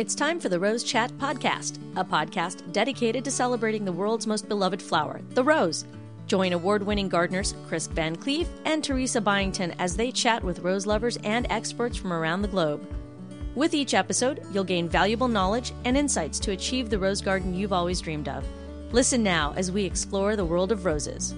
It's 0.00 0.14
time 0.14 0.40
for 0.40 0.48
the 0.48 0.58
Rose 0.58 0.82
Chat 0.82 1.10
Podcast, 1.18 1.78
a 1.94 2.02
podcast 2.02 2.72
dedicated 2.72 3.22
to 3.22 3.30
celebrating 3.30 3.84
the 3.84 3.92
world's 3.92 4.26
most 4.26 4.48
beloved 4.48 4.80
flower, 4.80 5.20
the 5.34 5.44
rose. 5.44 5.84
Join 6.26 6.54
award 6.54 6.82
winning 6.82 7.10
gardeners 7.10 7.54
Chris 7.68 7.86
VanCleave 7.86 8.46
and 8.64 8.82
Teresa 8.82 9.20
Byington 9.20 9.74
as 9.78 9.94
they 9.94 10.10
chat 10.10 10.42
with 10.42 10.60
rose 10.60 10.86
lovers 10.86 11.18
and 11.18 11.46
experts 11.50 11.98
from 11.98 12.14
around 12.14 12.40
the 12.40 12.48
globe. 12.48 12.82
With 13.54 13.74
each 13.74 13.92
episode, 13.92 14.42
you'll 14.50 14.64
gain 14.64 14.88
valuable 14.88 15.28
knowledge 15.28 15.74
and 15.84 15.98
insights 15.98 16.40
to 16.40 16.52
achieve 16.52 16.88
the 16.88 16.98
rose 16.98 17.20
garden 17.20 17.54
you've 17.54 17.74
always 17.74 18.00
dreamed 18.00 18.30
of. 18.30 18.42
Listen 18.92 19.22
now 19.22 19.52
as 19.54 19.70
we 19.70 19.84
explore 19.84 20.34
the 20.34 20.46
world 20.46 20.72
of 20.72 20.86
roses. 20.86 21.34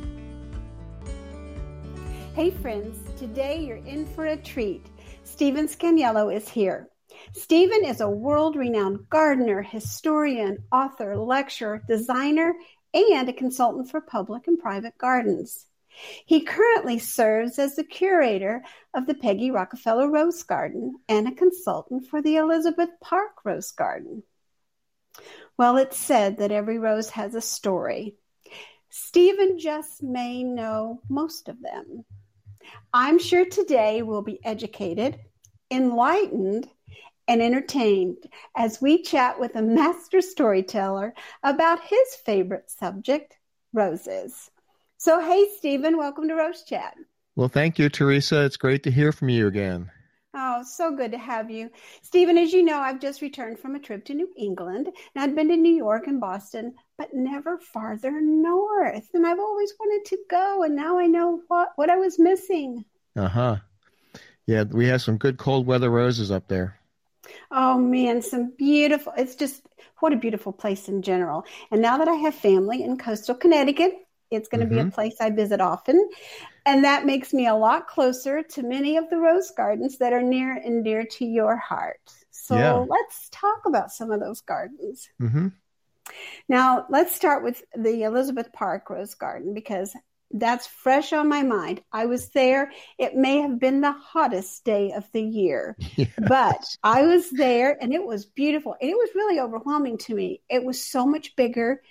Hey, 2.36 2.52
friends, 2.52 2.96
today 3.18 3.58
you're 3.58 3.78
in 3.78 4.06
for 4.06 4.26
a 4.26 4.36
treat. 4.36 4.86
Stephen 5.24 5.66
Scanniello 5.66 6.32
is 6.32 6.48
here. 6.48 6.91
Stephen 7.34 7.84
is 7.84 8.00
a 8.00 8.08
world 8.08 8.56
renowned 8.56 9.08
gardener, 9.08 9.62
historian, 9.62 10.62
author, 10.70 11.16
lecturer, 11.16 11.82
designer, 11.88 12.54
and 12.92 13.28
a 13.28 13.32
consultant 13.32 13.90
for 13.90 14.00
public 14.00 14.46
and 14.46 14.58
private 14.58 14.96
gardens. 14.98 15.66
He 16.26 16.42
currently 16.42 16.98
serves 16.98 17.58
as 17.58 17.76
the 17.76 17.84
curator 17.84 18.62
of 18.94 19.06
the 19.06 19.14
Peggy 19.14 19.50
Rockefeller 19.50 20.10
Rose 20.10 20.42
Garden 20.42 20.96
and 21.08 21.26
a 21.26 21.34
consultant 21.34 22.06
for 22.06 22.20
the 22.20 22.36
Elizabeth 22.36 22.90
Park 23.00 23.44
Rose 23.44 23.72
Garden. 23.72 24.22
Well, 25.56 25.76
it's 25.76 25.98
said 25.98 26.38
that 26.38 26.52
every 26.52 26.78
rose 26.78 27.10
has 27.10 27.34
a 27.34 27.40
story. 27.40 28.16
Stephen 28.90 29.58
just 29.58 30.02
may 30.02 30.42
know 30.42 31.00
most 31.08 31.48
of 31.48 31.60
them. 31.60 32.04
I'm 32.92 33.18
sure 33.18 33.44
today 33.44 34.02
we'll 34.02 34.22
be 34.22 34.44
educated, 34.44 35.18
enlightened, 35.70 36.68
and 37.28 37.42
entertained 37.42 38.16
as 38.56 38.80
we 38.80 39.02
chat 39.02 39.38
with 39.38 39.56
a 39.56 39.62
master 39.62 40.20
storyteller 40.20 41.14
about 41.42 41.82
his 41.82 42.14
favorite 42.24 42.70
subject, 42.70 43.36
roses. 43.72 44.50
So, 44.98 45.20
hey, 45.20 45.48
Stephen, 45.58 45.96
welcome 45.96 46.28
to 46.28 46.34
Rose 46.34 46.62
Chat. 46.62 46.96
Well, 47.34 47.48
thank 47.48 47.78
you, 47.78 47.88
Teresa. 47.88 48.44
It's 48.44 48.56
great 48.56 48.82
to 48.84 48.90
hear 48.90 49.10
from 49.10 49.28
you 49.30 49.46
again. 49.46 49.90
Oh, 50.34 50.62
so 50.62 50.96
good 50.96 51.12
to 51.12 51.18
have 51.18 51.50
you. 51.50 51.70
Stephen, 52.00 52.38
as 52.38 52.52
you 52.52 52.62
know, 52.62 52.78
I've 52.78 53.00
just 53.00 53.20
returned 53.20 53.58
from 53.58 53.74
a 53.74 53.78
trip 53.78 54.04
to 54.06 54.14
New 54.14 54.30
England 54.36 54.86
and 54.86 55.22
I'd 55.22 55.34
been 55.34 55.48
to 55.48 55.56
New 55.56 55.74
York 55.74 56.06
and 56.06 56.20
Boston, 56.20 56.74
but 56.96 57.12
never 57.12 57.58
farther 57.58 58.18
north. 58.20 59.10
And 59.12 59.26
I've 59.26 59.38
always 59.38 59.74
wanted 59.78 60.08
to 60.08 60.18
go, 60.30 60.62
and 60.62 60.74
now 60.74 60.98
I 60.98 61.06
know 61.06 61.40
what, 61.48 61.72
what 61.76 61.90
I 61.90 61.96
was 61.96 62.18
missing. 62.18 62.84
Uh 63.14 63.28
huh. 63.28 63.56
Yeah, 64.46 64.64
we 64.64 64.86
have 64.86 65.02
some 65.02 65.18
good 65.18 65.36
cold 65.36 65.66
weather 65.66 65.90
roses 65.90 66.30
up 66.30 66.48
there. 66.48 66.78
Oh 67.50 67.78
man, 67.78 68.22
some 68.22 68.52
beautiful. 68.56 69.12
It's 69.16 69.34
just 69.34 69.66
what 70.00 70.12
a 70.12 70.16
beautiful 70.16 70.52
place 70.52 70.88
in 70.88 71.02
general. 71.02 71.44
And 71.70 71.80
now 71.80 71.98
that 71.98 72.08
I 72.08 72.14
have 72.14 72.34
family 72.34 72.82
in 72.82 72.98
coastal 72.98 73.34
Connecticut, 73.34 73.94
it's 74.30 74.48
going 74.48 74.60
to 74.60 74.66
mm-hmm. 74.66 74.74
be 74.74 74.80
a 74.80 74.84
mm-hmm. 74.84 74.94
place 74.94 75.16
I 75.20 75.30
visit 75.30 75.60
often. 75.60 76.08
And 76.66 76.84
that 76.84 77.06
makes 77.06 77.32
me 77.32 77.46
a 77.46 77.54
lot 77.54 77.86
closer 77.86 78.42
to 78.42 78.62
many 78.62 78.96
of 78.96 79.10
the 79.10 79.18
rose 79.18 79.52
gardens 79.56 79.98
that 79.98 80.12
are 80.12 80.22
near 80.22 80.52
and 80.52 80.84
dear 80.84 81.04
to 81.04 81.24
your 81.24 81.56
heart. 81.56 82.00
So 82.30 82.56
yeah. 82.56 82.72
let's 82.72 83.28
talk 83.30 83.62
about 83.66 83.90
some 83.90 84.10
of 84.10 84.20
those 84.20 84.40
gardens. 84.40 85.08
Mm-hmm. 85.20 85.48
Now, 86.48 86.86
let's 86.90 87.14
start 87.14 87.44
with 87.44 87.62
the 87.76 88.02
Elizabeth 88.02 88.52
Park 88.52 88.90
Rose 88.90 89.14
Garden 89.14 89.54
because 89.54 89.94
that's 90.32 90.66
fresh 90.66 91.12
on 91.12 91.28
my 91.28 91.42
mind. 91.42 91.82
I 91.92 92.06
was 92.06 92.30
there. 92.30 92.72
It 92.98 93.14
may 93.14 93.38
have 93.38 93.58
been 93.58 93.80
the 93.80 93.92
hottest 93.92 94.64
day 94.64 94.92
of 94.92 95.10
the 95.12 95.22
year, 95.22 95.76
yes. 95.96 96.08
but 96.16 96.64
I 96.82 97.02
was 97.02 97.30
there 97.30 97.76
and 97.80 97.92
it 97.92 98.04
was 98.04 98.24
beautiful. 98.24 98.76
And 98.80 98.90
it 98.90 98.96
was 98.96 99.10
really 99.14 99.40
overwhelming 99.40 99.98
to 99.98 100.14
me. 100.14 100.40
It 100.48 100.64
was 100.64 100.82
so 100.82 101.06
much 101.06 101.36
bigger. 101.36 101.82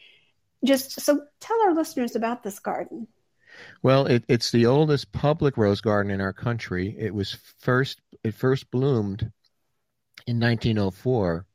Just 0.64 1.02
so 1.02 1.22
tell 1.39 1.62
our 1.64 1.73
listeners 1.73 2.16
about 2.16 2.44
this 2.44 2.59
garden. 2.59 3.08
Well, 3.84 4.06
it, 4.06 4.24
it's 4.28 4.51
the 4.51 4.68
oldest 4.68 5.12
public 5.12 5.57
rose 5.57 5.81
garden 5.81 6.12
in 6.12 6.22
our 6.22 6.34
country. 6.34 6.96
It 6.97 7.13
was 7.13 7.38
first 7.59 8.00
it 8.24 8.35
first 8.35 8.69
bloomed 8.72 9.31
in 10.28 10.40
1904, 10.40 11.46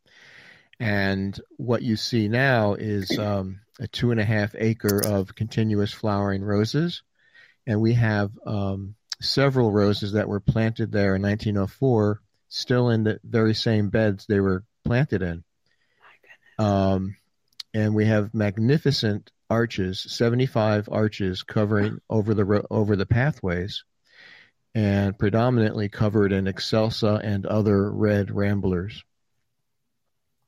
and 0.80 1.40
what 1.56 1.82
you 1.82 1.96
see 1.96 2.28
now 2.28 2.74
is 2.74 3.16
um, 3.18 3.60
a 3.80 3.86
two 3.86 4.10
and 4.10 4.20
a 4.20 4.24
half 4.24 4.54
acre 4.56 5.00
of 5.04 5.34
continuous 5.34 5.92
flowering 5.92 6.42
roses, 6.42 7.02
and 7.66 7.80
we 7.80 7.94
have 7.94 8.30
um, 8.46 8.94
several 9.20 9.70
roses 9.70 10.12
that 10.12 10.28
were 10.28 10.40
planted 10.40 10.92
there 10.92 11.16
in 11.16 11.22
1904, 11.22 12.20
still 12.48 12.90
in 12.90 13.04
the 13.04 13.20
very 13.24 13.54
same 13.54 13.88
beds 13.88 14.26
they 14.26 14.40
were 14.40 14.64
planted 14.84 15.22
in. 15.22 15.44
Um, 16.58 17.16
and 17.74 17.94
we 17.94 18.06
have 18.06 18.32
magnificent 18.32 19.30
arches, 19.50 20.00
75 20.08 20.88
arches 20.90 21.42
covering 21.42 22.00
over 22.08 22.34
the 22.34 22.66
over 22.70 22.96
the 22.96 23.06
pathways, 23.06 23.84
and 24.74 25.18
predominantly 25.18 25.88
covered 25.88 26.32
in 26.32 26.46
excelsa 26.46 27.20
and 27.22 27.44
other 27.44 27.90
red 27.90 28.30
ramblers 28.30 29.04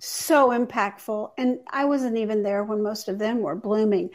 so 0.00 0.50
impactful. 0.50 1.32
And 1.38 1.58
I 1.70 1.84
wasn't 1.84 2.18
even 2.18 2.42
there 2.42 2.64
when 2.64 2.82
most 2.82 3.08
of 3.08 3.18
them 3.18 3.40
were 3.40 3.56
blooming, 3.56 4.10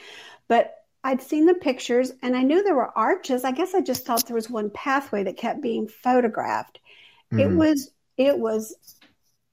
but 0.47 0.75
I'd 1.03 1.21
seen 1.21 1.45
the 1.45 1.53
pictures 1.53 2.13
and 2.21 2.35
I 2.35 2.43
knew 2.43 2.63
there 2.63 2.75
were 2.75 2.97
arches. 2.97 3.43
I 3.43 3.51
guess 3.51 3.73
I 3.73 3.81
just 3.81 4.05
thought 4.05 4.25
there 4.25 4.35
was 4.35 4.49
one 4.49 4.69
pathway 4.69 5.23
that 5.23 5.37
kept 5.37 5.61
being 5.61 5.87
photographed. 5.87 6.79
Mm. 7.33 7.41
It 7.41 7.51
was 7.55 7.91
it 8.17 8.37
was 8.37 8.75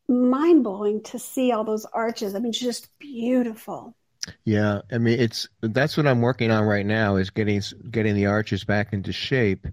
mind 0.08 0.64
blowing 0.64 1.02
to 1.04 1.18
see 1.18 1.50
all 1.50 1.64
those 1.64 1.86
arches. 1.86 2.34
I 2.34 2.38
mean, 2.38 2.52
just 2.52 2.88
beautiful. 2.98 3.97
Yeah, 4.44 4.82
I 4.92 4.98
mean, 4.98 5.18
it's 5.18 5.48
that's 5.60 5.97
what 5.97 6.06
I'm 6.06 6.20
working 6.20 6.50
on 6.50 6.64
right 6.64 6.86
now 6.86 7.16
is 7.16 7.30
getting 7.30 7.62
getting 7.91 8.14
the 8.14 8.26
arches 8.26 8.64
back 8.64 8.92
into 8.92 9.12
shape. 9.12 9.66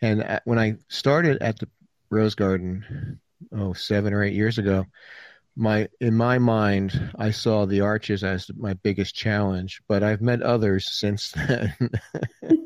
And 0.00 0.40
when 0.44 0.58
I 0.58 0.76
started 0.88 1.42
at 1.42 1.58
the 1.58 1.68
Rose 2.10 2.34
Garden, 2.34 3.20
oh, 3.54 3.72
seven 3.72 4.12
or 4.12 4.22
eight 4.22 4.34
years 4.34 4.58
ago, 4.58 4.86
my 5.54 5.88
in 6.00 6.14
my 6.14 6.38
mind 6.38 7.12
i 7.18 7.30
saw 7.30 7.66
the 7.66 7.80
arches 7.80 8.24
as 8.24 8.50
my 8.56 8.72
biggest 8.74 9.14
challenge 9.14 9.82
but 9.86 10.02
i've 10.02 10.22
met 10.22 10.42
others 10.42 10.90
since 10.90 11.30
then. 11.36 11.76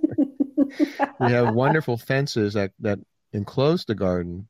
We 1.19 1.33
have 1.33 1.55
wonderful 1.55 1.97
fences 1.97 2.55
that 2.55 2.73
that 2.81 2.99
enclose 3.33 3.85
the 3.85 3.95
garden 3.95 4.49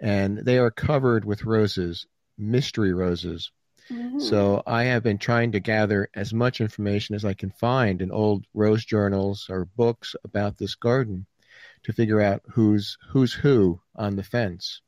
and 0.00 0.38
they 0.38 0.58
are 0.58 0.70
covered 0.70 1.24
with 1.24 1.44
roses 1.44 2.06
mystery 2.38 2.92
roses. 2.92 3.50
Mm-hmm. 3.90 4.18
so 4.18 4.62
i 4.66 4.84
have 4.84 5.02
been 5.02 5.18
trying 5.18 5.52
to 5.52 5.60
gather 5.60 6.08
as 6.14 6.32
much 6.32 6.62
information 6.62 7.14
as 7.14 7.22
i 7.22 7.34
can 7.34 7.50
find 7.50 8.00
in 8.00 8.10
old 8.10 8.46
rose 8.54 8.82
journals 8.82 9.46
or 9.50 9.66
books 9.66 10.16
about 10.24 10.56
this 10.56 10.74
garden 10.74 11.26
to 11.82 11.92
figure 11.92 12.22
out 12.22 12.40
who's 12.46 12.96
who's 13.10 13.34
who 13.34 13.80
on 13.94 14.16
the 14.16 14.22
fence 14.22 14.80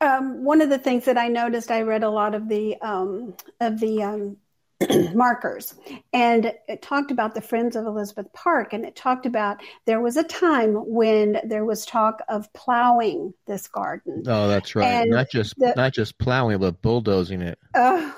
um, 0.00 0.44
one 0.44 0.60
of 0.60 0.68
the 0.68 0.78
things 0.78 1.06
that 1.06 1.18
I 1.18 1.28
noticed, 1.28 1.70
I 1.70 1.82
read 1.82 2.02
a 2.02 2.10
lot 2.10 2.34
of 2.34 2.48
the 2.48 2.76
um, 2.80 3.34
of 3.60 3.80
the 3.80 4.02
um, 4.02 4.36
markers, 5.14 5.74
and 6.12 6.52
it 6.68 6.82
talked 6.82 7.10
about 7.10 7.34
the 7.34 7.40
Friends 7.40 7.76
of 7.76 7.86
Elizabeth 7.86 8.30
Park, 8.34 8.74
and 8.74 8.84
it 8.84 8.94
talked 8.94 9.24
about 9.24 9.62
there 9.86 10.00
was 10.00 10.18
a 10.18 10.22
time 10.22 10.74
when 10.74 11.40
there 11.44 11.64
was 11.64 11.86
talk 11.86 12.20
of 12.28 12.52
plowing 12.52 13.32
this 13.46 13.68
garden. 13.68 14.22
Oh, 14.26 14.48
that's 14.48 14.74
right. 14.76 14.86
And 14.86 15.10
not 15.10 15.30
just 15.30 15.54
the, 15.56 15.72
not 15.76 15.94
just 15.94 16.18
plowing, 16.18 16.58
but 16.58 16.82
bulldozing 16.82 17.40
it. 17.40 17.58
Uh, 17.74 18.12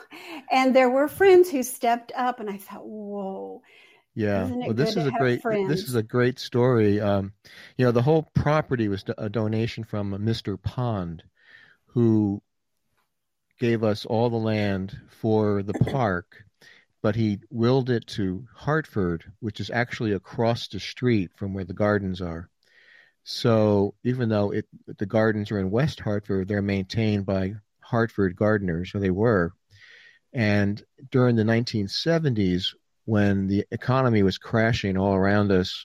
and 0.50 0.74
there 0.74 0.90
were 0.90 1.06
friends 1.06 1.48
who 1.48 1.62
stepped 1.62 2.10
up, 2.16 2.40
and 2.40 2.50
I 2.50 2.56
thought, 2.56 2.84
whoa. 2.84 3.62
Yeah, 4.14 4.46
well, 4.46 4.74
this 4.74 4.96
is 4.96 5.06
a 5.06 5.12
great 5.12 5.42
friends? 5.42 5.68
this 5.68 5.84
is 5.84 5.94
a 5.94 6.02
great 6.02 6.40
story. 6.40 7.00
Um, 7.00 7.34
you 7.76 7.84
know, 7.84 7.92
the 7.92 8.02
whole 8.02 8.28
property 8.34 8.88
was 8.88 9.04
a 9.16 9.28
donation 9.28 9.84
from 9.84 10.10
Mr. 10.10 10.60
Pond, 10.60 11.22
who 11.98 12.40
gave 13.58 13.82
us 13.82 14.06
all 14.06 14.30
the 14.30 14.36
land 14.36 14.96
for 15.08 15.64
the 15.64 15.72
park, 15.72 16.44
but 17.02 17.16
he 17.16 17.40
willed 17.50 17.90
it 17.90 18.06
to 18.06 18.46
Hartford, 18.54 19.24
which 19.40 19.58
is 19.58 19.68
actually 19.68 20.12
across 20.12 20.68
the 20.68 20.78
street 20.78 21.32
from 21.34 21.54
where 21.54 21.64
the 21.64 21.74
gardens 21.74 22.20
are. 22.20 22.48
So 23.24 23.94
even 24.04 24.28
though 24.28 24.52
it, 24.52 24.68
the 24.98 25.06
gardens 25.06 25.50
are 25.50 25.58
in 25.58 25.72
West 25.72 25.98
Hartford, 25.98 26.46
they're 26.46 26.62
maintained 26.62 27.26
by 27.26 27.54
Hartford 27.80 28.36
gardeners, 28.36 28.94
or 28.94 29.00
they 29.00 29.10
were. 29.10 29.50
And 30.32 30.80
during 31.10 31.34
the 31.34 31.42
1970s, 31.42 32.76
when 33.06 33.48
the 33.48 33.66
economy 33.72 34.22
was 34.22 34.38
crashing 34.38 34.96
all 34.96 35.14
around 35.14 35.50
us, 35.50 35.84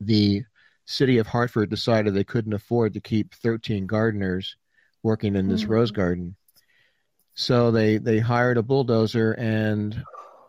the 0.00 0.44
city 0.84 1.16
of 1.16 1.28
Hartford 1.28 1.70
decided 1.70 2.12
they 2.12 2.24
couldn't 2.24 2.52
afford 2.52 2.92
to 2.92 3.00
keep 3.00 3.32
13 3.32 3.86
gardeners 3.86 4.54
working 5.02 5.36
in 5.36 5.48
this 5.48 5.62
mm-hmm. 5.62 5.72
rose 5.72 5.90
garden. 5.90 6.36
So 7.34 7.70
they 7.70 7.98
they 7.98 8.18
hired 8.18 8.58
a 8.58 8.62
bulldozer, 8.62 9.32
and 9.32 10.04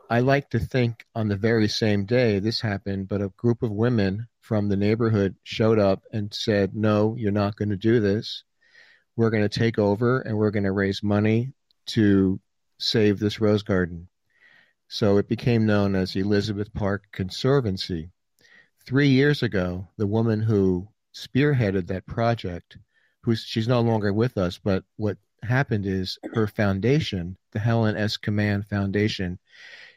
I 0.10 0.20
like 0.20 0.50
to 0.52 0.60
think 0.60 1.06
on 1.16 1.28
the 1.28 1.38
very 1.38 1.68
same 1.68 2.06
day 2.06 2.40
this 2.40 2.62
happened, 2.62 3.08
but 3.08 3.22
a 3.22 3.34
group 3.38 3.64
of 3.64 3.72
women 3.72 4.28
from 4.42 4.68
the 4.68 4.78
neighborhood 4.78 5.36
showed 5.44 5.80
up 5.80 6.04
and 6.12 6.34
said, 6.34 6.76
"No, 6.76 7.16
you're 7.18 7.32
not 7.32 7.56
going 7.56 7.70
to 7.70 7.78
do 7.78 8.00
this. 8.00 8.44
we're 9.16 9.30
going 9.30 9.48
to 9.48 9.60
take 9.60 9.78
over 9.78 10.22
and 10.22 10.36
we're 10.38 10.52
going 10.52 10.64
to 10.64 10.72
raise 10.72 11.04
money 11.04 11.54
to 11.86 12.40
save 12.80 13.20
this 13.20 13.40
rose 13.40 13.64
garden. 13.64 14.08
So 14.88 15.18
it 15.18 15.28
became 15.28 15.66
known 15.66 15.96
as 15.96 16.16
Elizabeth 16.16 16.74
Park 16.74 17.06
Conservancy. 17.12 18.12
Three 18.86 19.10
years 19.10 19.42
ago, 19.42 19.88
the 19.98 20.08
woman 20.08 20.42
who 20.42 20.90
spearheaded 21.16 21.88
that 21.88 22.06
project, 22.06 22.78
who's 23.24 23.44
she's 23.44 23.68
no 23.68 23.82
longer 23.82 24.14
with 24.14 24.38
us, 24.38 24.58
but 24.58 24.84
what 24.98 25.18
happened 25.44 25.86
is 25.86 26.18
her 26.34 26.48
foundation, 26.48 27.38
the 27.52 27.60
Helen 27.60 27.96
S. 27.96 28.18
Command 28.18 28.68
Foundation, 28.68 29.40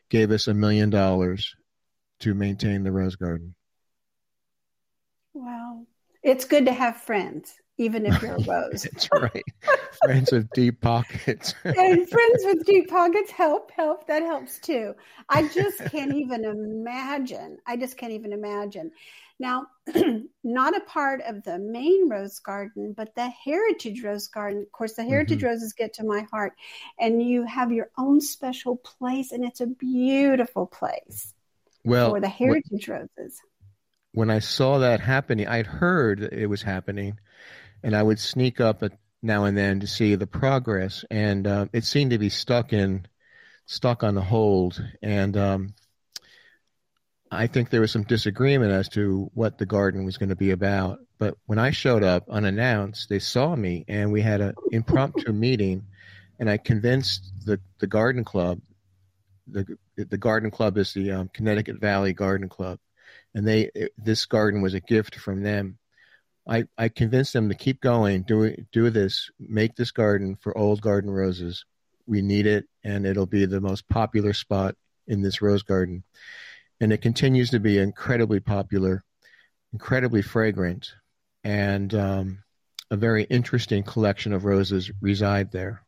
gave 0.08 0.30
us 0.30 0.46
a 0.48 0.54
million 0.54 0.90
dollars 0.90 1.54
to 2.20 2.34
maintain 2.34 2.82
the 2.82 2.92
rose 2.92 3.16
garden. 3.16 3.54
Wow. 5.34 5.86
It's 6.22 6.44
good 6.44 6.66
to 6.66 6.72
have 6.72 6.96
friends, 6.96 7.54
even 7.78 8.06
if 8.06 8.20
you're 8.22 8.36
a 8.36 8.42
rose. 8.46 8.82
That's 8.82 9.08
right. 9.12 9.44
friends 10.04 10.32
with 10.32 10.50
deep 10.50 10.80
pockets. 10.80 11.54
and 11.64 11.74
friends 12.08 12.42
with 12.44 12.64
deep 12.64 12.88
pockets 12.88 13.30
help, 13.30 13.70
help. 13.70 14.06
That 14.06 14.22
helps 14.22 14.58
too. 14.58 14.94
I 15.28 15.48
just 15.48 15.84
can't 15.86 16.14
even 16.14 16.44
imagine. 16.44 17.58
I 17.66 17.76
just 17.76 17.96
can't 17.96 18.12
even 18.12 18.32
imagine. 18.32 18.90
Now, 19.38 19.66
not 20.44 20.76
a 20.76 20.80
part 20.80 21.20
of 21.20 21.42
the 21.42 21.58
main 21.58 22.08
rose 22.08 22.38
garden, 22.38 22.94
but 22.96 23.14
the 23.14 23.28
heritage 23.28 24.02
rose 24.02 24.28
garden. 24.28 24.62
Of 24.62 24.72
course, 24.72 24.94
the 24.94 25.04
heritage 25.04 25.38
mm-hmm. 25.38 25.48
roses 25.48 25.74
get 25.74 25.94
to 25.94 26.04
my 26.04 26.26
heart, 26.30 26.54
and 26.98 27.22
you 27.22 27.44
have 27.44 27.70
your 27.70 27.90
own 27.98 28.20
special 28.20 28.76
place, 28.76 29.32
and 29.32 29.44
it's 29.44 29.60
a 29.60 29.66
beautiful 29.66 30.66
place. 30.66 31.34
Well, 31.84 32.10
for 32.10 32.20
the 32.20 32.28
heritage 32.28 32.88
roses. 32.88 33.40
When 34.12 34.30
I 34.30 34.38
saw 34.38 34.78
that 34.78 35.00
happening, 35.00 35.46
I'd 35.46 35.66
heard 35.66 36.20
it 36.20 36.46
was 36.46 36.62
happening, 36.62 37.20
and 37.82 37.94
I 37.94 38.02
would 38.02 38.18
sneak 38.18 38.60
up 38.60 38.82
now 39.22 39.44
and 39.44 39.56
then 39.56 39.80
to 39.80 39.86
see 39.86 40.14
the 40.14 40.26
progress, 40.26 41.04
and 41.10 41.46
uh, 41.46 41.66
it 41.72 41.84
seemed 41.84 42.12
to 42.12 42.18
be 42.18 42.30
stuck 42.30 42.72
in, 42.72 43.06
stuck 43.66 44.02
on 44.02 44.14
the 44.14 44.22
hold, 44.22 44.82
and 45.02 45.36
um, 45.36 45.74
I 47.30 47.46
think 47.46 47.70
there 47.70 47.80
was 47.80 47.90
some 47.90 48.04
disagreement 48.04 48.72
as 48.72 48.88
to 48.90 49.30
what 49.34 49.58
the 49.58 49.66
garden 49.66 50.04
was 50.04 50.16
going 50.16 50.28
to 50.28 50.36
be 50.36 50.50
about. 50.50 51.00
But 51.18 51.36
when 51.46 51.58
I 51.58 51.70
showed 51.70 52.04
up 52.04 52.28
unannounced, 52.28 53.08
they 53.08 53.18
saw 53.18 53.56
me 53.56 53.84
and 53.88 54.12
we 54.12 54.22
had 54.22 54.40
an 54.40 54.54
impromptu 54.70 55.32
meeting. 55.32 55.84
And 56.38 56.48
I 56.48 56.58
convinced 56.58 57.32
the, 57.44 57.60
the 57.78 57.86
garden 57.86 58.24
club, 58.24 58.60
the, 59.48 59.76
the 59.96 60.18
garden 60.18 60.50
club 60.50 60.76
is 60.76 60.92
the 60.92 61.12
um, 61.12 61.30
Connecticut 61.32 61.80
Valley 61.80 62.12
Garden 62.12 62.48
Club. 62.48 62.78
And 63.34 63.46
they, 63.46 63.70
this 63.98 64.26
garden 64.26 64.62
was 64.62 64.74
a 64.74 64.80
gift 64.80 65.16
from 65.16 65.42
them. 65.42 65.78
I, 66.48 66.64
I 66.78 66.88
convinced 66.88 67.32
them 67.32 67.48
to 67.48 67.54
keep 67.54 67.80
going, 67.80 68.22
do, 68.22 68.54
do 68.72 68.90
this, 68.90 69.30
make 69.38 69.74
this 69.74 69.90
garden 69.90 70.36
for 70.36 70.56
old 70.56 70.80
garden 70.80 71.10
roses. 71.10 71.64
We 72.06 72.22
need 72.22 72.46
it, 72.46 72.66
and 72.84 73.04
it'll 73.04 73.26
be 73.26 73.46
the 73.46 73.60
most 73.60 73.88
popular 73.88 74.32
spot 74.32 74.76
in 75.08 75.22
this 75.22 75.42
rose 75.42 75.62
garden 75.62 76.04
and 76.80 76.92
it 76.92 77.02
continues 77.02 77.50
to 77.50 77.60
be 77.60 77.78
incredibly 77.78 78.40
popular, 78.40 79.04
incredibly 79.72 80.22
fragrant, 80.22 80.92
and 81.44 81.94
um, 81.94 82.42
a 82.90 82.96
very 82.96 83.24
interesting 83.24 83.82
collection 83.82 84.32
of 84.32 84.44
roses 84.44 84.90
reside 85.00 85.52
there. 85.52 85.82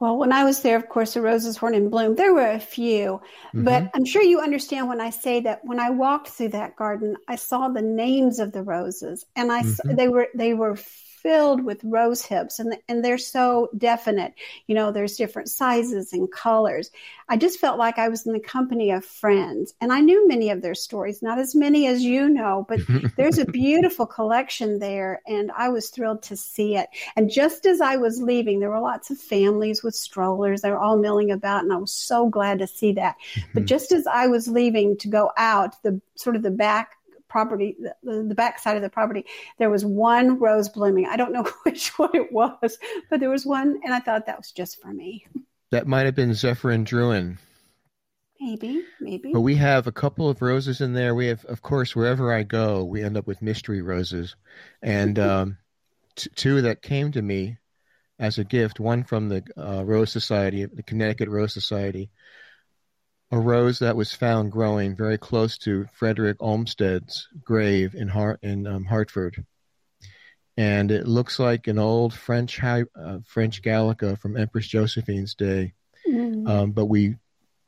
Well, 0.00 0.16
when 0.16 0.32
I 0.32 0.44
was 0.44 0.62
there, 0.62 0.76
of 0.76 0.88
course, 0.88 1.12
the 1.12 1.20
roses 1.20 1.60
weren't 1.60 1.76
in 1.76 1.90
bloom. 1.90 2.14
There 2.14 2.32
were 2.32 2.50
a 2.50 2.58
few, 2.58 3.20
mm-hmm. 3.48 3.64
but 3.64 3.90
I'm 3.94 4.06
sure 4.06 4.22
you 4.22 4.40
understand 4.40 4.88
when 4.88 5.00
I 5.00 5.10
say 5.10 5.40
that 5.40 5.60
when 5.62 5.78
I 5.78 5.90
walked 5.90 6.28
through 6.28 6.48
that 6.50 6.74
garden, 6.74 7.16
I 7.28 7.36
saw 7.36 7.68
the 7.68 7.82
names 7.82 8.38
of 8.38 8.52
the 8.52 8.62
roses, 8.62 9.26
and 9.36 9.52
I 9.52 9.62
mm-hmm. 9.62 9.96
they 9.96 10.08
were 10.08 10.28
they 10.34 10.54
were 10.54 10.78
filled 11.22 11.62
with 11.62 11.80
rose 11.84 12.22
hips 12.22 12.58
and, 12.58 12.76
and 12.88 13.04
they're 13.04 13.18
so 13.18 13.68
definite. 13.76 14.34
You 14.66 14.74
know, 14.74 14.90
there's 14.90 15.16
different 15.16 15.48
sizes 15.48 16.12
and 16.12 16.30
colors. 16.30 16.90
I 17.28 17.36
just 17.36 17.60
felt 17.60 17.78
like 17.78 17.98
I 17.98 18.08
was 18.08 18.26
in 18.26 18.32
the 18.32 18.40
company 18.40 18.90
of 18.90 19.04
friends 19.04 19.74
and 19.80 19.92
I 19.92 20.00
knew 20.00 20.26
many 20.26 20.50
of 20.50 20.62
their 20.62 20.74
stories, 20.74 21.22
not 21.22 21.38
as 21.38 21.54
many 21.54 21.86
as 21.86 22.02
you 22.02 22.28
know, 22.28 22.66
but 22.68 22.80
there's 23.16 23.38
a 23.38 23.44
beautiful 23.44 24.06
collection 24.06 24.78
there 24.78 25.22
and 25.26 25.50
I 25.56 25.68
was 25.68 25.90
thrilled 25.90 26.22
to 26.24 26.36
see 26.36 26.76
it. 26.76 26.88
And 27.16 27.30
just 27.30 27.66
as 27.66 27.80
I 27.80 27.96
was 27.96 28.20
leaving, 28.20 28.60
there 28.60 28.70
were 28.70 28.80
lots 28.80 29.10
of 29.10 29.18
families 29.18 29.82
with 29.82 29.94
strollers. 29.94 30.62
They 30.62 30.70
were 30.70 30.78
all 30.78 30.98
milling 30.98 31.30
about 31.30 31.62
and 31.62 31.72
I 31.72 31.76
was 31.76 31.92
so 31.92 32.28
glad 32.28 32.58
to 32.58 32.66
see 32.66 32.92
that. 32.92 33.16
But 33.54 33.60
mm-hmm. 33.60 33.66
just 33.66 33.92
as 33.92 34.06
I 34.06 34.26
was 34.26 34.48
leaving 34.48 34.96
to 34.98 35.08
go 35.08 35.30
out, 35.36 35.80
the 35.82 36.00
sort 36.14 36.36
of 36.36 36.42
the 36.42 36.50
back 36.50 36.96
property, 37.30 37.76
the, 38.02 38.24
the 38.28 38.34
back 38.34 38.58
side 38.58 38.76
of 38.76 38.82
the 38.82 38.90
property, 38.90 39.24
there 39.58 39.70
was 39.70 39.84
one 39.84 40.38
rose 40.38 40.68
blooming. 40.68 41.06
I 41.06 41.16
don't 41.16 41.32
know 41.32 41.44
which 41.62 41.98
one 41.98 42.14
it 42.14 42.30
was, 42.30 42.78
but 43.08 43.20
there 43.20 43.30
was 43.30 43.46
one, 43.46 43.80
and 43.82 43.94
I 43.94 44.00
thought 44.00 44.26
that 44.26 44.36
was 44.36 44.52
just 44.52 44.82
for 44.82 44.92
me. 44.92 45.26
That 45.70 45.86
might 45.86 46.06
have 46.06 46.14
been 46.14 46.30
Zephirine 46.30 46.84
Drouhin. 46.84 47.38
Maybe, 48.40 48.82
maybe. 49.00 49.32
But 49.32 49.42
we 49.42 49.56
have 49.56 49.86
a 49.86 49.92
couple 49.92 50.28
of 50.28 50.40
roses 50.40 50.80
in 50.80 50.94
there. 50.94 51.14
We 51.14 51.26
have, 51.26 51.44
of 51.44 51.60
course, 51.62 51.94
wherever 51.94 52.32
I 52.32 52.42
go, 52.42 52.84
we 52.84 53.02
end 53.02 53.16
up 53.16 53.26
with 53.26 53.42
mystery 53.42 53.82
roses, 53.82 54.34
and 54.82 55.18
um, 55.18 55.58
t- 56.16 56.30
two 56.34 56.62
that 56.62 56.82
came 56.82 57.12
to 57.12 57.22
me 57.22 57.58
as 58.18 58.38
a 58.38 58.44
gift. 58.44 58.80
One 58.80 59.04
from 59.04 59.28
the 59.28 59.44
uh, 59.56 59.84
Rose 59.84 60.10
Society, 60.10 60.64
the 60.64 60.82
Connecticut 60.82 61.28
Rose 61.28 61.52
Society, 61.52 62.10
a 63.32 63.38
rose 63.38 63.78
that 63.78 63.96
was 63.96 64.12
found 64.12 64.50
growing 64.50 64.96
very 64.96 65.18
close 65.18 65.56
to 65.58 65.86
Frederick 65.94 66.38
Olmsted's 66.40 67.28
grave 67.44 67.94
in, 67.94 68.08
Hart, 68.08 68.40
in 68.42 68.66
um, 68.66 68.84
Hartford. 68.84 69.44
And 70.56 70.90
it 70.90 71.06
looks 71.06 71.38
like 71.38 71.68
an 71.68 71.78
old 71.78 72.12
French 72.12 72.62
uh, 72.62 72.84
French 73.24 73.62
Gallica 73.62 74.16
from 74.16 74.36
Empress 74.36 74.66
Josephine's 74.66 75.34
day, 75.34 75.72
mm. 76.06 76.48
um, 76.48 76.72
but 76.72 76.86
we 76.86 77.16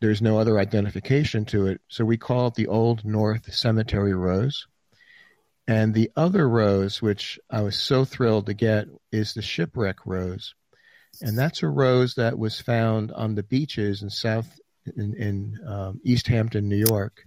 there's 0.00 0.20
no 0.20 0.38
other 0.38 0.58
identification 0.58 1.44
to 1.44 1.68
it, 1.68 1.80
so 1.86 2.04
we 2.04 2.16
call 2.16 2.48
it 2.48 2.54
the 2.54 2.66
Old 2.66 3.04
North 3.04 3.54
Cemetery 3.54 4.14
Rose. 4.14 4.66
And 5.68 5.94
the 5.94 6.10
other 6.16 6.48
rose, 6.48 7.00
which 7.00 7.38
I 7.48 7.62
was 7.62 7.78
so 7.78 8.04
thrilled 8.04 8.46
to 8.46 8.54
get, 8.54 8.88
is 9.12 9.32
the 9.32 9.42
Shipwreck 9.42 10.04
Rose. 10.04 10.56
And 11.20 11.38
that's 11.38 11.62
a 11.62 11.68
rose 11.68 12.16
that 12.16 12.36
was 12.36 12.60
found 12.60 13.12
on 13.12 13.36
the 13.36 13.44
beaches 13.44 14.02
in 14.02 14.10
South 14.10 14.58
in, 14.96 15.14
in 15.14 15.58
um, 15.66 16.00
East 16.04 16.26
Hampton, 16.26 16.68
New 16.68 16.84
York. 16.88 17.24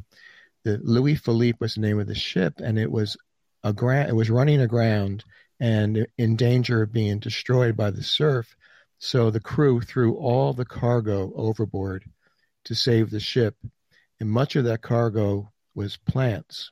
The 0.64 0.80
Louis 0.84 1.16
Philippe 1.16 1.58
was 1.60 1.76
the 1.76 1.82
name 1.82 2.00
of 2.00 2.08
the 2.08 2.16
ship, 2.16 2.56
and 2.58 2.80
it 2.80 2.92
was 2.92 3.18
a 3.64 3.74
gra- 3.74 4.08
it 4.08 4.16
was 4.16 4.30
running 4.30 4.62
aground 4.62 5.24
and 5.60 6.08
in 6.18 6.36
danger 6.36 6.82
of 6.82 6.92
being 6.92 7.20
destroyed 7.20 7.78
by 7.78 7.92
the 7.92 8.04
surf. 8.04 8.56
So 9.00 9.30
the 9.30 9.40
crew 9.40 9.82
threw 9.82 10.16
all 10.16 10.54
the 10.54 10.66
cargo 10.66 11.32
overboard 11.36 12.06
to 12.66 12.76
save 12.76 13.10
the 13.10 13.20
ship, 13.20 13.56
and 14.20 14.30
much 14.30 14.56
of 14.56 14.66
that 14.66 14.82
cargo 14.82 15.52
was 15.74 15.98
plants, 15.98 16.72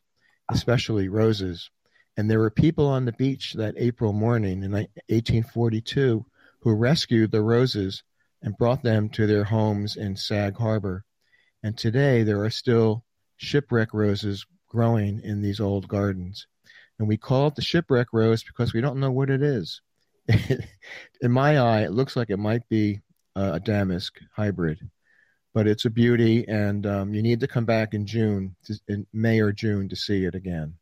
especially 0.52 1.10
roses. 1.10 1.70
And 2.18 2.30
there 2.30 2.40
were 2.40 2.52
people 2.52 2.88
on 2.88 3.06
the 3.06 3.12
beach 3.12 3.54
that 3.54 3.76
April 3.78 4.14
morning 4.14 4.64
in 4.64 4.72
1842 4.72 6.26
who 6.62 6.74
rescued 6.74 7.32
the 7.32 7.42
roses 7.42 8.04
and 8.44 8.58
brought 8.58 8.84
them 8.84 9.10
to 9.10 9.26
their 9.26 9.46
homes 9.46 9.96
in 9.96 10.16
Sag 10.16 10.58
Harbor. 10.58 11.06
And 11.64 11.78
today 11.78 12.24
there 12.24 12.44
are 12.44 12.50
still 12.50 13.06
shipwreck 13.38 13.94
roses 13.94 14.46
growing 14.68 15.22
in 15.24 15.42
these 15.42 15.60
old 15.60 15.88
gardens. 15.88 16.46
And 17.00 17.08
we 17.08 17.18
call 17.18 17.48
it 17.48 17.56
the 17.56 17.62
shipwreck 17.62 18.08
rose 18.12 18.44
because 18.44 18.74
we 18.74 18.82
don't 18.82 19.00
know 19.00 19.12
what 19.12 19.30
it 19.30 19.42
is. 19.42 19.82
in 20.28 21.32
my 21.32 21.58
eye, 21.58 21.82
it 21.82 21.92
looks 21.92 22.16
like 22.16 22.30
it 22.30 22.38
might 22.38 22.68
be 22.70 23.02
a 23.36 23.60
damask 23.60 24.14
hybrid, 24.36 24.80
but 25.54 25.68
it's 25.68 25.86
a 25.86 25.90
beauty, 25.90 26.48
and 26.48 26.86
um, 26.86 27.14
you 27.14 27.22
need 27.22 27.40
to 27.40 27.48
come 27.48 27.66
back 27.66 27.94
in 27.94 28.06
June, 28.06 28.56
to, 28.66 28.80
in 28.88 29.08
May 29.12 29.40
or 29.40 29.52
June, 29.52 29.90
to 29.90 29.96
see 29.96 30.26
it 30.26 30.36
again. 30.36 30.76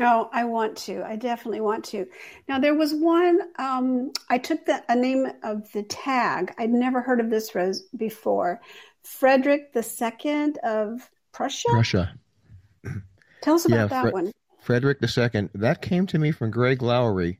Oh, 0.00 0.28
I 0.32 0.44
want 0.44 0.76
to. 0.78 1.04
I 1.04 1.14
definitely 1.14 1.60
want 1.60 1.84
to. 1.86 2.06
Now, 2.48 2.58
there 2.58 2.74
was 2.74 2.92
one. 2.92 3.40
Um, 3.58 4.10
I 4.28 4.38
took 4.38 4.66
the 4.66 4.82
a 4.88 4.96
name 4.96 5.28
of 5.44 5.70
the 5.72 5.84
tag. 5.84 6.52
I'd 6.58 6.70
never 6.70 7.00
heard 7.00 7.20
of 7.20 7.30
this 7.30 7.54
rose 7.54 7.82
before. 7.96 8.60
Frederick 9.04 9.72
the 9.72 9.82
Second 9.82 10.58
of 10.64 11.08
Prussia. 11.32 11.68
Prussia. 11.68 12.14
Tell 13.42 13.54
us 13.54 13.66
about 13.66 13.76
yeah, 13.76 13.86
that 13.86 14.02
Fre- 14.02 14.10
one. 14.10 14.32
Frederick 14.62 15.00
the 15.00 15.08
Second. 15.08 15.50
That 15.54 15.80
came 15.80 16.06
to 16.08 16.18
me 16.18 16.32
from 16.32 16.50
Greg 16.50 16.82
Lowery. 16.82 17.38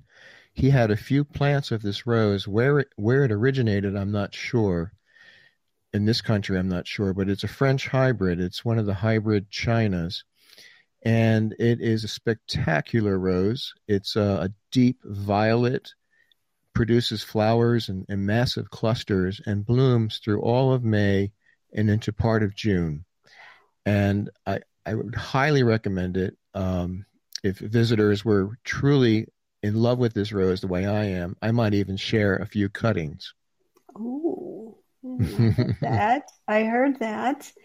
He 0.52 0.70
had 0.70 0.92
a 0.92 0.96
few 0.96 1.24
plants 1.24 1.72
of 1.72 1.82
this 1.82 2.06
rose. 2.06 2.46
Where 2.46 2.78
it 2.78 2.88
where 2.94 3.24
it 3.24 3.32
originated, 3.32 3.96
I'm 3.96 4.12
not 4.12 4.32
sure. 4.32 4.92
In 5.92 6.04
this 6.04 6.20
country, 6.20 6.58
I'm 6.58 6.68
not 6.68 6.86
sure, 6.86 7.14
but 7.14 7.28
it's 7.28 7.44
a 7.44 7.48
French 7.48 7.88
hybrid. 7.88 8.40
It's 8.40 8.64
one 8.64 8.78
of 8.78 8.86
the 8.86 8.94
hybrid 8.94 9.50
Chinas 9.50 10.22
and 11.04 11.54
it 11.58 11.80
is 11.80 12.04
a 12.04 12.08
spectacular 12.08 13.18
rose. 13.18 13.74
It's 13.86 14.16
a, 14.16 14.48
a 14.48 14.50
deep 14.72 14.98
violet, 15.04 15.92
produces 16.72 17.22
flowers 17.22 17.88
and, 17.88 18.06
and, 18.08 18.26
massive 18.26 18.70
clusters, 18.70 19.40
and 19.46 19.66
blooms 19.66 20.20
through 20.24 20.40
all 20.40 20.72
of 20.72 20.82
May 20.82 21.32
and 21.72 21.90
into 21.90 22.12
part 22.12 22.42
of 22.42 22.54
June. 22.54 23.04
And 23.84 24.30
I, 24.46 24.60
I 24.86 24.94
would 24.94 25.14
highly 25.14 25.62
recommend 25.62 26.16
it 26.16 26.36
um, 26.54 27.04
if 27.42 27.58
visitors 27.58 28.24
were 28.24 28.58
truly 28.64 29.26
in 29.62 29.74
love 29.74 29.98
with 29.98 30.14
this 30.14 30.32
rose 30.32 30.60
the 30.60 30.66
way 30.66 30.86
I 30.86 31.04
am, 31.04 31.36
I 31.42 31.50
might 31.50 31.74
even 31.74 31.96
share 31.96 32.36
a 32.36 32.46
few 32.46 32.68
cuttings. 32.70 33.34
Oh, 33.94 34.33
that 35.82 36.30
I 36.48 36.64
heard 36.64 36.98
that. 37.00 37.50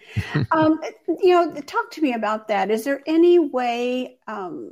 Um, 0.52 0.80
you 1.22 1.32
know, 1.32 1.54
talk 1.62 1.92
to 1.92 2.02
me 2.02 2.14
about 2.14 2.48
that. 2.50 2.70
Is 2.70 2.84
there 2.84 3.02
any 3.06 3.40
way? 3.40 4.18
Um, 4.28 4.72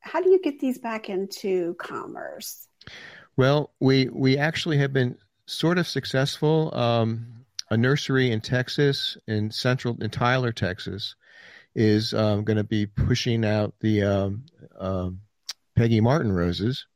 how 0.00 0.20
do 0.20 0.30
you 0.30 0.40
get 0.40 0.60
these 0.60 0.78
back 0.78 1.08
into 1.08 1.74
commerce? 1.74 2.68
Well, 3.36 3.72
we 3.80 4.08
we 4.08 4.36
actually 4.36 4.78
have 4.78 4.92
been 4.92 5.16
sort 5.46 5.78
of 5.78 5.86
successful. 5.86 6.74
Um, 6.74 7.44
a 7.70 7.76
nursery 7.76 8.30
in 8.30 8.40
Texas, 8.40 9.16
in 9.26 9.50
central 9.50 9.96
in 10.00 10.10
Tyler, 10.10 10.52
Texas, 10.52 11.14
is 11.74 12.14
um, 12.14 12.44
going 12.44 12.56
to 12.56 12.64
be 12.64 12.86
pushing 12.86 13.44
out 13.44 13.74
the 13.80 14.02
um, 14.02 14.44
um, 14.78 15.20
Peggy 15.76 16.00
Martin 16.00 16.32
roses, 16.32 16.86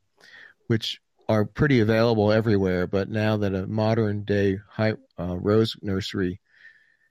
which 0.66 1.00
are 1.30 1.44
pretty 1.44 1.78
available 1.78 2.32
everywhere. 2.32 2.88
But 2.88 3.08
now 3.08 3.36
that 3.36 3.54
a 3.54 3.66
modern 3.68 4.24
day 4.24 4.58
high, 4.68 4.94
uh, 5.16 5.38
rose 5.38 5.76
nursery 5.80 6.40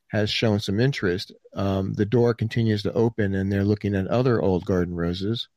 has 0.09 0.29
shown 0.29 0.59
some 0.59 0.79
interest, 0.81 1.31
um, 1.53 1.93
the 1.93 2.05
door 2.05 2.33
continues 2.33 2.83
to 2.83 2.91
open, 2.91 3.33
and 3.33 3.49
they're 3.49 3.63
looking 3.63 3.95
at 3.95 4.07
other 4.07 4.41
old 4.41 4.65
garden 4.65 4.93
roses. 4.93 5.47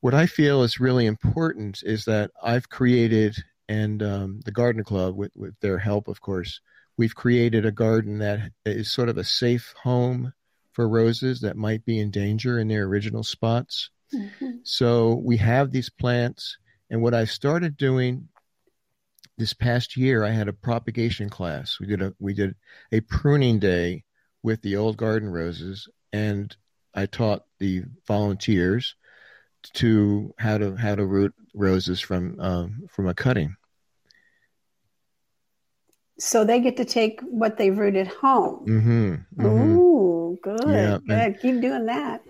What 0.00 0.14
I 0.14 0.26
feel 0.26 0.64
is 0.64 0.80
really 0.80 1.06
important 1.06 1.82
is 1.84 2.06
that 2.06 2.32
I've 2.42 2.68
created, 2.68 3.36
and 3.68 4.02
um, 4.02 4.40
the 4.44 4.50
Garden 4.50 4.82
Club, 4.82 5.16
with, 5.16 5.30
with 5.36 5.54
their 5.60 5.78
help, 5.78 6.08
of 6.08 6.20
course, 6.20 6.60
we've 6.96 7.14
created 7.14 7.64
a 7.64 7.70
garden 7.70 8.18
that 8.18 8.50
is 8.66 8.90
sort 8.90 9.08
of 9.08 9.16
a 9.16 9.24
safe 9.24 9.74
home 9.80 10.32
for 10.72 10.88
roses 10.88 11.40
that 11.42 11.56
might 11.56 11.84
be 11.84 12.00
in 12.00 12.10
danger 12.10 12.58
in 12.58 12.66
their 12.66 12.84
original 12.84 13.22
spots. 13.22 13.90
Mm-hmm. 14.12 14.56
So 14.64 15.22
we 15.22 15.36
have 15.36 15.70
these 15.70 15.90
plants. 15.90 16.58
And 16.94 17.02
what 17.02 17.12
I 17.12 17.24
started 17.24 17.76
doing 17.76 18.28
this 19.36 19.52
past 19.52 19.96
year, 19.96 20.22
I 20.22 20.30
had 20.30 20.46
a 20.46 20.52
propagation 20.52 21.28
class. 21.28 21.80
We 21.80 21.88
did 21.88 22.00
a 22.00 22.14
we 22.20 22.34
did 22.34 22.54
a 22.92 23.00
pruning 23.00 23.58
day 23.58 24.04
with 24.44 24.62
the 24.62 24.76
old 24.76 24.96
garden 24.96 25.28
roses, 25.28 25.88
and 26.12 26.56
I 26.94 27.06
taught 27.06 27.46
the 27.58 27.82
volunteers 28.06 28.94
to 29.72 30.32
how 30.38 30.58
to 30.58 30.76
how 30.76 30.94
to 30.94 31.04
root 31.04 31.34
roses 31.52 32.00
from 32.00 32.38
um, 32.38 32.86
from 32.88 33.08
a 33.08 33.14
cutting. 33.14 33.56
So 36.20 36.44
they 36.44 36.60
get 36.60 36.76
to 36.76 36.84
take 36.84 37.18
what 37.22 37.58
they 37.58 37.72
rooted 37.72 38.06
home. 38.06 38.66
Mm-hmm, 38.68 39.42
mm-hmm. 39.42 39.78
Ooh, 39.78 40.38
good. 40.40 40.68
Yeah, 40.68 40.98
good. 41.04 41.40
Keep 41.40 41.60
doing 41.60 41.86
that. 41.86 42.22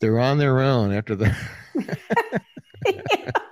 They're 0.00 0.18
on 0.18 0.38
their 0.38 0.58
own 0.58 0.92
after 0.92 1.14
the. 1.14 1.32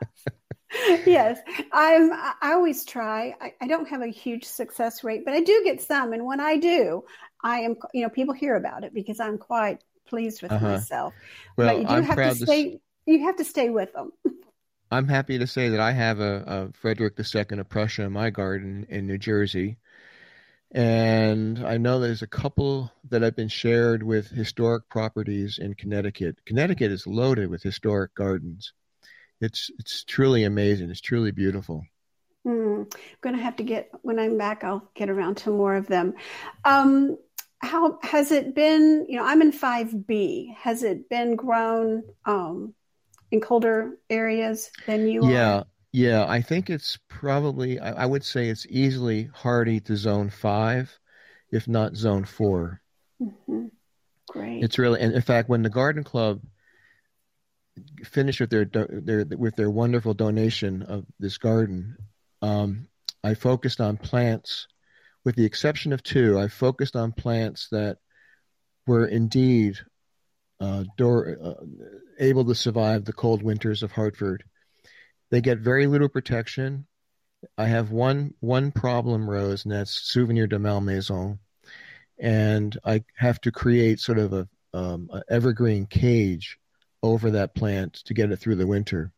yes, 1.07 1.39
I'm. 1.73 2.13
I 2.13 2.53
always 2.53 2.85
try. 2.85 3.35
I, 3.41 3.55
I, 3.61 3.67
don't 3.67 3.89
have 3.89 4.01
a 4.01 4.09
huge 4.09 4.45
success 4.45 5.05
rate, 5.05 5.25
but 5.25 5.35
I 5.35 5.41
do 5.41 5.63
get 5.65 5.81
some, 5.83 6.13
and 6.13 6.25
when 6.25 6.41
I 6.41 6.57
do, 6.57 7.05
I 7.43 7.61
am. 7.61 7.77
You 7.93 8.03
know, 8.03 8.09
people 8.09 8.35
hear 8.35 8.57
about 8.57 8.85
it 8.85 8.95
because 8.95 9.21
I'm 9.21 9.39
quite 9.39 9.83
pleased 10.07 10.43
with 10.43 10.53
uh-huh. 10.53 10.73
myself. 10.73 11.15
Well, 11.57 11.69
but 11.69 11.79
you 11.79 11.87
do 11.87 11.95
I'm 11.95 12.03
have 12.05 12.17
proud 12.17 12.37
to 12.37 12.47
stay. 12.47 12.71
To... 12.73 12.81
You 13.07 13.25
have 13.27 13.37
to 13.37 13.45
stay 13.45 13.71
with 13.71 13.93
them. 13.93 14.13
I'm 14.91 15.09
happy 15.09 15.39
to 15.39 15.47
say 15.47 15.71
that 15.71 15.81
I 15.81 15.93
have 15.93 16.21
a, 16.21 16.45
a 16.47 16.73
Frederick 16.73 17.15
II 17.19 17.59
of 17.59 17.69
Prussia 17.69 18.03
in 18.03 18.13
my 18.13 18.31
garden 18.31 18.87
in 18.89 19.07
New 19.07 19.19
Jersey. 19.19 19.79
And 20.71 21.67
I 21.67 21.77
know 21.77 22.01
there's 22.01 22.23
a 22.23 22.27
couple 22.27 22.91
that 23.11 23.23
have 23.23 23.37
been 23.37 23.49
shared 23.49 24.03
with 24.03 24.29
historic 24.29 24.89
properties 24.89 25.59
in 25.59 25.75
Connecticut. 25.75 26.39
Connecticut 26.47 26.91
is 26.91 27.07
loaded 27.07 27.51
with 27.51 27.63
historic 27.63 28.15
gardens. 28.15 28.73
It's 29.43 29.71
it's 29.79 30.05
truly 30.05 30.45
amazing. 30.45 30.91
It's 30.91 31.01
truly 31.01 31.33
beautiful. 31.33 31.85
Mm, 32.47 32.83
I'm 32.83 33.01
going 33.21 33.37
to 33.37 33.43
have 33.43 33.57
to 33.57 33.65
get 33.65 33.91
when 34.03 34.19
I'm 34.19 34.39
back. 34.39 34.65
I'll 34.65 34.89
get 34.95 35.11
around 35.11 35.37
to 35.39 35.51
more 35.51 35.75
of 35.75 35.87
them. 35.89 36.15
Um, 36.65 37.19
how 37.59 37.99
has 38.03 38.33
it 38.33 38.55
been? 38.55 39.07
You 39.09 39.19
know, 39.19 39.25
I'm 39.25 39.43
in 39.43 39.53
5B. 39.53 40.55
Has 40.57 40.83
it 40.83 41.09
been 41.09 41.37
grown 41.37 42.03
um, 42.25 42.75
in 43.31 43.41
colder 43.41 43.99
areas 44.09 44.71
than 44.87 45.09
you 45.09 45.29
yeah, 45.29 45.55
are? 45.55 45.65
Yeah, 45.93 46.27
I 46.27 46.41
think 46.41 46.71
it's 46.71 46.99
probably, 47.09 47.79
I, 47.79 48.05
I, 48.05 48.07
would 48.07 48.25
say 48.25 48.49
it's 48.49 48.67
easily 48.69 49.29
hardy 49.33 49.79
to 49.81 49.97
zone 49.97 50.31
five, 50.31 50.97
if 51.51 51.69
not 51.69 51.97
zone 51.97 52.25
4 52.25 52.81
mm-hmm. 53.21 53.67
Great. 54.29 54.65
It's 54.65 54.79
really, 54.79 55.01
and 55.01 55.13
in 55.13 55.23
fact, 55.23 55.49
when 55.49 55.63
the 55.63 55.69
Garden 55.69 56.03
Club 56.03 56.41
finished 58.05 58.41
with 58.41 58.51
their, 58.51 58.65
their 58.65 59.25
with 59.37 59.57
their 59.57 59.71
wonderful 59.71 60.15
donation 60.15 60.83
of 60.83 61.05
this 61.19 61.39
garden, 61.39 61.97
um, 62.41 62.89
I 63.25 63.35
focused 63.35 63.81
on 63.81 63.97
plants, 63.97 64.67
with 65.25 65.37
the 65.37 65.45
exception 65.45 65.93
of 65.93 66.03
two. 66.03 66.39
I 66.39 66.49
focused 66.49 66.97
on 66.97 67.13
plants 67.13 67.69
that 67.71 67.99
were 68.87 69.07
indeed 69.07 69.79
uh, 70.61 70.85
door, 70.97 71.37
uh, 71.43 71.55
able 72.19 72.45
to 72.45 72.55
survive 72.55 73.05
the 73.05 73.13
cold 73.13 73.43
winters 73.43 73.83
of 73.83 73.93
Hartford. 73.93 74.45
They 75.31 75.41
get 75.41 75.59
very 75.59 75.87
little 75.87 76.09
protection. 76.09 76.87
I 77.59 77.67
have 77.67 77.91
one 77.91 78.35
one 78.41 78.71
problem 78.71 79.29
rose, 79.29 79.65
and 79.65 79.73
that's 79.73 80.13
Souvenir 80.13 80.47
de 80.47 80.59
Malmaison, 80.59 81.39
and 82.19 82.79
I 82.85 83.05
have 83.17 83.41
to 83.43 83.51
create 83.51 83.99
sort 83.99 84.19
of 84.19 84.33
a 84.33 84.49
um, 84.75 85.09
an 85.13 85.23
evergreen 85.29 85.87
cage 85.87 86.59
over 87.03 87.31
that 87.31 87.55
plant 87.55 87.95
to 87.95 88.15
get 88.15 88.31
it 88.31 88.37
through 88.37 88.57
the 88.57 88.67
winter. 88.67 89.13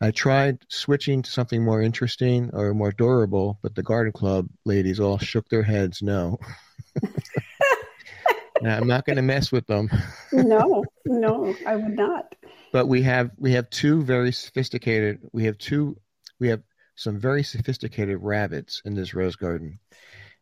I 0.00 0.10
tried 0.10 0.58
switching 0.68 1.22
to 1.22 1.30
something 1.30 1.64
more 1.64 1.80
interesting 1.80 2.50
or 2.52 2.74
more 2.74 2.92
durable, 2.92 3.58
but 3.62 3.74
the 3.74 3.82
garden 3.82 4.12
club 4.12 4.48
ladies 4.64 5.00
all 5.00 5.18
shook 5.18 5.48
their 5.48 5.62
heads 5.62 6.02
no. 6.02 6.38
I'm 8.64 8.86
not 8.86 9.06
going 9.06 9.16
to 9.16 9.22
mess 9.22 9.52
with 9.52 9.66
them. 9.66 9.88
no, 10.32 10.84
no, 11.06 11.54
I 11.66 11.76
would 11.76 11.96
not. 11.96 12.34
But 12.72 12.88
we 12.88 13.02
have 13.02 13.30
we 13.38 13.52
have 13.52 13.70
two 13.70 14.02
very 14.02 14.32
sophisticated. 14.32 15.20
We 15.32 15.44
have 15.44 15.58
two. 15.58 15.96
We 16.40 16.48
have 16.48 16.62
some 16.96 17.18
very 17.18 17.42
sophisticated 17.42 18.18
rabbits 18.20 18.82
in 18.84 18.94
this 18.94 19.14
rose 19.14 19.36
garden. 19.36 19.78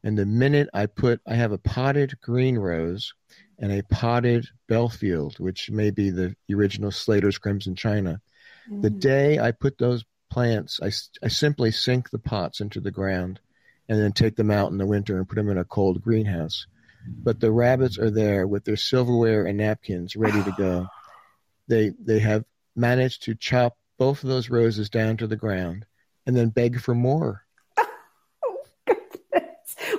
And 0.03 0.19
the 0.19 0.27
minute 0.27 0.69
I 0.75 0.87
put, 0.87 1.21
I 1.27 1.35
have 1.35 1.53
a 1.53 1.59
potted 1.59 2.21
green 2.21 2.59
rose 2.59 3.13
and 3.59 3.73
a 3.73 3.83
potted 3.83 4.47
Belfield, 4.69 5.39
which 5.39 5.71
may 5.71 5.91
be 5.91 6.11
the 6.11 6.35
original 6.53 6.91
Slater's 6.91 7.39
Crimson 7.39 7.75
China. 7.75 8.21
Mm. 8.71 8.83
The 8.83 8.91
day 8.91 9.39
I 9.39 9.53
put 9.53 9.79
those 9.79 10.05
plants, 10.31 10.81
I, 10.83 10.91
I 11.25 11.29
simply 11.29 11.71
sink 11.71 12.11
the 12.11 12.19
pots 12.19 12.61
into 12.61 12.81
the 12.81 12.91
ground 12.91 13.41
and 13.89 13.99
then 13.99 14.13
take 14.13 14.37
them 14.37 14.51
out 14.51 14.73
in 14.73 14.79
the 14.79 14.87
winter 14.87 15.17
and 15.19 15.29
put 15.29 15.37
them 15.37 15.51
in 15.51 15.59
a 15.59 15.65
cold 15.65 16.03
greenhouse 16.03 16.67
but 17.07 17.41
the 17.41 17.53
rabbits 17.53 17.99
are 17.99 18.11
there 18.11 18.47
with 18.47 18.65
their 18.65 18.77
silverware 18.77 19.47
and 19.47 19.59
napkins 19.59 20.17
ready 20.17 20.43
to 20.43 20.53
go. 20.57 20.87
They 21.67 21.93
they 21.99 22.19
have 22.19 22.45
managed 22.77 23.23
to 23.23 23.35
chop 23.35 23.79
both 23.97 24.23
of 24.23 24.29
those 24.29 24.51
roses 24.51 24.91
down 24.91 25.17
to 25.17 25.27
the 25.27 25.35
ground 25.35 25.87
and 26.27 26.37
then 26.37 26.51
beg 26.51 26.79
for 26.79 26.95
more. 26.95 27.44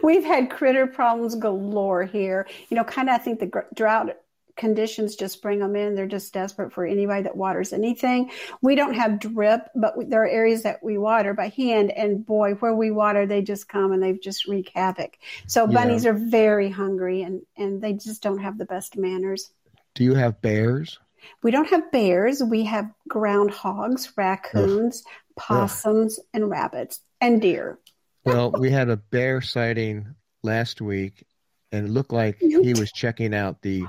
We've 0.05 0.23
had 0.23 0.51
critter 0.51 0.85
problems 0.85 1.33
galore 1.33 2.03
here. 2.03 2.47
You 2.69 2.77
know, 2.77 2.83
kind 2.83 3.09
of 3.09 3.15
I 3.15 3.17
think 3.17 3.39
the 3.39 3.63
drought 3.73 4.15
conditions 4.55 5.15
just 5.15 5.41
bring 5.41 5.57
them 5.57 5.75
in. 5.75 5.95
They're 5.95 6.05
just 6.05 6.31
desperate 6.31 6.73
for 6.73 6.85
anybody 6.85 7.23
that 7.23 7.35
waters 7.35 7.73
anything. 7.73 8.29
We 8.61 8.75
don't 8.75 8.93
have 8.93 9.19
drip, 9.19 9.67
but 9.73 9.95
there 10.07 10.21
are 10.21 10.27
areas 10.27 10.61
that 10.61 10.83
we 10.83 10.99
water 10.99 11.33
by 11.33 11.47
hand. 11.49 11.89
And 11.89 12.23
boy, 12.23 12.53
where 12.53 12.75
we 12.75 12.91
water, 12.91 13.25
they 13.25 13.41
just 13.41 13.67
come 13.67 13.93
and 13.93 14.03
they've 14.03 14.21
just 14.21 14.45
wreak 14.47 14.71
havoc. 14.75 15.17
So 15.47 15.65
yeah. 15.65 15.73
bunnies 15.73 16.05
are 16.05 16.13
very 16.13 16.69
hungry 16.69 17.23
and, 17.23 17.41
and 17.57 17.81
they 17.81 17.93
just 17.93 18.21
don't 18.21 18.43
have 18.43 18.59
the 18.59 18.65
best 18.65 18.95
manners. 18.97 19.51
Do 19.95 20.03
you 20.03 20.13
have 20.13 20.39
bears? 20.39 20.99
We 21.41 21.49
don't 21.49 21.69
have 21.69 21.91
bears. 21.91 22.43
We 22.43 22.65
have 22.65 22.91
groundhogs, 23.09 24.15
raccoons, 24.15 25.03
Ugh. 25.07 25.13
possums, 25.35 26.19
Ugh. 26.19 26.25
and 26.35 26.49
rabbits 26.49 27.01
and 27.19 27.41
deer. 27.41 27.79
Well, 28.25 28.51
we 28.51 28.71
had 28.71 28.89
a 28.89 28.97
bear 28.97 29.41
sighting 29.41 30.15
last 30.43 30.81
week 30.81 31.25
and 31.71 31.87
it 31.87 31.91
looked 31.91 32.13
like 32.13 32.37
he 32.39 32.73
was 32.73 32.91
checking 32.91 33.33
out 33.33 33.61
the 33.61 33.83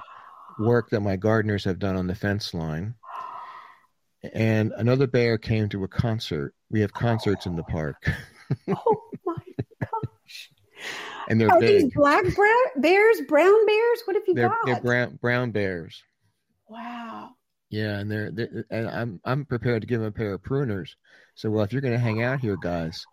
work 0.59 0.90
that 0.90 1.00
my 1.00 1.16
gardeners 1.16 1.64
have 1.64 1.78
done 1.78 1.97
on 1.97 2.07
the 2.07 2.14
fence 2.14 2.52
line. 2.52 2.95
And 4.35 4.73
another 4.76 5.07
bear 5.07 5.38
came 5.38 5.69
to 5.71 5.85
a 5.85 5.88
concert. 5.88 6.55
We 6.71 6.81
have 6.81 6.93
concerts 6.93 7.47
in 7.47 7.57
the 7.57 7.62
park. 7.62 7.97
oh 8.69 9.02
my 9.25 9.35
gosh! 9.81 10.50
and 11.28 11.40
they're 11.40 11.50
Are 11.50 11.61
big. 11.61 11.83
these 11.83 11.95
black 11.95 12.25
brown 12.35 12.64
bears, 12.76 13.21
brown 13.28 13.66
bears? 13.66 14.02
What 14.05 14.16
have 14.16 14.25
you 14.26 14.35
they're, 14.35 14.49
got? 14.49 14.59
They're 14.64 14.81
brown 14.81 15.19
brown 15.21 15.50
bears. 15.52 16.02
Wow. 16.69 17.31
Yeah, 17.71 17.99
and 17.99 18.11
they're, 18.11 18.31
they're, 18.33 18.64
and 18.71 18.88
I'm 18.88 19.21
I'm 19.25 19.45
prepared 19.45 19.83
to 19.83 19.87
give 19.87 20.00
them 20.00 20.09
a 20.09 20.12
pair 20.12 20.33
of 20.33 20.43
pruners. 20.43 20.90
So 21.37 21.50
well, 21.50 21.62
if 21.62 21.73
you're 21.73 21.83
going 21.83 21.95
to 21.95 22.00
hang 22.00 22.23
out 22.23 22.40
here, 22.40 22.57
guys, 22.61 23.05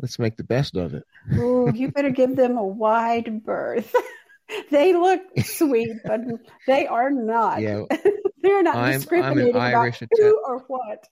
let's 0.00 0.18
make 0.18 0.36
the 0.36 0.44
best 0.44 0.76
of 0.76 0.94
it. 0.94 1.04
oh, 1.34 1.72
you 1.72 1.90
better 1.90 2.10
give 2.10 2.36
them 2.36 2.56
a 2.56 2.64
wide 2.64 3.44
berth. 3.44 3.94
they 4.70 4.94
look 4.94 5.20
sweet, 5.44 5.96
but 6.04 6.20
they 6.66 6.86
are 6.86 7.10
not. 7.10 7.60
Yeah, 7.60 7.84
They're 8.42 8.62
not 8.62 8.76
I'm, 8.76 9.00
discriminating 9.00 9.56
I'm 9.56 9.74
about 9.74 9.96
who 10.16 10.42
or 10.46 10.58
what. 10.66 11.08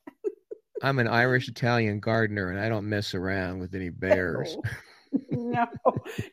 I'm 0.82 0.98
an 0.98 1.08
Irish 1.08 1.48
Italian 1.48 2.00
gardener, 2.00 2.50
and 2.50 2.58
I 2.58 2.68
don't 2.68 2.88
mess 2.88 3.14
around 3.14 3.60
with 3.60 3.74
any 3.74 3.88
bears. 3.88 4.56
no, 5.30 5.66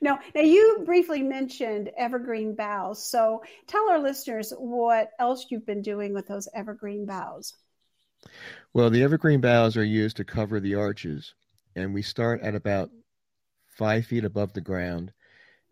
no. 0.02 0.20
Now 0.36 0.42
you 0.42 0.82
briefly 0.86 1.22
mentioned 1.22 1.92
evergreen 1.98 2.56
boughs, 2.56 3.10
so 3.10 3.44
tell 3.68 3.90
our 3.90 4.00
listeners 4.00 4.52
what 4.58 5.12
else 5.20 5.46
you've 5.50 5.66
been 5.66 5.82
doing 5.82 6.14
with 6.14 6.28
those 6.28 6.50
evergreen 6.54 7.06
boughs. 7.06 7.56
Well, 8.74 8.90
the 8.90 9.04
evergreen 9.04 9.40
boughs 9.40 9.78
are 9.78 9.84
used 9.84 10.18
to 10.18 10.26
cover 10.26 10.60
the 10.60 10.76
arches, 10.76 11.34
and 11.80 11.94
we 11.94 12.02
start 12.02 12.42
at 12.42 12.56
about 12.56 12.90
five 13.68 14.06
feet 14.06 14.26
above 14.26 14.54
the 14.54 14.62
ground, 14.62 15.14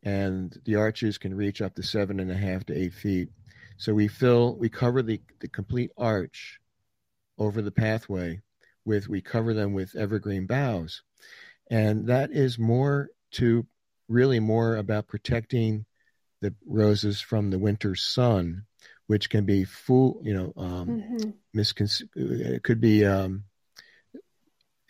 and 0.03 0.57
the 0.65 0.75
arches 0.75 1.17
can 1.17 1.35
reach 1.35 1.61
up 1.61 1.75
to 1.75 1.83
seven 1.83 2.19
and 2.19 2.31
a 2.31 2.37
half 2.37 2.65
to 2.65 2.77
eight 2.77 2.93
feet. 2.93 3.29
So 3.77 3.93
we 3.93 4.07
fill, 4.07 4.55
we 4.55 4.69
cover 4.69 5.01
the, 5.03 5.21
the 5.39 5.47
complete 5.47 5.91
arch 5.97 6.59
over 7.37 7.61
the 7.61 7.71
pathway 7.71 8.41
with, 8.85 9.07
we 9.07 9.21
cover 9.21 9.53
them 9.53 9.73
with 9.73 9.95
evergreen 9.95 10.47
boughs. 10.47 11.03
And 11.69 12.07
that 12.07 12.31
is 12.31 12.57
more 12.57 13.09
to 13.33 13.67
really 14.07 14.39
more 14.39 14.77
about 14.77 15.07
protecting 15.07 15.85
the 16.41 16.55
roses 16.65 17.19
from 17.19 17.49
the 17.49 17.59
winter 17.59 17.93
sun, 17.95 18.63
which 19.07 19.29
can 19.29 19.45
be 19.45 19.65
full, 19.65 20.21
you 20.23 20.33
know, 20.33 20.53
um, 20.55 20.87
mm-hmm. 20.87 21.59
miscon- 21.59 22.07
it 22.15 22.63
could 22.63 22.79
be, 22.79 23.05
um, 23.05 23.43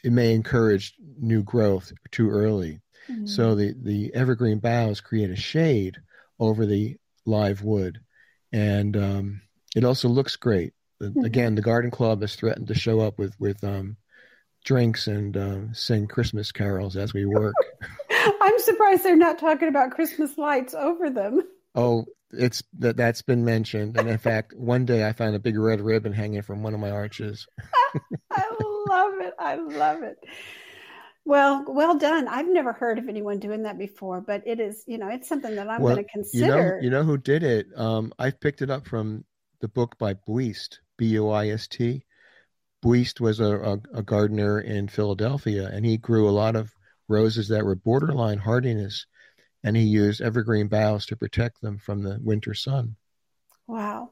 it 0.07 0.13
may 0.13 0.33
encourage 0.33 0.93
new 1.19 1.43
growth 1.43 1.91
too 2.11 2.29
early. 2.29 2.79
Mm-hmm. 3.09 3.25
So 3.25 3.55
the, 3.55 3.75
the 3.77 4.13
evergreen 4.13 4.59
boughs 4.59 5.01
create 5.01 5.29
a 5.29 5.35
shade 5.35 5.97
over 6.39 6.65
the 6.65 6.95
live 7.25 7.61
wood. 7.61 7.99
And 8.53 8.95
um, 8.95 9.41
it 9.75 9.83
also 9.83 10.07
looks 10.07 10.37
great. 10.37 10.71
Mm-hmm. 11.01 11.25
Again, 11.25 11.55
the 11.55 11.61
garden 11.61 11.91
club 11.91 12.21
has 12.21 12.35
threatened 12.35 12.69
to 12.69 12.73
show 12.73 13.01
up 13.01 13.19
with, 13.19 13.37
with 13.37 13.61
um, 13.65 13.97
drinks 14.63 15.07
and 15.07 15.35
uh, 15.35 15.73
sing 15.73 16.07
Christmas 16.07 16.53
carols 16.53 16.95
as 16.95 17.13
we 17.13 17.25
work. 17.25 17.53
I'm 18.09 18.59
surprised 18.59 19.03
they're 19.03 19.17
not 19.17 19.39
talking 19.39 19.67
about 19.67 19.91
Christmas 19.91 20.37
lights 20.37 20.73
over 20.73 21.09
them. 21.09 21.41
Oh, 21.75 22.05
it's 22.31 22.63
that 22.79 22.95
that's 22.95 23.23
been 23.23 23.43
mentioned, 23.43 23.97
and 23.97 24.09
in 24.09 24.17
fact, 24.17 24.53
one 24.53 24.85
day 24.85 25.07
I 25.07 25.13
found 25.13 25.35
a 25.35 25.39
big 25.39 25.57
red 25.57 25.79
ribbon 25.79 26.11
hanging 26.11 26.41
from 26.41 26.61
one 26.61 26.73
of 26.73 26.79
my 26.79 26.91
arches. 26.91 27.47
I 28.91 29.03
love 29.03 29.13
it. 29.19 29.33
I 29.39 29.55
love 29.55 30.03
it. 30.03 30.17
Well, 31.25 31.65
well 31.67 31.97
done. 31.97 32.27
I've 32.27 32.47
never 32.47 32.71
heard 32.71 32.99
of 32.99 33.09
anyone 33.09 33.39
doing 33.39 33.63
that 33.63 33.77
before, 33.77 34.21
but 34.21 34.43
it 34.45 34.61
is, 34.61 34.83
you 34.87 34.97
know, 34.97 35.09
it's 35.09 35.27
something 35.27 35.55
that 35.55 35.69
I'm 35.69 35.81
well, 35.81 35.95
going 35.95 36.05
to 36.05 36.11
consider. 36.11 36.45
You 36.45 36.49
know, 36.51 36.77
you 36.83 36.89
know 36.89 37.03
who 37.03 37.17
did 37.17 37.43
it? 37.43 37.67
Um, 37.75 38.13
I 38.17 38.31
picked 38.31 38.61
it 38.61 38.69
up 38.69 38.87
from 38.87 39.25
the 39.59 39.67
book 39.67 39.97
by 39.97 40.13
Buist, 40.13 40.79
B 40.97 41.07
U 41.07 41.29
I 41.29 41.49
S 41.49 41.67
T. 41.67 42.03
Buist 42.81 43.19
was 43.19 43.41
a, 43.41 43.57
a, 43.57 43.73
a, 43.95 44.03
gardener 44.03 44.61
in 44.61 44.87
Philadelphia, 44.87 45.67
and 45.67 45.85
he 45.85 45.97
grew 45.97 46.29
a 46.29 46.31
lot 46.31 46.55
of 46.55 46.73
roses 47.09 47.49
that 47.49 47.65
were 47.65 47.75
borderline 47.75 48.37
hardiness, 48.37 49.05
and 49.63 49.75
he 49.75 49.83
used 49.83 50.21
evergreen 50.21 50.67
boughs 50.67 51.05
to 51.07 51.17
protect 51.17 51.59
them 51.61 51.77
from 51.77 52.03
the 52.03 52.19
winter 52.23 52.53
sun. 52.53 52.95
Wow 53.67 54.11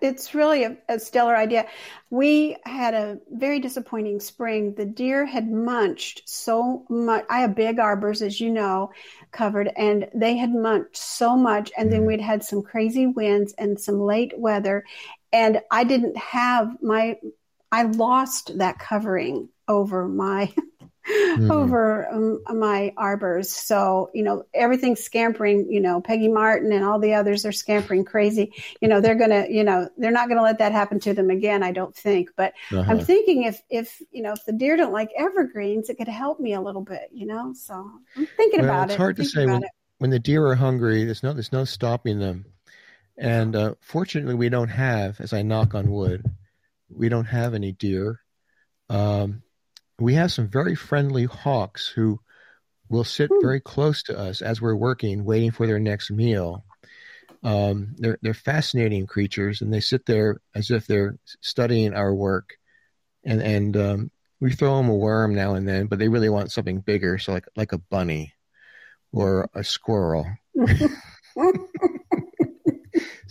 it's 0.00 0.34
really 0.34 0.64
a, 0.64 0.76
a, 0.88 0.98
stellar 0.98 1.36
idea. 1.36 1.66
We 2.10 2.56
had 2.64 2.94
a 2.94 3.18
very 3.30 3.58
disappointing 3.58 4.20
spring. 4.20 4.74
The 4.74 4.84
deer 4.84 5.26
had 5.26 5.50
munched 5.50 6.22
so 6.28 6.84
much. 6.88 7.24
I 7.28 7.40
have 7.40 7.54
big 7.54 7.78
arbors, 7.78 8.22
as 8.22 8.40
you 8.40 8.50
know, 8.50 8.92
covered, 9.30 9.70
and 9.76 10.08
they 10.14 10.36
had 10.36 10.52
munched 10.52 10.96
so 10.96 11.36
much. 11.36 11.72
And 11.76 11.90
then 11.90 12.00
mm-hmm. 12.00 12.08
we'd 12.08 12.20
had 12.20 12.44
some 12.44 12.62
crazy 12.62 13.06
winds 13.06 13.54
and 13.58 13.80
some 13.80 14.00
late 14.00 14.32
weather. 14.36 14.84
And 15.32 15.60
I 15.70 15.84
didn't 15.84 16.16
have 16.16 16.76
my, 16.82 17.16
I 17.70 17.84
lost 17.84 18.58
that 18.58 18.78
covering 18.78 19.48
over 19.68 20.08
my 20.08 20.52
mm. 21.12 21.50
over 21.50 22.08
um, 22.08 22.58
my 22.58 22.92
arbors. 22.96 23.50
So, 23.50 24.10
you 24.14 24.22
know, 24.22 24.44
everything's 24.54 25.00
scampering, 25.00 25.70
you 25.70 25.80
know, 25.80 26.00
Peggy 26.00 26.28
Martin 26.28 26.72
and 26.72 26.84
all 26.84 26.98
the 26.98 27.14
others 27.14 27.44
are 27.44 27.52
scampering 27.52 28.04
crazy. 28.04 28.52
You 28.80 28.88
know, 28.88 29.00
they're 29.00 29.16
going 29.16 29.30
to, 29.30 29.46
you 29.50 29.64
know, 29.64 29.88
they're 29.96 30.10
not 30.10 30.28
going 30.28 30.38
to 30.38 30.42
let 30.42 30.58
that 30.58 30.72
happen 30.72 31.00
to 31.00 31.14
them 31.14 31.30
again, 31.30 31.62
I 31.62 31.72
don't 31.72 31.94
think. 31.94 32.30
But 32.36 32.54
uh-huh. 32.70 32.84
I'm 32.90 33.00
thinking 33.00 33.44
if, 33.44 33.60
if, 33.70 34.00
you 34.10 34.22
know, 34.22 34.32
if 34.32 34.44
the 34.44 34.52
deer 34.52 34.76
don't 34.76 34.92
like 34.92 35.10
evergreens, 35.16 35.88
it 35.88 35.98
could 35.98 36.08
help 36.08 36.40
me 36.40 36.54
a 36.54 36.60
little 36.60 36.82
bit, 36.82 37.10
you 37.12 37.26
know? 37.26 37.54
So 37.54 37.74
I'm 38.16 38.26
thinking 38.26 38.62
well, 38.62 38.70
about 38.70 38.84
it's 38.84 38.92
it. 38.92 38.94
It's 38.94 38.98
hard 38.98 39.16
to 39.16 39.24
say 39.24 39.46
when, 39.46 39.62
when 39.98 40.10
the 40.10 40.18
deer 40.18 40.46
are 40.46 40.54
hungry, 40.54 41.04
there's 41.04 41.22
no, 41.22 41.32
there's 41.32 41.52
no 41.52 41.64
stopping 41.64 42.18
them. 42.18 42.46
And 43.18 43.54
uh, 43.54 43.74
fortunately, 43.80 44.34
we 44.34 44.48
don't 44.48 44.68
have, 44.68 45.20
as 45.20 45.32
I 45.32 45.42
knock 45.42 45.74
on 45.74 45.90
wood, 45.90 46.24
we 46.88 47.08
don't 47.08 47.26
have 47.26 47.54
any 47.54 47.72
deer. 47.72 48.20
Um, 48.88 49.42
we 50.02 50.14
have 50.14 50.32
some 50.32 50.48
very 50.48 50.74
friendly 50.74 51.24
hawks 51.24 51.86
who 51.86 52.18
will 52.88 53.04
sit 53.04 53.30
hmm. 53.32 53.40
very 53.40 53.60
close 53.60 54.02
to 54.04 54.18
us 54.18 54.42
as 54.42 54.60
we're 54.60 54.74
working, 54.74 55.24
waiting 55.24 55.50
for 55.50 55.66
their 55.66 55.78
next 55.78 56.10
meal. 56.10 56.64
Um, 57.44 57.94
they're 57.98 58.18
they're 58.22 58.34
fascinating 58.34 59.06
creatures, 59.06 59.62
and 59.62 59.72
they 59.72 59.80
sit 59.80 60.06
there 60.06 60.40
as 60.54 60.70
if 60.70 60.86
they're 60.86 61.18
studying 61.40 61.94
our 61.94 62.14
work. 62.14 62.54
And 63.24 63.42
and 63.42 63.76
um, 63.76 64.10
we 64.40 64.52
throw 64.52 64.76
them 64.76 64.88
a 64.88 64.94
worm 64.94 65.34
now 65.34 65.54
and 65.54 65.66
then, 65.66 65.86
but 65.86 65.98
they 65.98 66.08
really 66.08 66.28
want 66.28 66.52
something 66.52 66.80
bigger, 66.80 67.18
so 67.18 67.32
like 67.32 67.46
like 67.56 67.72
a 67.72 67.78
bunny 67.78 68.34
or 69.12 69.48
a 69.54 69.64
squirrel. 69.64 70.26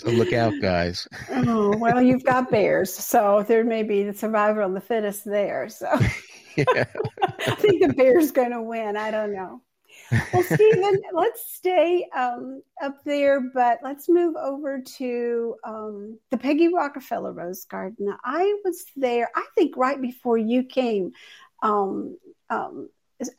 So 0.01 0.09
look 0.09 0.33
out, 0.33 0.53
guys. 0.59 1.07
oh, 1.29 1.77
well, 1.77 2.01
you've 2.01 2.23
got 2.23 2.49
bears, 2.49 2.91
so 2.91 3.45
there 3.47 3.63
may 3.63 3.83
be 3.83 4.01
the 4.01 4.15
survival 4.15 4.65
of 4.65 4.73
the 4.73 4.81
fittest 4.81 5.23
there. 5.25 5.69
So 5.69 5.87
yeah. 6.55 6.85
I 7.47 7.55
think 7.55 7.81
the 7.81 7.93
bear's 7.93 8.31
going 8.31 8.51
to 8.51 8.61
win. 8.61 8.97
I 8.97 9.11
don't 9.11 9.33
know. 9.33 9.61
Well, 10.33 10.43
Stephen, 10.43 11.01
let's 11.13 11.53
stay 11.53 12.07
um, 12.15 12.61
up 12.81 13.03
there, 13.03 13.41
but 13.53 13.79
let's 13.83 14.09
move 14.09 14.35
over 14.35 14.81
to 14.97 15.55
um, 15.63 16.19
the 16.29 16.37
Peggy 16.37 16.73
Rockefeller 16.73 17.33
Rose 17.33 17.65
Garden. 17.65 18.13
I 18.23 18.55
was 18.63 18.85
there, 18.95 19.29
I 19.35 19.45
think, 19.55 19.77
right 19.77 20.01
before 20.01 20.37
you 20.37 20.63
came. 20.63 21.11
Um, 21.61 22.17
um 22.49 22.89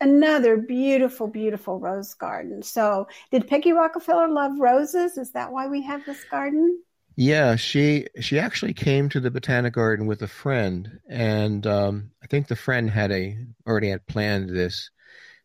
another 0.01 0.57
beautiful, 0.57 1.27
beautiful 1.27 1.79
rose 1.81 2.15
garden. 2.15 2.63
So, 2.63 3.09
did 3.31 3.49
Peggy 3.49 3.73
Rockefeller 3.73 4.29
love 4.29 4.53
roses? 4.59 5.19
Is 5.19 5.33
that 5.33 5.51
why 5.51 5.67
we 5.67 5.83
have 5.83 6.05
this 6.07 6.23
garden? 6.31 6.81
Yeah, 7.25 7.55
she 7.55 8.09
she 8.21 8.41
actually 8.41 8.75
came 8.75 9.09
to 9.11 9.21
the 9.21 9.31
botanic 9.31 9.75
garden 9.75 10.07
with 10.07 10.23
a 10.23 10.27
friend, 10.27 10.99
and 11.09 11.65
um, 11.69 12.11
I 12.21 12.27
think 12.27 12.49
the 12.49 12.57
friend 12.57 12.91
had 12.91 13.13
a 13.13 13.39
already 13.65 13.91
had 13.91 14.05
planned 14.09 14.51
this, 14.51 14.91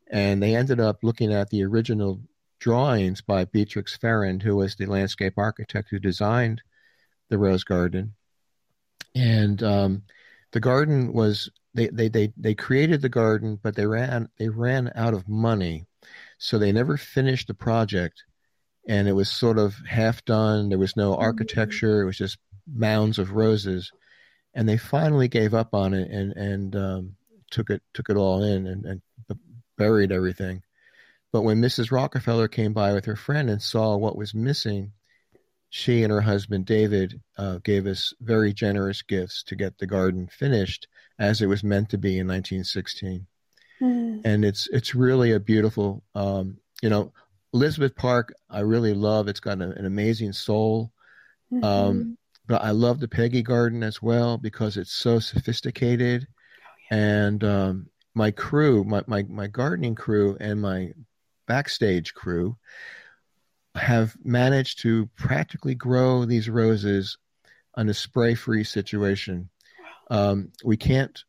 and 0.08 0.42
they 0.42 0.56
ended 0.56 0.80
up 0.80 1.04
looking 1.04 1.32
at 1.32 1.52
the 1.52 1.64
original 1.64 2.20
drawings 2.60 3.22
by 3.22 3.46
Beatrix 3.46 3.96
Farrand, 3.96 4.42
who 4.42 4.56
was 4.56 4.76
the 4.76 4.88
landscape 4.88 5.36
architect 5.38 5.90
who 5.92 6.00
designed 6.00 6.64
the 7.30 7.38
rose 7.38 7.64
garden, 7.64 8.16
and 9.14 9.62
um, 9.62 10.02
the 10.54 10.60
garden 10.60 11.14
was 11.14 11.48
they, 11.76 11.90
they 11.90 12.10
they 12.10 12.34
they 12.38 12.56
created 12.56 13.04
the 13.04 13.10
garden, 13.10 13.60
but 13.62 13.76
they 13.76 13.86
ran 13.86 14.30
they 14.40 14.50
ran 14.50 14.92
out 14.96 15.14
of 15.14 15.30
money, 15.30 15.86
so 16.40 16.58
they 16.58 16.72
never 16.72 16.98
finished 16.98 17.48
the 17.48 17.54
project 17.54 18.24
and 18.88 19.08
it 19.08 19.14
was 19.14 19.30
sort 19.30 19.58
of 19.58 19.76
half 19.88 20.24
done. 20.26 20.70
There 20.70 20.78
was 20.78 20.96
no 20.96 21.12
mm-hmm. 21.12 21.22
architecture. 21.22 22.02
It 22.02 22.06
was 22.06 22.18
just 22.18 22.38
mounds 22.66 23.20
of 23.20 23.32
roses, 23.32 23.92
and 24.54 24.68
they 24.68 24.78
finally 24.78 25.28
gave 25.28 25.54
up 25.54 25.74
on 25.74 25.94
it 25.94 26.10
and 26.10 26.34
and 26.34 26.76
um, 26.76 27.16
took 27.52 27.70
it 27.70 27.82
took 27.94 28.10
it 28.10 28.18
all 28.18 28.44
in 28.44 28.68
and, 28.68 28.86
and 28.86 29.02
buried 29.78 30.12
everything. 30.12 30.64
But 31.32 31.42
when 31.42 31.62
Mrs. 31.62 31.92
Rockefeller 31.92 32.48
came 32.48 32.74
by 32.74 32.94
with 32.94 33.06
her 33.06 33.16
friend 33.16 33.50
and 33.50 33.62
saw 33.62 33.96
what 33.96 34.16
was 34.16 34.34
missing, 34.34 34.94
she 35.70 36.04
and 36.04 36.12
her 36.12 36.22
husband 36.22 36.66
David 36.66 37.22
uh, 37.38 37.60
gave 37.64 37.86
us 37.86 38.14
very 38.22 38.54
generous 38.54 39.02
gifts 39.02 39.44
to 39.44 39.56
get 39.56 39.78
the 39.78 39.88
garden 39.88 40.28
finished 40.28 40.88
as 41.20 41.42
it 41.42 41.48
was 41.48 41.64
meant 41.64 41.90
to 41.90 41.98
be 41.98 42.18
in 42.18 42.28
1916. 42.28 43.28
Mm. 43.82 44.22
And 44.26 44.46
it's 44.46 44.68
it's 44.72 44.96
really 44.96 45.34
a 45.34 45.40
beautiful, 45.40 46.04
um, 46.16 46.58
you 46.82 46.90
know, 46.90 47.14
Elizabeth 47.58 47.96
Park, 47.96 48.36
I 48.52 48.60
really 48.60 48.94
love. 48.94 49.28
It's 49.28 49.40
got 49.40 49.62
a, 49.62 49.72
an 49.72 49.86
amazing 49.88 50.34
soul. 50.34 50.92
Mm-hmm. 51.52 51.64
Um, 51.64 52.18
but 52.46 52.62
I 52.62 52.70
love 52.70 53.00
the 53.00 53.08
Peggy 53.08 53.42
Garden 53.42 53.82
as 53.82 54.00
well 54.00 54.38
because 54.38 54.78
it's 54.78 54.94
so 54.94 55.18
sophisticated. 55.18 56.28
Oh, 56.30 56.72
yeah. 56.92 56.98
And 56.98 57.44
um, 57.44 57.88
my 58.14 58.30
crew, 58.30 58.84
my, 58.84 59.02
my, 59.08 59.24
my 59.24 59.48
gardening 59.48 59.96
crew, 59.96 60.38
and 60.40 60.62
my 60.62 60.92
backstage 61.48 62.14
crew 62.14 62.58
have 63.74 64.16
managed 64.24 64.82
to 64.82 65.10
practically 65.18 65.74
grow 65.74 66.26
these 66.26 66.50
roses 66.50 67.18
on 67.74 67.90
a 67.90 67.94
spray 67.94 68.36
free 68.36 68.64
situation. 68.64 69.50
Um, 70.12 70.52
we 70.64 70.78
can't 70.78 71.24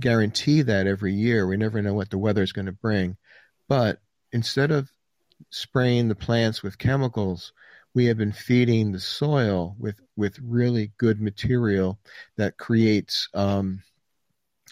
guarantee 0.00 0.62
that 0.62 0.88
every 0.88 1.14
year. 1.14 1.46
We 1.46 1.56
never 1.56 1.80
know 1.82 1.94
what 1.94 2.10
the 2.10 2.18
weather 2.18 2.42
is 2.42 2.52
going 2.52 2.66
to 2.66 2.72
bring. 2.72 3.16
But 3.68 4.00
instead 4.32 4.72
of 4.72 4.90
spraying 5.52 6.08
the 6.08 6.14
plants 6.14 6.62
with 6.62 6.78
chemicals, 6.78 7.52
we 7.94 8.06
have 8.06 8.16
been 8.16 8.32
feeding 8.32 8.90
the 8.90 9.00
soil 9.00 9.76
with 9.78 10.00
with 10.16 10.38
really 10.42 10.92
good 10.96 11.20
material 11.20 11.98
that 12.36 12.56
creates 12.56 13.28
um, 13.34 13.82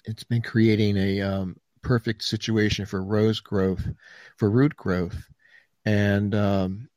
it's 0.07 0.25
been 0.25 0.43
creating 0.43 0.97
a 0.97 1.21
um, 1.21 1.57
perfect 1.83 2.25
situation 2.25 2.87
for 2.87 3.05
rose 3.05 3.41
growth, 3.41 3.87
for 4.39 4.51
root 4.51 4.75
growth, 4.75 5.23
and 5.85 6.35
um, 6.35 6.89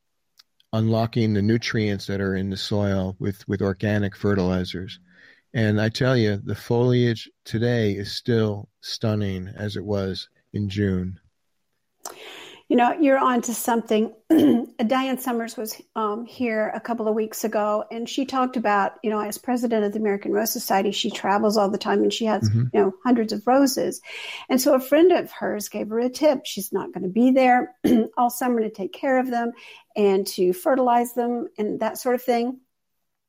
unlocking 0.72 1.34
the 1.34 1.42
nutrients 1.42 2.08
that 2.08 2.22
are 2.22 2.36
in 2.36 2.50
the 2.50 2.58
soil 2.58 3.16
with 3.20 3.48
with 3.48 3.62
organic 3.62 4.16
fertilizers. 4.16 5.00
And 5.54 5.80
I 5.80 5.90
tell 5.90 6.18
you, 6.18 6.38
the 6.38 6.56
foliage 6.56 7.30
today 7.46 7.92
is 7.92 8.16
still 8.16 8.70
stunning 8.82 9.54
as 9.56 9.76
it 9.76 9.86
was 9.86 10.30
in 10.54 10.70
June. 10.70 11.20
You 12.70 12.78
know, 12.78 12.94
you're 12.94 13.20
on 13.20 13.42
to 13.44 13.54
something. 13.54 14.14
Diane 14.30 15.18
Sommers 15.18 15.58
was 15.58 15.80
um, 15.96 16.26
here 16.26 16.72
a 16.74 16.80
couple 16.80 17.08
of 17.08 17.14
weeks 17.14 17.44
ago, 17.44 17.84
and 17.92 18.08
she 18.08 18.26
talked 18.26 18.58
about, 18.58 18.94
you 19.04 19.10
know, 19.10 19.20
as 19.20 19.38
president 19.38 19.86
of 19.86 19.92
the 19.94 20.00
American 20.00 20.32
Rose 20.32 20.52
Society, 20.52 20.92
she 20.92 21.12
travels 21.12 21.58
all 21.58 21.70
the 21.70 21.78
time 21.78 22.04
and 22.04 22.14
she 22.14 22.26
has, 22.26 22.50
mm-hmm. 22.50 22.64
you 22.74 22.82
know, 22.82 22.94
hundreds 23.04 23.34
of 23.34 23.46
roses. 23.46 24.02
And 24.50 24.60
so 24.60 24.74
a 24.74 24.80
friend 24.80 25.12
of 25.12 25.32
hers 25.32 25.70
gave 25.70 25.90
her 25.90 26.00
a 26.00 26.10
tip. 26.10 26.46
She's 26.46 26.72
not 26.72 26.94
going 26.94 27.04
to 27.04 27.10
be 27.10 27.32
there 27.32 27.76
all 28.18 28.30
summer 28.30 28.62
to 28.62 28.70
take 28.70 28.94
care 28.94 29.20
of 29.20 29.30
them 29.30 29.52
and 29.96 30.26
to 30.28 30.54
fertilize 30.54 31.14
them 31.14 31.50
and 31.58 31.82
that 31.82 31.98
sort 31.98 32.16
of 32.16 32.24
thing. 32.24 32.60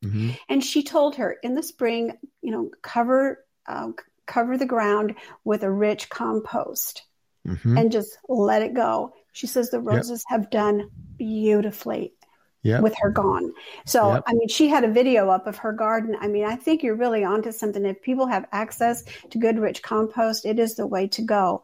Mm-hmm. 0.04 0.30
And 0.48 0.64
she 0.64 0.82
told 0.82 1.16
her 1.16 1.36
in 1.42 1.54
the 1.54 1.62
spring, 1.62 2.12
you 2.40 2.52
know, 2.52 2.70
cover 2.82 3.44
uh, 3.66 3.88
cover 4.26 4.56
the 4.56 4.66
ground 4.66 5.16
with 5.44 5.64
a 5.64 5.70
rich 5.70 6.08
compost. 6.08 7.02
Mm-hmm. 7.46 7.76
and 7.76 7.92
just 7.92 8.16
let 8.26 8.62
it 8.62 8.72
go. 8.72 9.12
She 9.34 9.46
says 9.46 9.70
the 9.70 9.80
roses 9.80 10.24
yep. 10.30 10.40
have 10.40 10.50
done 10.50 10.90
beautifully 11.18 12.14
yep. 12.62 12.82
with 12.82 12.94
her 13.00 13.10
gone. 13.10 13.52
So, 13.84 14.14
yep. 14.14 14.22
I 14.26 14.32
mean, 14.32 14.48
she 14.48 14.68
had 14.68 14.84
a 14.84 14.90
video 14.90 15.28
up 15.28 15.46
of 15.48 15.58
her 15.58 15.72
garden. 15.72 16.16
I 16.20 16.28
mean, 16.28 16.44
I 16.44 16.54
think 16.54 16.82
you're 16.82 16.94
really 16.94 17.24
onto 17.24 17.50
something. 17.50 17.84
If 17.84 18.00
people 18.00 18.26
have 18.26 18.46
access 18.52 19.04
to 19.30 19.38
good, 19.38 19.58
rich 19.58 19.82
compost, 19.82 20.46
it 20.46 20.60
is 20.60 20.76
the 20.76 20.86
way 20.86 21.08
to 21.08 21.22
go. 21.22 21.62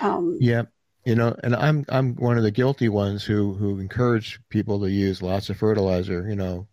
Um, 0.00 0.36
yeah. 0.40 0.64
You 1.04 1.14
know, 1.14 1.34
and 1.42 1.56
I'm 1.56 1.84
I'm 1.88 2.14
one 2.14 2.36
of 2.36 2.44
the 2.44 2.52
guilty 2.52 2.88
ones 2.88 3.24
who 3.24 3.54
who 3.54 3.80
encourage 3.80 4.38
people 4.50 4.78
to 4.80 4.90
use 4.90 5.20
lots 5.20 5.50
of 5.50 5.56
fertilizer. 5.56 6.28
You 6.28 6.36
know, 6.36 6.68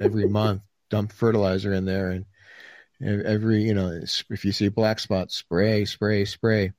every 0.00 0.28
month 0.28 0.62
dump 0.88 1.10
fertilizer 1.10 1.72
in 1.72 1.84
there, 1.84 2.10
and 2.10 2.26
every 3.02 3.62
you 3.64 3.74
know 3.74 4.00
if 4.30 4.44
you 4.44 4.52
see 4.52 4.68
black 4.68 5.00
spots, 5.00 5.34
spray, 5.34 5.84
spray, 5.84 6.26
spray. 6.26 6.74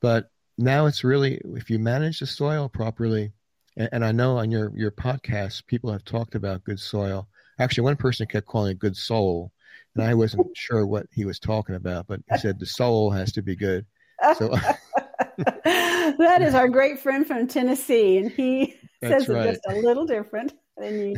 But 0.00 0.30
now 0.58 0.86
it's 0.86 1.04
really 1.04 1.40
if 1.56 1.70
you 1.70 1.78
manage 1.78 2.20
the 2.20 2.26
soil 2.26 2.68
properly 2.68 3.32
and, 3.76 3.88
and, 3.92 4.04
i 4.04 4.12
know 4.12 4.36
on 4.38 4.50
your 4.50 4.72
your 4.76 4.90
podcast 4.90 5.66
people 5.66 5.90
have 5.90 6.04
talked 6.04 6.34
about 6.34 6.64
good 6.64 6.80
soil. 6.80 7.28
Actually 7.58 7.84
one 7.84 7.96
person 7.96 8.26
kept 8.26 8.46
calling 8.46 8.72
it 8.72 8.78
good 8.78 8.96
soul 8.96 9.52
and 9.94 10.04
i 10.04 10.14
wasn't 10.14 10.46
sure 10.56 10.86
what 10.86 11.06
he 11.12 11.24
was 11.24 11.38
talking 11.38 11.74
about 11.74 12.06
but 12.06 12.20
he 12.30 12.38
said 12.38 12.58
the 12.58 12.66
soul 12.66 13.10
has 13.10 13.32
to 13.32 13.42
be 13.42 13.56
good. 13.56 13.86
So 14.38 14.48
that 15.64 16.38
is 16.42 16.54
our 16.54 16.68
great 16.68 16.98
friend 16.98 17.26
from 17.26 17.46
tennessee 17.48 18.18
and 18.18 18.30
he 18.30 18.76
says 19.02 19.28
right. 19.28 19.46
it 19.46 19.50
just 19.54 19.66
a 19.68 19.80
little 19.80 20.06
different 20.06 20.54
than 20.76 21.00
you 21.00 21.14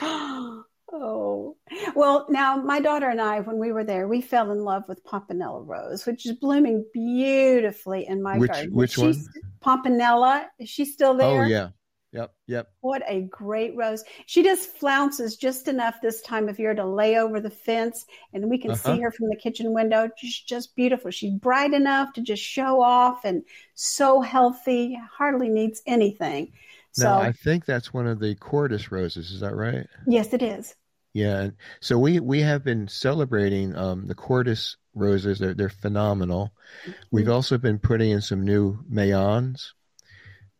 do 0.00 0.64
Oh, 0.92 1.56
well, 1.94 2.26
now 2.28 2.56
my 2.56 2.78
daughter 2.78 3.08
and 3.08 3.20
I, 3.20 3.40
when 3.40 3.58
we 3.58 3.72
were 3.72 3.84
there, 3.84 4.06
we 4.06 4.20
fell 4.20 4.50
in 4.52 4.60
love 4.60 4.82
with 4.88 5.02
Pomponella 5.04 5.66
Rose, 5.66 6.04
which 6.04 6.26
is 6.26 6.32
blooming 6.32 6.84
beautifully 6.92 8.06
in 8.06 8.22
my 8.22 8.36
which, 8.36 8.50
garden. 8.50 8.74
Which 8.74 8.92
She's, 8.92 9.28
one? 9.62 9.82
Pomponella. 9.82 10.46
Is 10.58 10.68
she 10.68 10.84
still 10.84 11.14
there? 11.14 11.44
Oh, 11.44 11.46
yeah. 11.46 11.68
Yep, 12.12 12.34
yep. 12.46 12.68
What 12.82 13.02
a 13.08 13.22
great 13.22 13.74
rose. 13.74 14.04
She 14.26 14.42
just 14.42 14.68
flounces 14.76 15.38
just 15.38 15.66
enough 15.66 15.94
this 16.02 16.20
time 16.20 16.50
of 16.50 16.58
year 16.58 16.74
to 16.74 16.84
lay 16.84 17.16
over 17.16 17.40
the 17.40 17.48
fence, 17.48 18.04
and 18.34 18.50
we 18.50 18.58
can 18.58 18.72
uh-huh. 18.72 18.96
see 18.96 19.00
her 19.00 19.10
from 19.10 19.30
the 19.30 19.36
kitchen 19.36 19.72
window. 19.72 20.10
She's 20.18 20.38
just 20.38 20.76
beautiful. 20.76 21.10
She's 21.10 21.32
bright 21.32 21.72
enough 21.72 22.12
to 22.12 22.20
just 22.20 22.42
show 22.42 22.82
off 22.82 23.24
and 23.24 23.44
so 23.74 24.20
healthy, 24.20 24.98
hardly 25.16 25.48
needs 25.48 25.80
anything. 25.86 26.52
So 26.90 27.10
I 27.10 27.32
think 27.32 27.64
that's 27.64 27.94
one 27.94 28.06
of 28.06 28.20
the 28.20 28.34
Kordes 28.34 28.90
roses. 28.90 29.30
Is 29.30 29.40
that 29.40 29.56
right? 29.56 29.86
Yes, 30.06 30.34
it 30.34 30.42
is. 30.42 30.74
Yeah, 31.14 31.50
so 31.80 31.98
we 31.98 32.20
we 32.20 32.40
have 32.40 32.64
been 32.64 32.88
celebrating 32.88 33.76
um, 33.76 34.06
the 34.06 34.14
Kordes 34.14 34.76
roses. 34.94 35.38
They're 35.38 35.52
they're 35.52 35.68
phenomenal. 35.68 36.52
Mm-hmm. 36.82 36.92
We've 37.10 37.28
also 37.28 37.58
been 37.58 37.78
putting 37.78 38.10
in 38.10 38.22
some 38.22 38.44
new 38.44 38.78
Meillands. 38.90 39.74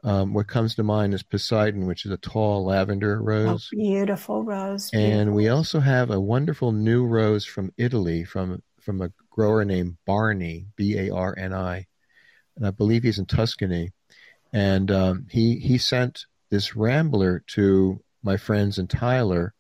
Um, 0.04 0.34
what 0.34 0.48
comes 0.48 0.74
to 0.74 0.82
mind 0.82 1.14
is 1.14 1.22
Poseidon, 1.22 1.86
which 1.86 2.04
is 2.04 2.10
a 2.10 2.16
tall 2.16 2.66
lavender 2.66 3.22
rose. 3.22 3.70
Oh, 3.72 3.76
beautiful 3.76 4.42
rose. 4.42 4.90
Beautiful. 4.90 5.20
And 5.20 5.34
we 5.34 5.48
also 5.48 5.80
have 5.80 6.10
a 6.10 6.20
wonderful 6.20 6.72
new 6.72 7.06
rose 7.06 7.46
from 7.46 7.72
Italy 7.78 8.24
from 8.24 8.62
from 8.80 9.00
a 9.00 9.12
grower 9.30 9.64
named 9.64 9.96
Barni 10.06 10.66
B 10.76 10.98
A 10.98 11.14
R 11.14 11.34
N 11.38 11.54
I, 11.54 11.86
and 12.56 12.66
I 12.66 12.72
believe 12.72 13.04
he's 13.04 13.18
in 13.18 13.26
Tuscany. 13.26 13.92
And 14.52 14.90
um, 14.90 15.26
he 15.30 15.56
he 15.56 15.78
sent 15.78 16.26
this 16.50 16.76
rambler 16.76 17.42
to 17.54 18.02
my 18.22 18.36
friends 18.36 18.78
in 18.78 18.86
Tyler 18.86 19.54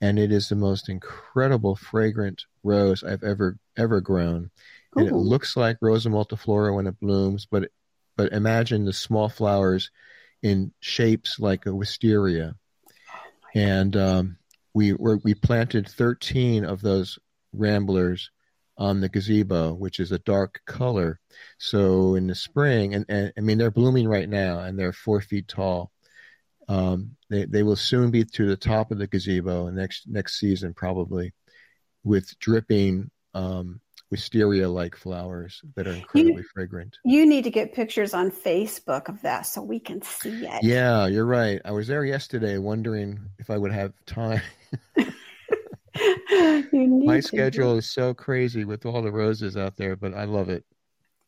and 0.00 0.18
it 0.18 0.32
is 0.32 0.48
the 0.48 0.56
most 0.56 0.88
incredible 0.88 1.76
fragrant 1.76 2.44
rose 2.62 3.02
I've 3.02 3.22
ever 3.22 3.58
ever 3.76 4.00
grown. 4.00 4.50
And 4.96 5.08
it 5.08 5.14
looks 5.14 5.56
like 5.56 5.78
Rosa 5.80 6.08
multiflora 6.08 6.74
when 6.74 6.86
it 6.86 7.00
blooms, 7.00 7.46
but 7.50 7.70
but 8.16 8.32
imagine 8.32 8.84
the 8.84 8.92
small 8.92 9.28
flowers 9.28 9.90
in 10.42 10.72
shapes 10.80 11.38
like 11.40 11.66
a 11.66 11.74
wisteria. 11.74 12.54
and 13.54 13.96
um, 13.96 14.36
we 14.74 14.92
were, 14.92 15.18
we 15.24 15.34
planted 15.34 15.88
13 15.88 16.64
of 16.64 16.80
those 16.80 17.18
ramblers 17.52 18.30
on 18.76 19.00
the 19.00 19.08
gazebo, 19.08 19.72
which 19.72 20.00
is 20.00 20.10
a 20.10 20.18
dark 20.18 20.60
color. 20.66 21.20
So 21.58 22.16
in 22.16 22.26
the 22.26 22.34
spring, 22.34 22.94
and, 22.94 23.04
and 23.08 23.32
I 23.38 23.40
mean 23.40 23.58
they're 23.58 23.70
blooming 23.70 24.08
right 24.08 24.28
now, 24.28 24.60
and 24.60 24.78
they're 24.78 24.92
four 24.92 25.20
feet 25.20 25.48
tall. 25.48 25.92
Um, 26.68 27.16
they 27.30 27.44
they 27.44 27.62
will 27.62 27.76
soon 27.76 28.10
be 28.10 28.24
to 28.24 28.46
the 28.46 28.56
top 28.56 28.90
of 28.90 28.98
the 28.98 29.06
gazebo 29.06 29.68
next 29.70 30.08
next 30.08 30.38
season 30.38 30.74
probably, 30.74 31.32
with 32.02 32.38
dripping 32.38 33.10
um, 33.34 33.80
wisteria 34.10 34.68
like 34.68 34.94
flowers 34.94 35.60
that 35.74 35.86
are 35.88 35.92
incredibly 35.92 36.42
you, 36.42 36.48
fragrant. 36.54 36.96
You 37.04 37.26
need 37.26 37.42
to 37.44 37.50
get 37.50 37.72
pictures 37.72 38.14
on 38.14 38.30
Facebook 38.30 39.08
of 39.08 39.20
that 39.22 39.42
so 39.42 39.60
we 39.62 39.80
can 39.80 40.02
see 40.02 40.46
it. 40.46 40.62
Yeah, 40.62 41.06
you're 41.06 41.26
right. 41.26 41.60
I 41.64 41.72
was 41.72 41.88
there 41.88 42.04
yesterday 42.04 42.58
wondering 42.58 43.18
if 43.38 43.50
I 43.50 43.58
would 43.58 43.72
have 43.72 43.92
time. 44.06 44.42
My 46.72 47.20
schedule 47.20 47.78
is 47.78 47.90
so 47.90 48.14
crazy 48.14 48.64
with 48.64 48.86
all 48.86 49.02
the 49.02 49.12
roses 49.12 49.56
out 49.56 49.76
there, 49.76 49.96
but 49.96 50.14
I 50.14 50.24
love 50.24 50.48
it. 50.48 50.64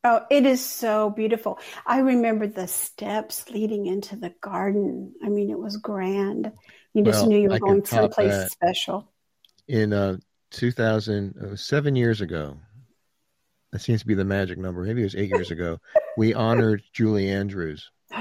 Oh, 0.09 0.25
it 0.31 0.47
is 0.47 0.65
so 0.65 1.11
beautiful. 1.11 1.59
I 1.85 1.99
remember 1.99 2.47
the 2.47 2.69
steps 2.69 3.51
leading 3.51 3.87
into 3.87 4.15
the 4.15 4.33
garden. 4.41 5.13
I 5.21 5.29
mean, 5.29 5.51
it 5.51 5.59
was 5.59 5.79
grand. 5.79 6.53
You 6.95 7.03
just 7.03 7.27
knew 7.27 7.37
you 7.37 7.49
were 7.49 7.57
I 7.57 7.59
going 7.59 7.85
someplace 7.85 8.53
special. 8.53 9.13
In 9.67 9.93
uh, 9.93 10.19
2000, 10.53 11.35
uh, 11.37 11.57
seven 11.57 11.97
years 11.97 12.21
ago, 12.21 12.57
that 13.73 13.81
seems 13.81 14.03
to 14.03 14.07
be 14.07 14.15
the 14.15 14.25
magic 14.25 14.59
number. 14.59 14.85
Maybe 14.85 15.01
it 15.01 15.07
was 15.07 15.17
eight 15.17 15.31
years 15.31 15.51
ago. 15.51 15.81
We 16.17 16.35
honored 16.35 16.85
Julie 16.93 17.29
Andrews. 17.29 17.91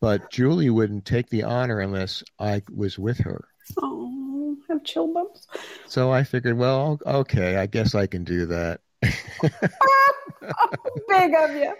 But 0.00 0.30
Julie 0.30 0.70
wouldn't 0.70 1.04
take 1.06 1.28
the 1.28 1.42
honor 1.42 1.80
unless 1.80 2.22
I 2.38 2.62
was 2.72 2.96
with 2.96 3.18
her. 3.18 3.48
Oh, 3.82 4.56
I 4.70 4.72
have 4.72 4.84
chill 4.84 5.12
bumps. 5.12 5.48
So 5.86 6.12
I 6.12 6.22
figured, 6.22 6.56
well, 6.56 7.00
okay, 7.04 7.56
I 7.56 7.66
guess 7.66 7.96
I 7.96 8.06
can 8.06 8.22
do 8.22 8.46
that. 8.46 8.80
Big 11.08 11.34
of 11.34 11.54
you. 11.54 11.74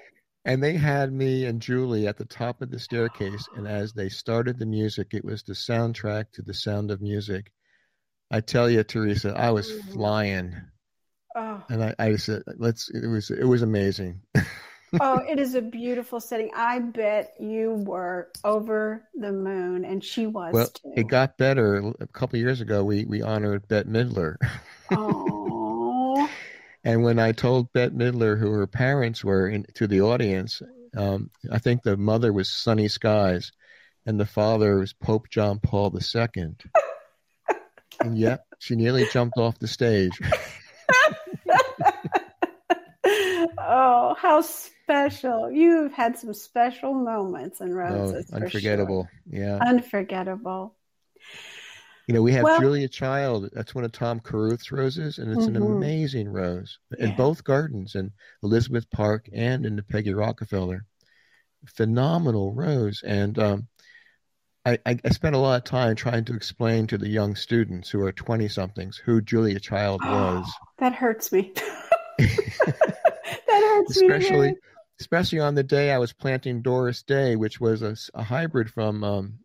And 0.44 0.62
they 0.62 0.74
had 0.74 1.12
me 1.12 1.44
and 1.44 1.61
Julie 1.61 2.07
at 2.07 2.16
the 2.16 2.24
top 2.24 2.62
of 2.62 2.70
the 2.70 2.78
staircase. 2.78 3.46
And 3.54 3.66
as 3.66 3.92
they 3.92 4.09
started 4.09 4.59
the 4.59 4.66
music, 4.66 5.09
it 5.12 5.24
was 5.24 5.42
the 5.42 5.52
soundtrack 5.52 6.33
to 6.33 6.42
the 6.42 6.54
sound 6.54 6.90
of 6.90 7.02
music. 7.02 7.52
I 8.31 8.40
tell 8.40 8.70
you, 8.70 8.83
Teresa, 8.83 9.35
I 9.37 9.50
was 9.50 9.70
mm. 9.70 9.92
flying. 9.92 10.57
Oh. 11.37 11.62
And 11.68 11.85
I, 11.85 11.94
I 11.98 12.16
said, 12.16 12.42
let's, 12.57 12.88
it 12.90 13.07
was, 13.07 13.31
it 13.31 13.44
was 13.44 13.62
amazing. 13.62 14.22
oh, 15.00 15.20
it 15.28 15.38
is 15.38 15.54
a 15.54 15.62
beautiful 15.62 16.20
setting. 16.20 16.50
I 16.54 16.78
bet 16.78 17.35
you 17.38 17.72
were 17.72 18.31
over 18.44 19.07
the 19.14 19.33
moon, 19.33 19.85
and 19.85 20.02
she 20.02 20.26
was 20.26 20.54
well, 20.54 20.66
too. 20.66 20.92
It 20.96 21.09
got 21.09 21.37
better. 21.37 21.92
A 22.00 22.07
couple 22.07 22.38
years 22.38 22.61
ago, 22.61 22.85
we, 22.85 23.04
we 23.04 23.22
honored 23.22 23.68
Bette 23.68 23.88
Midler. 23.88 24.37
Oh. 24.90 25.28
And 26.85 27.03
when 27.03 27.19
I 27.19 27.33
told 27.33 27.73
Bette 27.73 27.95
Midler 27.95 28.38
who 28.38 28.51
her 28.53 28.67
parents 28.67 29.25
were 29.25 29.49
in, 29.49 29.67
to 29.75 29.87
the 29.87 30.03
audience, 30.03 30.62
um, 30.97 31.31
I 31.51 31.59
think 31.59 31.83
the 31.83 31.97
mother 31.97 32.33
was 32.33 32.49
Sunny 32.49 32.88
Skies, 32.88 33.53
and 34.07 34.19
the 34.19 34.27
father 34.27 34.79
was 34.79 34.93
Pope 34.93 35.29
John 35.29 35.59
Paul 35.61 35.93
II. 35.95 36.55
and 38.01 38.17
yet, 38.17 38.45
she 38.59 38.77
nearly 38.77 39.07
jumped 39.12 39.38
off 39.38 39.59
the 39.59 39.69
stage. 39.69 40.19
oh, 43.59 44.14
how 44.19 44.41
special! 44.41 45.51
You've 45.51 45.93
had 45.93 46.17
some 46.17 46.33
special 46.33 46.95
moments 46.95 47.61
in 47.61 47.73
oh, 47.73 47.77
roses. 47.77 48.31
Oh, 48.33 48.37
unforgettable. 48.37 49.09
Sure. 49.31 49.41
Yeah, 49.41 49.59
unforgettable. 49.61 50.75
You 52.09 52.14
know, 52.14 52.23
we 52.23 52.33
have 52.33 52.44
well, 52.44 52.59
Julia 52.59 52.88
Child. 52.88 53.51
That's 53.53 53.75
one 53.75 53.85
of 53.85 53.92
Tom 53.92 54.18
Carruth's 54.18 54.73
roses, 54.73 55.18
and 55.18 55.31
it's 55.31 55.44
mm-hmm. 55.44 55.57
an 55.57 55.62
amazing 55.62 56.31
rose 56.31 56.79
in 56.99 57.14
both 57.14 57.44
gardens, 57.44 57.94
in 57.94 58.12
Elizabeth 58.42 58.90
Park 58.90 59.29
and 59.31 59.66
in 59.66 59.77
the 59.77 59.83
Peggy 59.83 60.14
Rockefeller. 60.14 60.87
Phenomenal 61.66 62.55
rose, 62.55 63.03
and 63.07 63.38
um, 63.38 63.68
I, 64.64 64.79
I, 64.87 65.11
spent 65.11 65.35
a 65.35 65.38
lot 65.38 65.59
of 65.59 65.64
time 65.64 65.97
trying 65.97 66.25
to 66.27 66.35
explain 66.35 66.87
to 66.87 66.97
the 66.97 67.11
young 67.11 67.37
students 67.37 67.90
who 67.90 68.01
are 68.01 68.12
twenty 68.12 68.49
somethings 68.49 68.97
who 68.97 69.21
Julia 69.21 69.61
Child 69.61 70.01
was. 70.07 70.51
that 70.79 70.94
hurts 70.94 71.31
me. 71.31 71.53
that 72.18 72.94
hurts 73.47 74.01
especially, 74.01 74.53
me. 74.53 74.57
Especially 74.99 75.40
on 75.40 75.55
the 75.55 75.62
day 75.62 75.92
I 75.92 75.99
was 75.99 76.14
planting 76.14 76.62
Doris 76.62 77.03
Day, 77.03 77.37
which 77.37 77.61
was 77.61 77.83
a, 77.83 77.94
a 78.14 78.23
hybrid 78.23 78.71
from 78.71 79.05
um, 79.05 79.38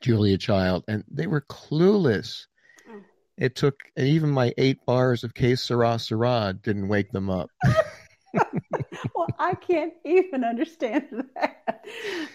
Julia 0.00 0.38
Child, 0.38 0.84
and 0.88 1.04
they 1.10 1.26
were 1.26 1.42
clueless. 1.42 2.46
Oh. 2.88 3.00
It 3.36 3.54
took 3.54 3.80
and 3.96 4.06
even 4.06 4.30
my 4.30 4.52
eight 4.58 4.84
bars 4.86 5.24
of 5.24 5.34
Que 5.34 5.56
Sera 5.56 5.98
Sera 5.98 6.54
didn't 6.62 6.88
wake 6.88 7.10
them 7.12 7.30
up. 7.30 7.50
well, 9.14 9.28
I 9.38 9.54
can't 9.54 9.94
even 10.04 10.44
understand 10.44 11.06
that. 11.34 11.84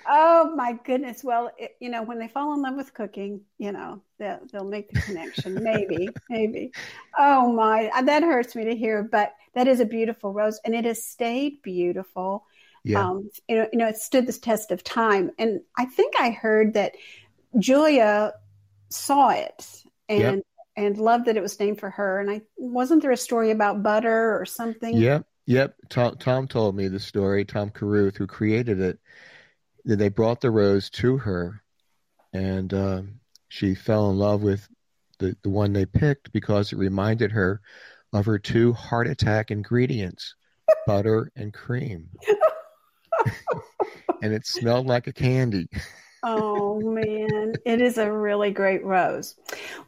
Oh 0.07 0.53
my 0.55 0.77
goodness. 0.83 1.23
Well, 1.23 1.51
it, 1.57 1.75
you 1.79 1.89
know, 1.89 2.03
when 2.03 2.19
they 2.19 2.27
fall 2.27 2.53
in 2.53 2.61
love 2.61 2.75
with 2.75 2.93
cooking, 2.93 3.41
you 3.57 3.71
know, 3.71 4.01
they'll, 4.19 4.39
they'll 4.51 4.63
make 4.63 4.91
the 4.91 5.01
connection. 5.01 5.63
maybe, 5.63 6.09
maybe. 6.29 6.71
Oh 7.17 7.51
my, 7.51 7.91
that 8.03 8.23
hurts 8.23 8.55
me 8.55 8.65
to 8.65 8.75
hear, 8.75 9.03
but 9.03 9.33
that 9.53 9.67
is 9.67 9.79
a 9.79 9.85
beautiful 9.85 10.33
rose 10.33 10.59
and 10.65 10.73
it 10.73 10.85
has 10.85 11.05
stayed 11.05 11.61
beautiful. 11.61 12.45
Yeah. 12.83 13.07
Um, 13.07 13.29
you 13.47 13.55
know, 13.55 13.67
you 13.71 13.79
know, 13.79 13.87
it 13.87 13.97
stood 13.97 14.27
the 14.27 14.33
test 14.33 14.71
of 14.71 14.83
time. 14.83 15.31
And 15.39 15.61
I 15.77 15.85
think 15.85 16.15
I 16.19 16.31
heard 16.31 16.73
that 16.73 16.93
Julia 17.59 18.33
saw 18.89 19.29
it 19.29 19.83
and 20.09 20.37
yep. 20.37 20.43
and 20.75 20.97
loved 20.97 21.25
that 21.25 21.37
it 21.37 21.43
was 21.43 21.59
named 21.59 21.79
for 21.79 21.89
her. 21.89 22.19
And 22.19 22.29
I 22.29 22.41
wasn't 22.57 23.01
there 23.01 23.11
a 23.11 23.17
story 23.17 23.51
about 23.51 23.83
butter 23.83 24.39
or 24.39 24.45
something? 24.45 24.95
Yep, 24.95 25.25
yep. 25.45 25.75
Tom, 25.89 26.17
Tom 26.17 26.47
told 26.47 26.75
me 26.75 26.87
the 26.87 26.99
story. 26.99 27.45
Tom 27.45 27.69
Carruth, 27.69 28.17
who 28.17 28.27
created 28.27 28.79
it, 28.79 28.99
that 29.85 29.97
they 29.97 30.09
brought 30.09 30.41
the 30.41 30.51
rose 30.51 30.89
to 30.91 31.17
her, 31.17 31.61
and 32.31 32.73
um, 32.73 33.19
she 33.49 33.75
fell 33.75 34.09
in 34.09 34.17
love 34.17 34.41
with 34.41 34.67
the 35.19 35.35
the 35.43 35.49
one 35.49 35.73
they 35.73 35.85
picked 35.85 36.31
because 36.31 36.71
it 36.71 36.77
reminded 36.77 37.31
her 37.31 37.61
of 38.11 38.25
her 38.25 38.39
two 38.39 38.73
heart 38.73 39.07
attack 39.07 39.51
ingredients, 39.51 40.35
butter 40.87 41.31
and 41.35 41.53
cream. 41.53 42.09
and 44.21 44.33
it 44.33 44.45
smelled 44.45 44.87
like 44.87 45.07
a 45.07 45.13
candy 45.13 45.67
oh 46.23 46.79
man, 46.79 47.53
it 47.65 47.81
is 47.81 47.97
a 47.97 48.11
really 48.11 48.51
great 48.51 48.83
rose. 48.83 49.35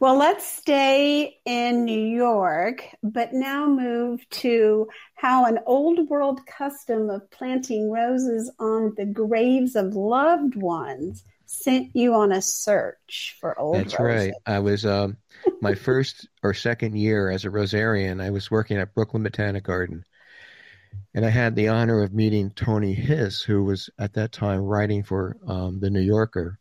Well, 0.00 0.16
let's 0.16 0.46
stay 0.46 1.38
in 1.44 1.84
New 1.84 2.06
York, 2.06 2.84
but 3.02 3.32
now 3.32 3.66
move 3.66 4.28
to 4.30 4.88
how 5.14 5.46
an 5.46 5.58
old 5.66 6.08
world 6.08 6.40
custom 6.46 7.10
of 7.10 7.30
planting 7.30 7.90
roses 7.90 8.50
on 8.58 8.94
the 8.96 9.06
graves 9.06 9.74
of 9.74 9.94
loved 9.94 10.54
ones 10.54 11.24
sent 11.46 11.94
you 11.94 12.12
on 12.14 12.32
a 12.32 12.42
search 12.42 13.36
for 13.40 13.58
old 13.58 13.76
That's 13.76 13.98
roses. 13.98 14.26
right. 14.26 14.34
I 14.46 14.58
was 14.58 14.84
um, 14.84 15.16
my 15.60 15.74
first 15.74 16.28
or 16.42 16.52
second 16.54 16.96
year 16.96 17.30
as 17.30 17.44
a 17.44 17.50
rosarian, 17.50 18.22
I 18.22 18.30
was 18.30 18.50
working 18.50 18.78
at 18.78 18.94
Brooklyn 18.94 19.22
Botanic 19.22 19.64
Garden 19.64 20.04
and 21.14 21.24
I 21.24 21.30
had 21.30 21.54
the 21.54 21.68
honor 21.68 22.02
of 22.02 22.12
meeting 22.12 22.50
Tony 22.50 22.94
Hiss, 22.94 23.42
who 23.42 23.64
was 23.64 23.90
at 23.98 24.14
that 24.14 24.32
time 24.32 24.60
writing 24.60 25.02
for 25.02 25.36
um, 25.46 25.80
the 25.80 25.90
New 25.90 26.00
Yorker. 26.00 26.58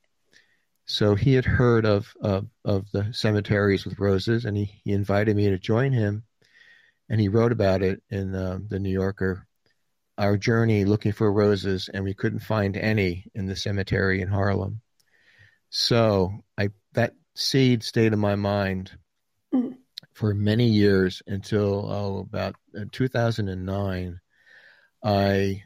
So 0.86 1.16
he 1.16 1.34
had 1.34 1.46
heard 1.46 1.86
of, 1.86 2.14
of, 2.22 2.48
of 2.64 2.90
the 2.92 3.12
cemeteries 3.12 3.86
with 3.86 4.00
roses, 4.00 4.46
and 4.46 4.56
he, 4.56 4.66
he 4.84 4.92
invited 4.92 5.36
me 5.36 5.50
to 5.50 5.58
join 5.58 5.92
him, 5.92 6.24
and 7.10 7.20
he 7.20 7.28
wrote 7.28 7.52
about 7.52 7.82
it 7.82 8.02
in 8.10 8.36
uh, 8.36 8.60
the 8.68 8.80
New 8.80 8.92
Yorker. 8.92 9.48
Our 10.18 10.38
journey 10.38 10.86
looking 10.86 11.12
for 11.12 11.32
roses, 11.32 11.90
and 11.94 12.04
we 12.04 12.14
couldn't 12.14 12.40
find 12.40 12.78
any 12.78 13.26
in 13.34 13.48
the 13.48 13.56
cemetery 13.56 14.22
in 14.22 14.30
Harlem. 14.30 14.82
So 15.70 16.32
I 16.58 16.70
that 16.94 17.14
seed 17.36 17.84
stayed 17.84 18.14
in 18.14 18.20
my 18.20 18.36
mind 18.36 18.92
mm. 19.54 19.76
for 20.14 20.34
many 20.34 20.68
years 20.68 21.22
until 21.28 21.92
oh, 21.92 22.20
about 22.20 22.56
uh, 22.80 22.86
2009 22.92 24.22
I 25.06 25.64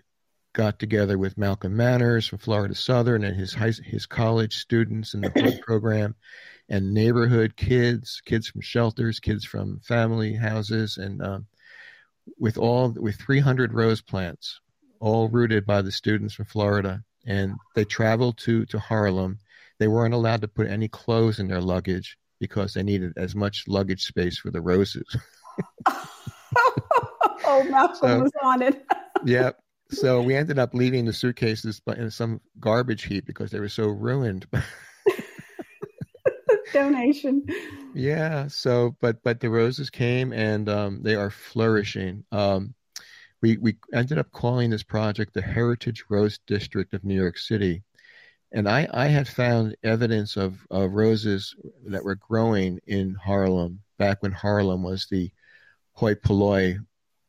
got 0.51 0.79
together 0.79 1.17
with 1.17 1.37
Malcolm 1.37 1.77
Manners 1.77 2.27
from 2.27 2.39
Florida 2.39 2.75
Southern 2.75 3.23
and 3.23 3.37
his 3.37 3.53
high, 3.53 3.71
his 3.71 4.05
college 4.05 4.57
students 4.57 5.13
in 5.13 5.21
the 5.21 5.59
program, 5.65 6.15
and 6.67 6.93
neighborhood 6.93 7.55
kids, 7.55 8.21
kids 8.25 8.49
from 8.49 8.59
shelters, 8.59 9.21
kids 9.21 9.45
from 9.45 9.79
family 9.79 10.33
houses, 10.33 10.97
and 10.97 11.21
um, 11.21 11.47
with 12.37 12.57
all 12.57 12.89
with 12.89 13.15
300 13.15 13.73
rose 13.73 14.01
plants, 14.01 14.59
all 14.99 15.29
rooted 15.29 15.65
by 15.65 15.81
the 15.81 15.91
students 15.91 16.33
from 16.33 16.45
Florida, 16.45 17.01
and 17.25 17.53
they 17.75 17.85
traveled 17.85 18.37
to 18.39 18.65
to 18.65 18.77
Harlem. 18.77 19.39
They 19.79 19.87
weren't 19.87 20.13
allowed 20.13 20.41
to 20.41 20.49
put 20.49 20.67
any 20.67 20.89
clothes 20.89 21.39
in 21.39 21.47
their 21.47 21.61
luggage 21.61 22.17
because 22.41 22.73
they 22.73 22.83
needed 22.83 23.13
as 23.15 23.35
much 23.35 23.69
luggage 23.69 24.03
space 24.03 24.37
for 24.37 24.51
the 24.51 24.59
roses. 24.59 25.15
oh, 25.85 27.63
Malcolm 27.69 27.95
so, 27.95 28.19
was 28.19 28.31
on 28.43 28.61
it. 28.61 28.85
Yeah. 29.25 29.51
So 29.91 30.21
we 30.21 30.35
ended 30.35 30.59
up 30.59 30.73
leaving 30.73 31.05
the 31.05 31.13
suitcases 31.13 31.81
but 31.83 31.97
in 31.97 32.11
some 32.11 32.41
garbage 32.59 33.03
heap 33.03 33.25
because 33.25 33.51
they 33.51 33.59
were 33.59 33.69
so 33.69 33.87
ruined. 33.87 34.45
Donation. 36.73 37.43
Yeah. 37.95 38.47
So, 38.47 38.95
but 39.01 39.23
but 39.23 39.39
the 39.39 39.49
roses 39.49 39.89
came 39.89 40.31
and 40.31 40.69
um, 40.69 41.01
they 41.01 41.15
are 41.15 41.31
flourishing. 41.31 42.23
Um, 42.31 42.75
we 43.41 43.57
we 43.57 43.77
ended 43.93 44.19
up 44.19 44.31
calling 44.31 44.69
this 44.69 44.83
project 44.83 45.33
the 45.33 45.41
Heritage 45.41 46.05
Rose 46.09 46.39
District 46.45 46.93
of 46.93 47.03
New 47.03 47.15
York 47.15 47.37
City, 47.37 47.83
and 48.51 48.69
I 48.69 48.87
I 48.93 49.07
had 49.07 49.27
found 49.27 49.75
evidence 49.83 50.37
of 50.37 50.59
of 50.69 50.91
roses 50.91 51.55
that 51.87 52.03
were 52.03 52.15
growing 52.15 52.79
in 52.85 53.15
Harlem 53.15 53.81
back 53.97 54.21
when 54.21 54.31
Harlem 54.31 54.83
was 54.83 55.07
the 55.09 55.31
hoi 55.93 56.15
polloi 56.15 56.77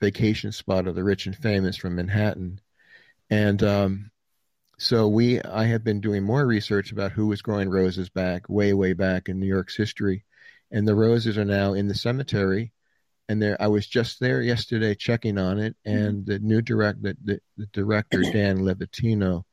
vacation 0.00 0.52
spot 0.52 0.86
of 0.86 0.94
the 0.94 1.04
rich 1.04 1.26
and 1.26 1.36
famous 1.36 1.76
from 1.76 1.96
Manhattan. 1.96 2.60
And 3.28 3.62
um, 3.62 4.10
so 4.78 5.08
we, 5.08 5.40
I 5.42 5.64
have 5.64 5.84
been 5.84 6.00
doing 6.00 6.24
more 6.24 6.44
research 6.44 6.90
about 6.90 7.12
who 7.12 7.26
was 7.26 7.42
growing 7.42 7.68
roses 7.68 8.08
back, 8.08 8.48
way, 8.48 8.72
way 8.72 8.92
back 8.94 9.28
in 9.28 9.38
New 9.38 9.46
York's 9.46 9.76
history. 9.76 10.24
And 10.70 10.86
the 10.86 10.94
roses 10.94 11.36
are 11.36 11.44
now 11.44 11.74
in 11.74 11.88
the 11.88 11.94
cemetery. 11.94 12.72
And 13.28 13.40
there, 13.40 13.60
I 13.60 13.68
was 13.68 13.86
just 13.86 14.18
there 14.18 14.42
yesterday 14.42 14.96
checking 14.96 15.38
on 15.38 15.60
it, 15.60 15.76
and 15.84 16.26
the 16.26 16.40
new 16.40 16.60
direct, 16.60 17.00
the, 17.00 17.16
the, 17.22 17.40
the 17.56 17.66
director 17.66 18.22
Dan 18.22 18.58
Levitino, 18.58 19.44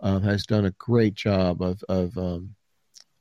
um, 0.00 0.22
has 0.22 0.46
done 0.46 0.64
a 0.64 0.70
great 0.72 1.14
job 1.14 1.62
of 1.62 1.82
of 1.88 2.16
um, 2.18 2.54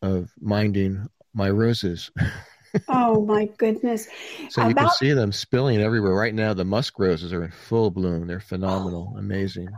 of 0.01 0.31
minding 0.39 1.07
my 1.33 1.49
roses. 1.49 2.11
oh 2.87 3.25
my 3.25 3.45
goodness! 3.57 4.07
So 4.49 4.61
About, 4.61 4.69
you 4.69 4.75
can 4.75 4.89
see 4.91 5.13
them 5.13 5.31
spilling 5.31 5.81
everywhere 5.81 6.13
right 6.13 6.33
now. 6.33 6.53
The 6.53 6.65
musk 6.65 6.99
roses 6.99 7.33
are 7.33 7.43
in 7.43 7.51
full 7.51 7.89
bloom. 7.89 8.27
They're 8.27 8.39
phenomenal, 8.39 9.13
oh, 9.15 9.19
amazing. 9.19 9.69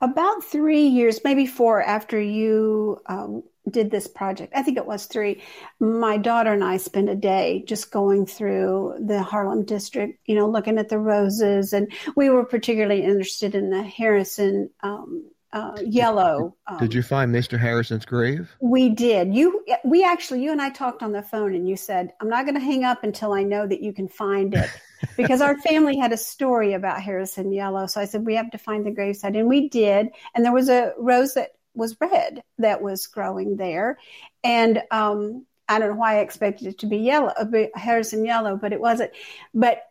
About 0.00 0.42
three 0.44 0.86
years, 0.86 1.20
maybe 1.24 1.46
four 1.46 1.82
after 1.82 2.20
you 2.20 3.00
um, 3.06 3.42
did 3.68 3.90
this 3.90 4.06
project, 4.06 4.52
I 4.56 4.62
think 4.62 4.78
it 4.78 4.86
was 4.86 5.06
three. 5.06 5.42
My 5.78 6.16
daughter 6.16 6.52
and 6.52 6.64
I 6.64 6.78
spent 6.78 7.08
a 7.08 7.14
day 7.14 7.64
just 7.66 7.90
going 7.90 8.26
through 8.26 8.94
the 9.00 9.22
Harlem 9.22 9.64
district, 9.64 10.20
you 10.26 10.34
know, 10.34 10.48
looking 10.48 10.78
at 10.78 10.88
the 10.88 10.98
roses, 10.98 11.72
and 11.72 11.92
we 12.16 12.30
were 12.30 12.44
particularly 12.44 13.02
interested 13.02 13.54
in 13.54 13.70
the 13.70 13.82
Harrison 13.82 14.70
um, 14.82 15.30
uh, 15.52 15.76
yellow. 15.84 16.56
Um, 16.66 16.78
did 16.78 16.94
you 16.94 17.02
find 17.02 17.34
Mr. 17.34 17.58
Harrison's 17.58 18.04
grave? 18.04 18.54
We 18.60 18.90
did. 18.90 19.34
You, 19.34 19.64
we 19.84 20.04
actually, 20.04 20.42
you 20.42 20.52
and 20.52 20.62
I 20.62 20.70
talked 20.70 21.02
on 21.02 21.12
the 21.12 21.22
phone, 21.22 21.54
and 21.54 21.68
you 21.68 21.76
said, 21.76 22.12
"I'm 22.20 22.28
not 22.28 22.44
going 22.44 22.54
to 22.54 22.60
hang 22.60 22.84
up 22.84 23.02
until 23.02 23.32
I 23.32 23.42
know 23.42 23.66
that 23.66 23.82
you 23.82 23.92
can 23.92 24.08
find 24.08 24.54
it," 24.54 24.70
because 25.16 25.40
our 25.40 25.58
family 25.58 25.96
had 25.96 26.12
a 26.12 26.16
story 26.16 26.74
about 26.74 27.00
Harrison 27.00 27.52
Yellow. 27.52 27.86
So 27.86 28.00
I 28.00 28.04
said, 28.04 28.24
"We 28.24 28.36
have 28.36 28.50
to 28.52 28.58
find 28.58 28.86
the 28.86 28.92
gravesite," 28.92 29.38
and 29.38 29.48
we 29.48 29.68
did. 29.68 30.10
And 30.34 30.44
there 30.44 30.52
was 30.52 30.68
a 30.68 30.92
rose 30.98 31.34
that 31.34 31.50
was 31.74 31.96
red 32.00 32.42
that 32.58 32.80
was 32.82 33.06
growing 33.08 33.56
there, 33.56 33.98
and 34.44 34.82
um, 34.90 35.46
I 35.68 35.78
don't 35.78 35.90
know 35.90 35.96
why 35.96 36.18
I 36.18 36.20
expected 36.20 36.68
it 36.68 36.78
to 36.80 36.86
be 36.86 36.98
yellow, 36.98 37.32
Harrison 37.74 38.24
Yellow, 38.24 38.56
but 38.56 38.72
it 38.72 38.80
wasn't. 38.80 39.10
But 39.54 39.82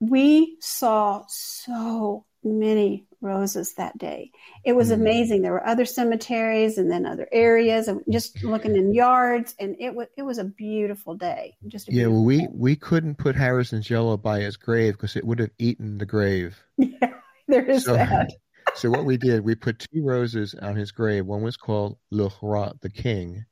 we 0.00 0.56
saw 0.60 1.24
so 1.28 2.24
many 2.44 3.07
roses 3.20 3.74
that 3.74 3.96
day. 3.98 4.30
It 4.64 4.72
was 4.72 4.90
mm 4.90 4.98
amazing. 4.98 5.42
There 5.42 5.52
were 5.52 5.66
other 5.66 5.84
cemeteries 5.84 6.78
and 6.78 6.90
then 6.90 7.06
other 7.06 7.28
areas 7.32 7.88
and 7.88 8.02
just 8.10 8.42
looking 8.42 8.76
in 8.76 8.92
yards 8.92 9.54
and 9.58 9.76
it 9.78 9.94
was 9.94 10.08
it 10.16 10.22
was 10.22 10.38
a 10.38 10.44
beautiful 10.44 11.14
day. 11.14 11.56
Just 11.66 11.90
Yeah, 11.90 12.06
well 12.06 12.24
we 12.24 12.48
we 12.52 12.76
couldn't 12.76 13.16
put 13.16 13.36
Harrison's 13.36 13.88
yellow 13.88 14.16
by 14.16 14.40
his 14.40 14.56
grave 14.56 14.94
because 14.94 15.16
it 15.16 15.24
would 15.24 15.38
have 15.38 15.50
eaten 15.58 15.98
the 15.98 16.06
grave. 16.06 16.62
Yeah, 16.76 17.14
there 17.46 17.64
is 17.64 17.84
so, 17.84 17.94
that. 17.94 18.30
so 18.74 18.90
what 18.90 19.04
we 19.04 19.16
did, 19.16 19.42
we 19.42 19.54
put 19.54 19.78
two 19.78 20.04
roses 20.04 20.54
on 20.54 20.76
his 20.76 20.92
grave. 20.92 21.24
One 21.24 21.42
was 21.42 21.56
called 21.56 21.96
Le 22.10 22.30
Roi, 22.42 22.72
the 22.80 22.90
king, 22.90 23.46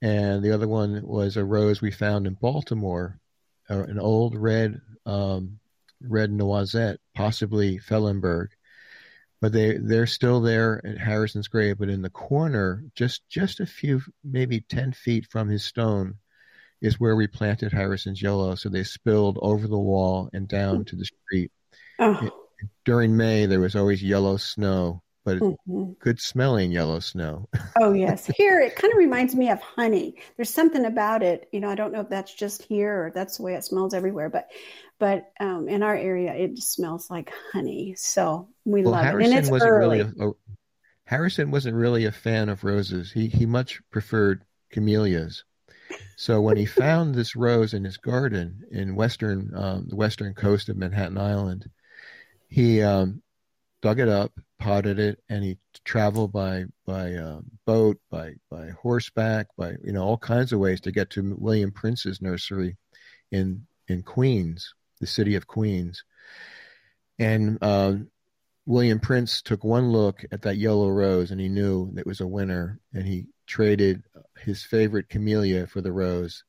and 0.00 0.42
the 0.44 0.52
other 0.52 0.68
one 0.68 1.00
was 1.02 1.36
a 1.36 1.44
rose 1.44 1.80
we 1.80 1.90
found 1.90 2.26
in 2.26 2.34
Baltimore, 2.34 3.18
uh, 3.68 3.82
an 3.84 3.98
old 3.98 4.36
red 4.36 4.80
um, 5.06 5.58
red 6.08 6.30
noisette, 6.30 6.98
possibly 7.14 7.78
Fellenberg. 7.78 8.48
But 9.40 9.52
they 9.52 9.76
they're 9.76 10.06
still 10.06 10.40
there 10.40 10.80
at 10.86 10.98
Harrison's 10.98 11.48
grave. 11.48 11.76
But 11.78 11.90
in 11.90 12.02
the 12.02 12.10
corner, 12.10 12.84
just 12.94 13.28
just 13.28 13.60
a 13.60 13.66
few, 13.66 14.02
maybe 14.22 14.60
ten 14.60 14.92
feet 14.92 15.26
from 15.30 15.48
his 15.48 15.64
stone, 15.64 16.14
is 16.80 17.00
where 17.00 17.16
we 17.16 17.26
planted 17.26 17.72
Harrison's 17.72 18.22
yellow. 18.22 18.54
So 18.54 18.68
they 18.68 18.84
spilled 18.84 19.38
over 19.42 19.66
the 19.66 19.78
wall 19.78 20.30
and 20.32 20.48
down 20.48 20.84
to 20.86 20.96
the 20.96 21.04
street. 21.04 21.52
Oh. 21.98 22.30
During 22.84 23.16
May, 23.16 23.46
there 23.46 23.60
was 23.60 23.76
always 23.76 24.02
yellow 24.02 24.38
snow 24.38 25.02
but 25.24 25.38
mm-hmm. 25.38 25.92
good 25.98 26.20
smelling 26.20 26.70
yellow 26.70 27.00
snow. 27.00 27.48
oh 27.80 27.92
yes, 27.92 28.26
here 28.36 28.60
it 28.60 28.76
kind 28.76 28.92
of 28.92 28.98
reminds 28.98 29.34
me 29.34 29.50
of 29.50 29.60
honey. 29.60 30.16
There's 30.36 30.50
something 30.50 30.84
about 30.84 31.22
it. 31.22 31.48
You 31.50 31.60
know, 31.60 31.70
I 31.70 31.74
don't 31.74 31.92
know 31.92 32.00
if 32.00 32.10
that's 32.10 32.34
just 32.34 32.62
here 32.62 33.06
or 33.06 33.10
that's 33.10 33.38
the 33.38 33.42
way 33.42 33.54
it 33.54 33.64
smells 33.64 33.94
everywhere, 33.94 34.28
but 34.28 34.48
but 35.04 35.30
um, 35.38 35.68
in 35.68 35.82
our 35.82 35.94
area, 35.94 36.32
it 36.32 36.58
smells 36.60 37.10
like 37.10 37.30
honey. 37.52 37.94
So 37.94 38.48
we 38.64 38.80
well, 38.80 38.92
love 38.92 39.04
Harrison 39.04 39.32
it, 39.32 39.36
and 39.36 39.38
it's 39.38 39.50
wasn't 39.50 39.70
early. 39.70 39.98
Really 39.98 40.12
a, 40.18 40.28
a, 40.30 40.32
Harrison 41.04 41.50
wasn't 41.50 41.76
really 41.76 42.06
a 42.06 42.10
fan 42.10 42.48
of 42.48 42.64
roses. 42.64 43.12
He 43.12 43.26
he 43.26 43.44
much 43.44 43.82
preferred 43.90 44.46
camellias. 44.70 45.44
So 46.16 46.40
when 46.40 46.56
he 46.56 46.64
found 46.64 47.14
this 47.14 47.36
rose 47.36 47.74
in 47.74 47.84
his 47.84 47.98
garden 47.98 48.62
in 48.70 48.96
western 48.96 49.52
um, 49.54 49.88
the 49.90 49.96
western 49.96 50.32
coast 50.32 50.70
of 50.70 50.78
Manhattan 50.78 51.18
Island, 51.18 51.68
he 52.48 52.80
um, 52.80 53.20
dug 53.82 54.00
it 54.00 54.08
up, 54.08 54.32
potted 54.58 54.98
it, 54.98 55.22
and 55.28 55.44
he 55.44 55.58
traveled 55.84 56.32
by 56.32 56.64
by 56.86 57.12
uh, 57.12 57.42
boat, 57.66 57.98
by 58.10 58.36
by 58.50 58.70
horseback, 58.70 59.48
by 59.58 59.72
you 59.84 59.92
know 59.92 60.02
all 60.02 60.16
kinds 60.16 60.54
of 60.54 60.60
ways 60.60 60.80
to 60.80 60.92
get 60.92 61.10
to 61.10 61.36
William 61.38 61.72
Prince's 61.72 62.22
nursery 62.22 62.78
in 63.30 63.66
in 63.86 64.02
Queens, 64.02 64.72
the 65.04 65.10
city 65.10 65.34
of 65.34 65.46
Queens. 65.46 66.04
And 67.18 67.58
uh, 67.62 67.94
William 68.66 68.98
Prince 68.98 69.42
took 69.42 69.62
one 69.62 69.92
look 69.92 70.24
at 70.32 70.42
that 70.42 70.56
yellow 70.56 70.88
rose, 70.88 71.30
and 71.30 71.40
he 71.40 71.48
knew 71.48 71.92
it 71.96 72.06
was 72.06 72.20
a 72.20 72.26
winner, 72.26 72.80
and 72.92 73.06
he 73.06 73.26
traded 73.46 74.02
his 74.38 74.64
favorite 74.64 75.08
camellia 75.08 75.66
for 75.66 75.80
the 75.80 75.92
rose. 75.92 76.42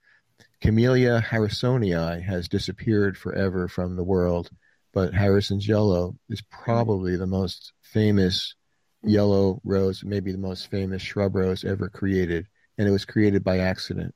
Camellia 0.62 1.22
harrisonii 1.22 2.24
has 2.24 2.48
disappeared 2.48 3.18
forever 3.18 3.68
from 3.68 3.96
the 3.96 4.04
world 4.04 4.50
but 4.96 5.14
Harrison's 5.14 5.68
yellow 5.68 6.18
is 6.30 6.42
probably 6.42 7.18
the 7.18 7.28
most 7.28 7.74
famous 7.82 8.56
yellow 9.04 9.60
rose, 9.66 10.04
maybe 10.06 10.32
the 10.32 10.38
most 10.38 10.72
famous 10.72 11.02
shrub 11.02 11.36
rose 11.36 11.66
ever 11.66 11.90
created, 11.90 12.48
and 12.78 12.88
it 12.88 12.92
was 12.92 13.04
created 13.04 13.44
by 13.44 13.60
accident. 13.60 14.16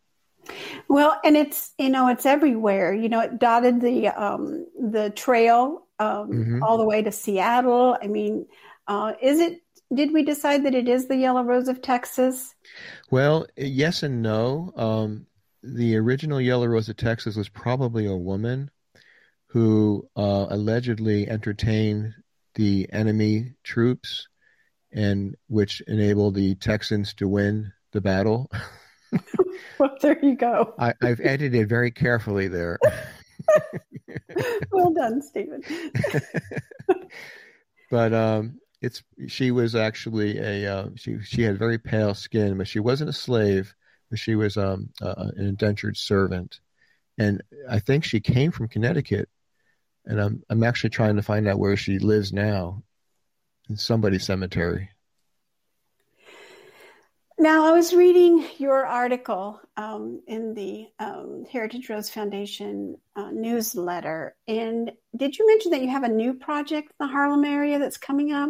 Well, 0.87 1.19
and 1.23 1.37
it's 1.37 1.73
you 1.77 1.89
know 1.89 2.07
it's 2.07 2.25
everywhere. 2.25 2.93
You 2.93 3.09
know, 3.09 3.21
it 3.21 3.39
dotted 3.39 3.81
the 3.81 4.07
um, 4.07 4.65
the 4.79 5.09
trail 5.11 5.87
um, 5.99 6.29
mm-hmm. 6.29 6.63
all 6.63 6.77
the 6.77 6.85
way 6.85 7.01
to 7.01 7.11
Seattle. 7.11 7.97
I 8.01 8.07
mean, 8.07 8.45
uh, 8.87 9.13
is 9.21 9.39
it? 9.39 9.61
Did 9.93 10.13
we 10.13 10.23
decide 10.23 10.65
that 10.65 10.75
it 10.75 10.87
is 10.87 11.07
the 11.07 11.17
yellow 11.17 11.43
rose 11.43 11.67
of 11.67 11.81
Texas? 11.81 12.53
Well, 13.09 13.47
yes 13.57 14.03
and 14.03 14.21
no. 14.21 14.71
Um, 14.75 15.25
the 15.63 15.97
original 15.97 16.39
yellow 16.39 16.67
rose 16.67 16.89
of 16.89 16.97
Texas 16.97 17.35
was 17.35 17.49
probably 17.49 18.05
a 18.05 18.15
woman 18.15 18.69
who 19.47 20.07
uh, 20.15 20.45
allegedly 20.49 21.27
entertained 21.27 22.13
the 22.53 22.87
enemy 22.91 23.53
troops 23.63 24.27
and 24.91 25.35
which 25.47 25.81
enabled 25.87 26.35
the 26.35 26.55
Texans 26.55 27.13
to 27.15 27.27
win 27.27 27.71
the 27.91 28.01
battle. 28.01 28.49
well, 29.79 29.95
there 30.01 30.23
you 30.23 30.35
go. 30.35 30.73
I, 30.77 30.93
have 31.01 31.19
edited 31.21 31.67
very 31.69 31.91
carefully 31.91 32.47
there. 32.47 32.79
well 34.71 34.93
done, 34.93 35.21
Stephen. 35.21 35.61
but 37.91 38.13
um, 38.13 38.59
it's 38.81 39.03
she 39.27 39.51
was 39.51 39.75
actually 39.75 40.37
a 40.37 40.73
uh, 40.73 40.89
she 40.95 41.19
she 41.21 41.41
had 41.41 41.57
very 41.57 41.77
pale 41.77 42.13
skin, 42.13 42.57
but 42.57 42.67
she 42.67 42.79
wasn't 42.79 43.09
a 43.09 43.13
slave. 43.13 43.73
But 44.09 44.19
she 44.19 44.35
was 44.35 44.57
um, 44.57 44.89
uh, 45.01 45.13
an 45.35 45.45
indentured 45.45 45.95
servant, 45.95 46.59
and 47.17 47.43
I 47.69 47.79
think 47.79 48.03
she 48.03 48.19
came 48.19 48.51
from 48.51 48.67
Connecticut 48.67 49.29
and 50.09 50.19
I'm 50.19 50.43
I'm 50.49 50.63
actually 50.63 50.89
trying 50.89 51.15
to 51.15 51.21
find 51.21 51.47
out 51.47 51.59
where 51.59 51.77
she 51.77 51.99
lives 51.99 52.33
now, 52.33 52.83
in 53.69 53.77
somebody's 53.77 54.25
cemetery. 54.25 54.89
Now, 57.41 57.67
I 57.67 57.71
was 57.71 57.93
reading 57.93 58.45
your 58.57 58.85
article 58.85 59.61
um, 59.77 60.21
in 60.27 60.53
the 60.53 60.87
um, 60.99 61.45
Heritage 61.49 61.89
Rose 61.89 62.09
Foundation 62.09 62.97
uh, 63.15 63.31
newsletter, 63.31 64.35
and 64.45 64.91
did 65.15 65.37
you 65.37 65.47
mention 65.47 65.71
that 65.71 65.81
you 65.81 65.87
have 65.89 66.03
a 66.03 66.09
new 66.09 66.33
project 66.33 66.89
in 66.89 67.07
the 67.07 67.07
Harlem 67.07 67.45
area 67.45 67.79
that's 67.79 67.95
coming 67.95 68.33
up? 68.33 68.49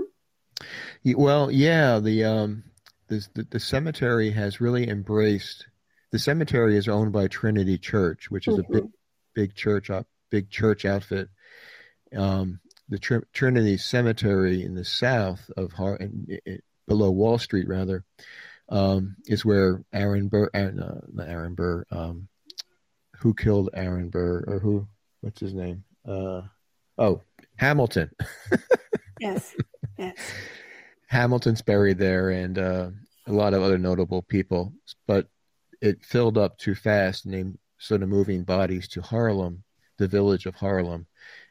Well, 1.06 1.52
yeah, 1.52 2.00
the 2.00 2.24
um, 2.24 2.64
the, 3.10 3.28
the, 3.52 3.60
cemetery 3.60 4.32
has 4.32 4.60
really 4.60 4.90
embraced. 4.90 5.68
The 6.12 6.18
cemetery 6.18 6.76
is 6.76 6.88
owned 6.88 7.12
by 7.12 7.28
Trinity 7.28 7.78
Church, 7.78 8.32
which 8.32 8.48
is 8.48 8.58
mm-hmm. 8.58 8.74
a 8.76 8.82
big, 8.82 8.92
big 9.36 9.56
church, 9.56 9.92
big 10.32 10.50
church 10.50 10.86
outfit, 10.86 11.30
um, 12.18 12.60
the 12.90 12.98
Tr- 12.98 13.20
Trinity 13.34 13.78
Cemetery 13.78 14.64
in 14.64 14.74
the 14.74 14.84
south 14.84 15.52
of 15.56 15.74
Har- 15.74 16.00
below 16.88 17.12
Wall 17.12 17.38
Street, 17.38 17.68
rather, 17.68 18.04
um, 18.70 19.16
is 19.26 19.46
where 19.46 19.84
Aaron 19.94 20.28
Burr, 20.28 20.50
Aaron, 20.54 20.80
uh, 20.80 21.02
not 21.12 21.28
Aaron 21.28 21.56
Burr, 21.56 21.86
um, 21.92 22.28
who 23.18 23.34
killed 23.34 23.70
Aaron 23.74 24.10
Burr, 24.10 24.44
or 24.48 24.60
who, 24.60 24.88
what's 25.22 25.40
his 25.40 25.54
name? 25.54 25.84
Uh, 26.08 26.42
oh, 26.98 27.22
Hamilton. 27.58 28.12
yes, 29.20 29.56
yes. 29.98 30.16
Hamilton's 31.08 31.62
buried 31.62 31.98
there, 31.98 32.30
and 32.30 32.58
uh, 32.58 32.90
a 33.28 33.32
lot 33.32 33.54
of 33.54 33.64
other 33.64 33.78
notable 33.78 34.22
people, 34.22 34.74
but 35.08 35.28
it 35.82 36.06
filled 36.06 36.38
up 36.38 36.58
too 36.58 36.76
fast, 36.76 37.26
and 37.26 37.34
they 37.34 37.46
started 37.80 38.08
moving 38.08 38.44
bodies 38.44 38.88
to 38.90 39.02
Harlem, 39.02 39.64
the 39.98 40.08
village 40.08 40.46
of 40.46 40.56
Harlem 40.56 41.08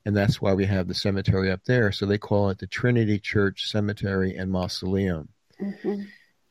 and 0.09 0.17
that's 0.17 0.41
why 0.41 0.55
we 0.55 0.65
have 0.65 0.89
the 0.89 0.95
cemetery 0.95 1.51
up 1.51 1.65
there. 1.67 1.93
So 1.93 2.07
they 2.07 2.17
call 2.17 2.49
it 2.49 2.59
the 2.59 2.67
Trinity 2.67 3.19
Church 3.19 3.71
Cemetery 3.71 4.37
and 4.37 4.51
Mausoleum. 4.51 5.29
Mm-hmm. 5.61 6.05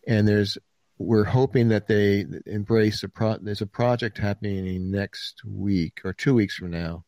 And 0.08 0.28
there's 0.28 0.58
we're 0.98 1.26
hoping 1.26 1.70
that 1.70 1.88
they 1.88 2.26
embrace 2.46 3.04
a 3.04 3.10
pro. 3.10 3.38
There's 3.38 3.62
a 3.62 3.68
project 3.68 4.18
happening 4.18 4.90
next 4.90 5.44
week 5.46 6.02
or 6.04 6.14
two 6.14 6.34
weeks 6.34 6.56
from 6.56 6.72
now, 6.72 7.04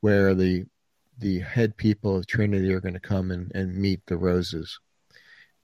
where 0.00 0.34
the 0.34 0.66
the 1.18 1.40
head 1.40 1.76
people 1.76 2.16
of 2.16 2.26
Trinity 2.26 2.72
are 2.72 2.80
going 2.80 2.94
to 2.94 3.00
come 3.00 3.30
and, 3.30 3.50
and 3.54 3.76
meet 3.76 4.00
the 4.06 4.16
roses, 4.16 4.78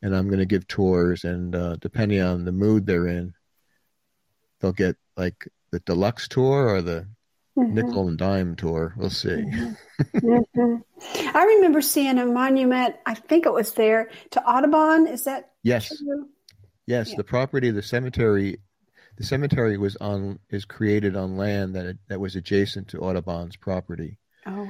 and 0.03 0.17
I'm 0.17 0.27
going 0.27 0.41
to 0.41 0.47
give 0.47 0.67
tours. 0.67 1.25
And 1.25 1.55
uh, 1.55 1.77
depending 1.77 2.21
on 2.21 2.45
the 2.45 2.53
mood 2.53 2.87
they're 2.87 3.07
in, 3.07 3.35
they'll 4.61 4.73
get 4.73 4.97
like 5.17 5.49
the 5.71 5.81
deluxe 5.81 6.27
tour 6.29 6.69
or 6.69 6.83
the 6.83 7.07
mm-hmm. 7.57 7.75
nickel 7.75 8.09
and 8.09 8.19
dime 8.19 8.57
tour. 8.57 8.95
We'll 8.97 9.11
see. 9.11 9.29
Mm-hmm. 9.29 10.29
mm-hmm. 10.29 10.77
I 11.37 11.45
remember 11.45 11.81
seeing 11.81 12.19
a 12.19 12.27
monument. 12.27 12.97
I 13.07 13.15
think 13.15 13.47
it 13.47 13.53
was 13.53 13.73
there 13.75 14.11
to 14.33 14.43
Audubon. 14.43 15.07
Is 15.07 15.25
that 15.25 15.53
yes? 15.63 15.97
True? 15.97 16.29
Yes, 16.91 17.11
yeah. 17.11 17.19
the 17.19 17.25
property, 17.25 17.69
of 17.69 17.77
the 17.77 17.83
cemetery, 17.83 18.59
the 19.17 19.23
cemetery 19.23 19.79
was 19.79 19.95
on 19.97 20.41
is 20.51 20.65
created 20.65 21.15
on 21.15 21.37
land 21.37 21.77
that 21.77 21.97
that 22.09 22.19
was 22.19 22.35
adjacent 22.35 22.89
to 22.89 22.99
Audubon's 22.99 23.55
property. 23.55 24.19
Oh. 24.45 24.69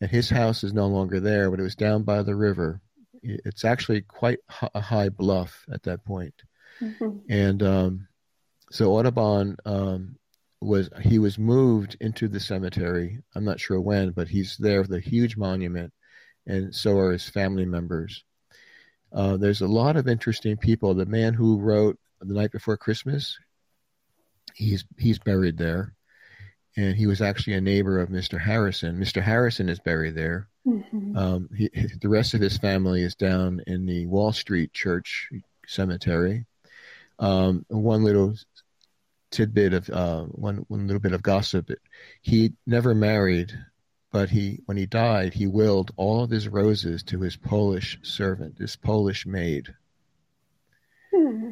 And 0.00 0.10
his 0.10 0.28
house 0.28 0.64
is 0.64 0.72
no 0.72 0.88
longer 0.88 1.20
there, 1.20 1.48
but 1.48 1.60
it 1.60 1.62
was 1.62 1.76
down 1.76 2.02
by 2.02 2.24
the 2.24 2.34
river. 2.34 2.80
It's 3.22 3.64
actually 3.64 4.00
quite 4.00 4.40
a 4.74 4.80
high 4.80 5.10
bluff 5.10 5.64
at 5.72 5.84
that 5.84 6.04
point. 6.04 6.34
Mm-hmm. 6.80 7.18
And 7.28 7.62
um, 7.62 8.08
so 8.72 8.92
Audubon 8.96 9.56
um, 9.64 10.16
was 10.60 10.90
he 11.00 11.20
was 11.20 11.38
moved 11.38 11.96
into 12.00 12.26
the 12.26 12.40
cemetery. 12.40 13.20
I'm 13.36 13.44
not 13.44 13.60
sure 13.60 13.80
when, 13.80 14.10
but 14.10 14.26
he's 14.26 14.56
there 14.56 14.82
with 14.82 14.92
a 14.92 14.98
huge 14.98 15.36
monument, 15.36 15.92
and 16.48 16.74
so 16.74 16.98
are 16.98 17.12
his 17.12 17.28
family 17.28 17.64
members. 17.64 18.24
Uh, 19.12 19.36
there's 19.36 19.60
a 19.60 19.66
lot 19.66 19.96
of 19.96 20.08
interesting 20.08 20.56
people. 20.56 20.94
The 20.94 21.06
man 21.06 21.34
who 21.34 21.58
wrote 21.58 21.98
the 22.20 22.34
night 22.34 22.52
before 22.52 22.76
Christmas, 22.76 23.38
he's 24.54 24.84
he's 24.98 25.18
buried 25.18 25.58
there, 25.58 25.94
and 26.76 26.94
he 26.94 27.06
was 27.06 27.20
actually 27.20 27.54
a 27.54 27.60
neighbor 27.60 27.98
of 27.98 28.08
Mr. 28.08 28.40
Harrison. 28.40 28.98
Mr. 28.98 29.22
Harrison 29.22 29.68
is 29.68 29.80
buried 29.80 30.14
there. 30.14 30.48
Mm-hmm. 30.66 31.16
Um, 31.16 31.48
he, 31.56 31.70
the 32.00 32.08
rest 32.08 32.34
of 32.34 32.40
his 32.40 32.58
family 32.58 33.02
is 33.02 33.14
down 33.14 33.62
in 33.66 33.86
the 33.86 34.06
Wall 34.06 34.32
Street 34.32 34.72
Church 34.72 35.28
Cemetery. 35.66 36.46
Um, 37.18 37.64
one 37.68 38.04
little 38.04 38.34
tidbit 39.30 39.72
of 39.72 39.90
uh, 39.90 40.24
one 40.24 40.64
one 40.68 40.86
little 40.86 41.00
bit 41.00 41.12
of 41.12 41.22
gossip. 41.22 41.70
He 42.22 42.52
never 42.66 42.94
married, 42.94 43.52
but 44.12 44.30
he 44.30 44.60
when 44.66 44.76
he 44.76 44.86
died, 44.86 45.34
he 45.34 45.46
willed 45.46 45.92
all 45.96 46.24
of 46.24 46.30
his 46.30 46.48
roses 46.48 47.02
to 47.04 47.20
his 47.20 47.36
Polish 47.36 47.98
servant, 48.02 48.58
his 48.58 48.76
Polish 48.76 49.26
maid. 49.26 49.74
Hmm. 51.14 51.50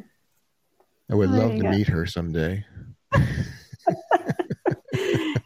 I 1.09 1.15
would 1.15 1.31
love 1.31 1.51
to 1.55 1.61
go. 1.61 1.71
meet 1.71 1.87
her 1.87 2.05
someday. 2.05 2.65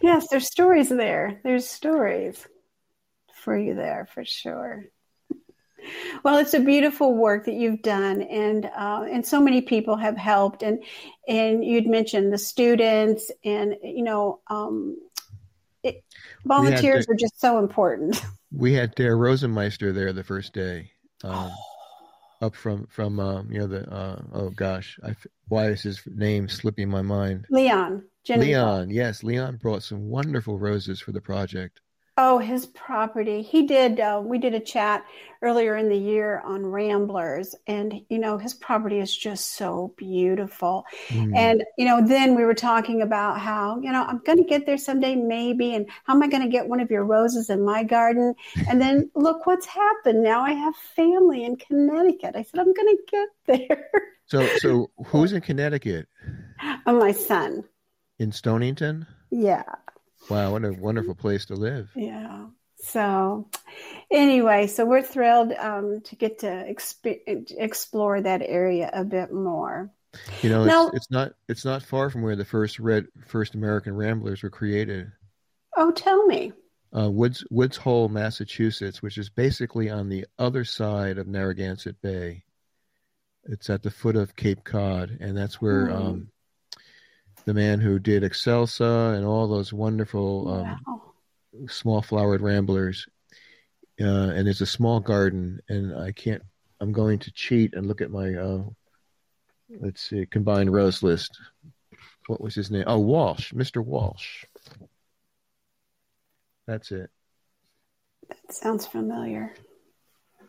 yes, 0.02 0.28
there's 0.30 0.48
stories 0.48 0.90
there. 0.90 1.40
There's 1.44 1.70
stories 1.70 2.46
for 3.34 3.58
you 3.58 3.74
there 3.76 4.08
for 4.14 4.26
sure. 4.26 4.86
Well, 6.24 6.38
it's 6.38 6.54
a 6.54 6.60
beautiful 6.60 7.14
work 7.16 7.46
that 7.46 7.56
you've 7.56 7.82
done, 7.82 8.22
and 8.22 8.66
uh, 8.66 9.06
and 9.10 9.26
so 9.26 9.42
many 9.42 9.62
people 9.62 9.96
have 9.98 10.18
helped. 10.18 10.64
And 10.64 10.84
and 11.28 11.64
you'd 11.64 11.88
mentioned 11.88 12.32
the 12.32 12.38
students, 12.38 13.32
and 13.44 13.76
you 13.84 14.04
know, 14.04 14.40
um, 14.48 14.98
it, 15.84 16.04
volunteers 16.46 17.08
are 17.10 17.16
just 17.16 17.40
so 17.40 17.60
important. 17.60 18.22
We 18.56 18.74
had 18.74 18.94
Der 18.96 19.16
Rosenmeister 19.16 19.94
there 19.94 20.14
the 20.14 20.24
first 20.24 20.54
day, 20.54 20.92
um, 21.24 21.52
up 22.42 22.56
from 22.56 22.86
from 22.88 23.20
um, 23.20 23.52
you 23.52 23.60
know 23.60 23.68
the 23.68 23.92
uh, 23.92 24.22
oh 24.34 24.50
gosh, 24.52 25.00
I, 25.04 25.16
why 25.48 25.68
is 25.68 25.82
his 25.82 26.02
name 26.06 26.48
slipping 26.48 26.90
my 26.90 27.02
mind? 27.02 27.48
Leon. 27.50 28.04
Leon, 28.30 28.90
yes, 28.90 29.24
Leon 29.24 29.58
brought 29.58 29.84
some 29.84 30.08
wonderful 30.08 30.58
roses 30.58 31.02
for 31.02 31.12
the 31.12 31.20
project. 31.20 31.82
Oh, 32.16 32.38
his 32.38 32.68
property. 32.68 33.42
He 33.42 33.66
did. 33.66 34.00
Uh, 34.00 34.22
we 34.24 34.38
did 34.38 34.54
a 34.54 34.60
chat 34.60 35.04
earlier 35.42 35.76
in 35.76 35.90
the 35.90 35.98
year 35.98 36.42
on 36.46 36.64
Ramblers, 36.64 37.56
and 37.66 38.02
you 38.08 38.20
know 38.20 38.38
his 38.38 38.54
property 38.54 39.00
is 39.00 39.16
just 39.16 39.56
so 39.56 39.96
beautiful. 39.98 40.86
Mm. 41.10 41.36
And 41.36 41.64
you 41.76 41.86
know, 41.86 42.06
then 42.06 42.36
we 42.36 42.46
were 42.46 42.54
talking 42.54 43.02
about 43.02 43.40
how 43.40 43.80
you 43.82 43.92
know 43.92 44.04
I'm 44.04 44.20
going 44.20 44.38
to 44.38 44.44
get 44.44 44.68
there 44.68 44.78
someday, 44.78 45.16
maybe, 45.16 45.74
and 45.74 45.90
how 46.04 46.14
am 46.14 46.22
I 46.22 46.28
going 46.28 46.44
to 46.44 46.50
get 46.50 46.68
one 46.68 46.80
of 46.80 46.92
your 46.92 47.04
roses 47.04 47.50
in 47.50 47.66
my 47.66 47.84
garden? 47.84 48.36
And 48.70 48.80
then 48.80 49.10
look 49.16 49.48
what's 49.48 49.66
happened. 49.66 50.22
Now 50.22 50.44
I 50.44 50.52
have 50.52 50.76
family 50.96 51.44
in 51.44 51.56
Connecticut. 51.56 52.36
I 52.36 52.44
said 52.44 52.60
I'm 52.60 52.74
going 52.74 52.96
to 52.96 52.98
get 53.10 53.30
there. 53.68 53.90
So, 54.28 54.48
so 54.60 54.92
who's 55.08 55.34
in 55.34 55.42
Connecticut? 55.42 56.08
Oh, 56.86 56.98
my 56.98 57.12
son. 57.12 57.64
In 58.20 58.32
Stonington. 58.32 59.06
Yeah. 59.32 59.64
Wow, 60.30 60.52
what 60.52 60.66
a 60.66 60.72
wonderful 60.72 61.16
place 61.16 61.46
to 61.48 61.56
live. 61.56 61.90
Yeah. 61.96 62.48
So, 62.84 63.48
anyway, 64.12 64.68
so 64.68 64.86
we're 64.86 65.02
thrilled 65.02 65.54
um, 65.54 66.02
to 66.02 66.16
get 66.16 66.40
to 66.40 66.48
exp- 66.48 67.50
explore 67.58 68.22
that 68.22 68.42
area 68.42 68.90
a 68.92 69.06
bit 69.06 69.32
more. 69.32 69.92
You 70.42 70.50
know, 70.50 70.66
now, 70.66 70.88
it's, 70.88 70.98
it's, 70.98 71.12
not 71.12 71.34
it's 71.48 71.66
not 71.66 71.82
far 71.82 72.10
from 72.10 72.22
where 72.22 72.36
the 72.36 72.46
first 72.46 72.80
red 72.80 73.08
first 73.26 73.56
American 73.56 73.96
Ramblers 73.96 74.44
were 74.44 74.50
created. 74.50 75.12
Oh, 75.76 75.92
tell 75.92 76.26
me. 76.26 76.54
Uh, 76.96 77.10
Woods 77.10 77.44
Woods 77.50 77.78
Hole, 77.78 78.10
Massachusetts, 78.10 79.02
which 79.02 79.18
is 79.18 79.30
basically 79.30 79.90
on 79.90 80.10
the 80.10 80.26
other 80.38 80.64
side 80.64 81.18
of 81.18 81.28
Narragansett 81.28 82.00
Bay. 82.02 82.44
It's 83.46 83.70
at 83.70 83.82
the 83.82 83.92
foot 83.92 84.16
of 84.16 84.36
Cape 84.36 84.64
Cod, 84.64 85.18
and 85.20 85.36
that's 85.36 85.60
where 85.60 85.88
mm. 85.88 85.96
um, 85.96 86.32
the 87.46 87.54
man 87.54 87.80
who 87.80 88.00
did 88.00 88.24
Excelsa 88.24 89.16
and 89.16 89.26
all 89.26 89.48
those 89.48 89.74
wonderful 89.74 90.52
um, 90.52 90.80
wow. 90.88 91.02
small 91.68 92.02
flowered 92.02 92.42
ramblers. 92.42 93.08
Uh, 94.00 94.32
and 94.32 94.48
there's 94.48 94.62
a 94.62 94.66
small 94.66 95.00
garden, 95.00 95.62
and 95.70 95.96
I 95.96 96.12
can't. 96.12 96.42
I'm 96.80 96.92
going 96.92 97.20
to 97.20 97.32
cheat 97.32 97.74
and 97.76 97.88
look 97.88 98.02
at 98.02 98.12
my. 98.12 98.34
Uh, 98.34 98.64
let's 99.80 100.02
see, 100.02 100.26
combined 100.26 100.74
rose 100.74 101.04
list. 101.04 101.38
What 102.28 102.42
was 102.42 102.56
his 102.56 102.72
name? 102.72 102.86
Oh, 102.88 103.00
Walsh, 103.00 103.54
Mr. 103.54 103.86
Walsh. 103.86 104.46
That's 106.66 106.92
it. 106.92 107.10
That 108.30 108.54
sounds 108.54 108.88
familiar. 108.88 109.54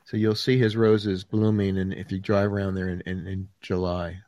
So 0.07 0.16
you'll 0.16 0.36
see 0.36 0.59
his 0.59 0.76
roses 0.76 1.24
blooming, 1.24 1.76
and 1.76 1.92
if 1.92 2.12
you 2.12 2.18
drive 2.18 2.53
around 2.53 2.74
there 2.74 2.88
in, 2.88 3.03
in, 3.03 3.26
in 3.26 3.49
July. 3.61 4.20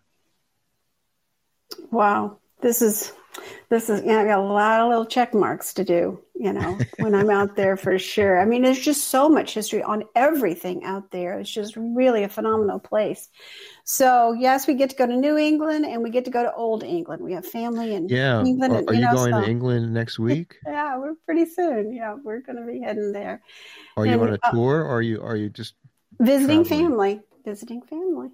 Wow 1.91 2.39
this 2.61 2.83
is 2.83 3.13
this 3.69 3.91
is 3.91 4.01
you 4.03 4.09
know, 4.09 4.21
I 4.21 4.25
got 4.25 4.39
a 4.39 4.43
lot 4.43 4.81
of 4.81 4.89
little 4.89 5.07
check 5.07 5.35
marks 5.35 5.75
to 5.75 5.85
do, 5.85 6.21
you 6.35 6.53
know, 6.53 6.79
when 6.99 7.15
I'm 7.15 7.31
out 7.31 7.57
there 7.57 7.77
for 7.77 7.99
sure. 8.15 8.41
I 8.41 8.45
mean, 8.45 8.63
there's 8.63 8.79
just 8.79 9.09
so 9.09 9.29
much 9.29 9.55
history 9.55 9.83
on 9.83 10.05
everything 10.15 10.85
out 10.85 11.11
there. 11.11 11.39
It's 11.39 11.51
just 11.51 11.77
really 11.77 12.23
a 12.23 12.29
phenomenal 12.29 12.79
place. 12.79 13.29
So 13.85 14.33
yes, 14.33 14.67
we 14.67 14.75
get 14.75 14.91
to 14.91 14.97
go 14.97 15.07
to 15.07 15.17
New 15.17 15.37
England 15.37 15.85
and 15.85 16.03
we 16.03 16.11
get 16.11 16.25
to 16.27 16.31
go 16.31 16.43
to 16.43 16.55
Old 16.55 16.83
England. 16.83 17.23
We 17.23 17.33
have 17.33 17.47
family 17.47 17.95
in 17.95 18.09
yeah. 18.09 18.45
England. 18.45 18.73
Are, 18.73 18.85
are 18.87 18.95
you, 18.95 19.01
you 19.01 19.07
know, 19.07 19.15
going 19.15 19.33
so. 19.33 19.41
to 19.41 19.51
England 19.51 19.93
next 19.93 20.19
week? 20.19 20.57
yeah, 20.67 20.97
we're 20.97 21.15
pretty 21.25 21.47
soon. 21.47 21.93
Yeah, 21.93 22.15
we're 22.23 22.41
going 22.41 22.57
to 22.57 22.67
be 22.67 22.81
heading 22.81 23.13
there. 23.13 23.43
Are 23.97 24.05
and, 24.05 24.13
you 24.13 24.21
on 24.21 24.33
a 24.35 24.39
uh, 24.43 24.51
tour, 24.53 24.83
or 24.83 24.97
are 24.97 25.03
you 25.03 25.23
are 25.23 25.37
you 25.37 25.51
just 25.51 25.75
visiting 26.21 26.65
traveling? 26.65 26.89
family? 26.89 27.21
Visiting 27.45 27.83
family. 27.83 28.31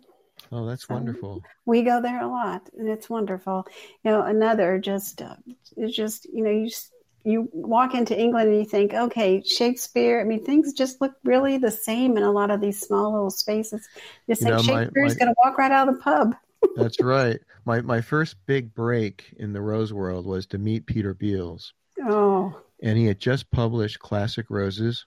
Oh, 0.53 0.66
that's 0.66 0.86
so 0.86 0.94
wonderful. 0.94 1.42
We 1.64 1.82
go 1.82 2.03
there 2.03 2.20
a 2.20 2.28
lot, 2.28 2.68
and 2.76 2.86
it's 2.86 3.09
wonderful. 3.09 3.66
You 4.05 4.11
know, 4.11 4.22
another 4.22 4.78
just 4.78 5.22
uh, 5.22 5.36
it's 5.78 5.96
just 5.96 6.26
you 6.26 6.44
know 6.44 6.50
you 6.50 6.68
just, 6.68 6.92
you 7.24 7.48
walk 7.55 7.94
into 7.94 8.18
England 8.18 8.50
and 8.50 8.59
you 8.59 8.66
think, 8.66 8.92
okay, 8.92 9.42
Shakespeare. 9.42 10.20
I 10.20 10.24
mean, 10.24 10.44
things 10.44 10.74
just 10.74 11.00
look 11.00 11.14
really 11.24 11.57
the 11.57 11.70
same 11.70 12.18
in 12.18 12.22
a 12.22 12.30
lot 12.30 12.50
of 12.50 12.61
these 12.61 12.78
small 12.78 13.12
little 13.12 13.30
spaces. 13.30 13.88
You 14.26 14.34
think 14.34 14.50
know, 14.50 14.62
Shakespeare's 14.62 15.14
going 15.14 15.28
to 15.28 15.34
walk 15.42 15.57
right 15.57 15.72
out 15.72 15.88
of 15.88 15.94
the 15.94 16.03
pub. 16.03 16.34
that's 16.76 17.00
right. 17.00 17.40
My 17.64 17.80
my 17.80 18.03
first 18.03 18.36
big 18.44 18.74
break 18.74 19.34
in 19.38 19.55
the 19.55 19.62
rose 19.62 19.92
world 19.92 20.26
was 20.26 20.46
to 20.48 20.59
meet 20.59 20.84
Peter 20.84 21.14
Beales. 21.14 21.72
Oh. 22.05 22.61
And 22.82 22.98
he 22.98 23.07
had 23.07 23.20
just 23.20 23.50
published 23.50 24.00
Classic 24.00 24.44
Roses. 24.50 25.07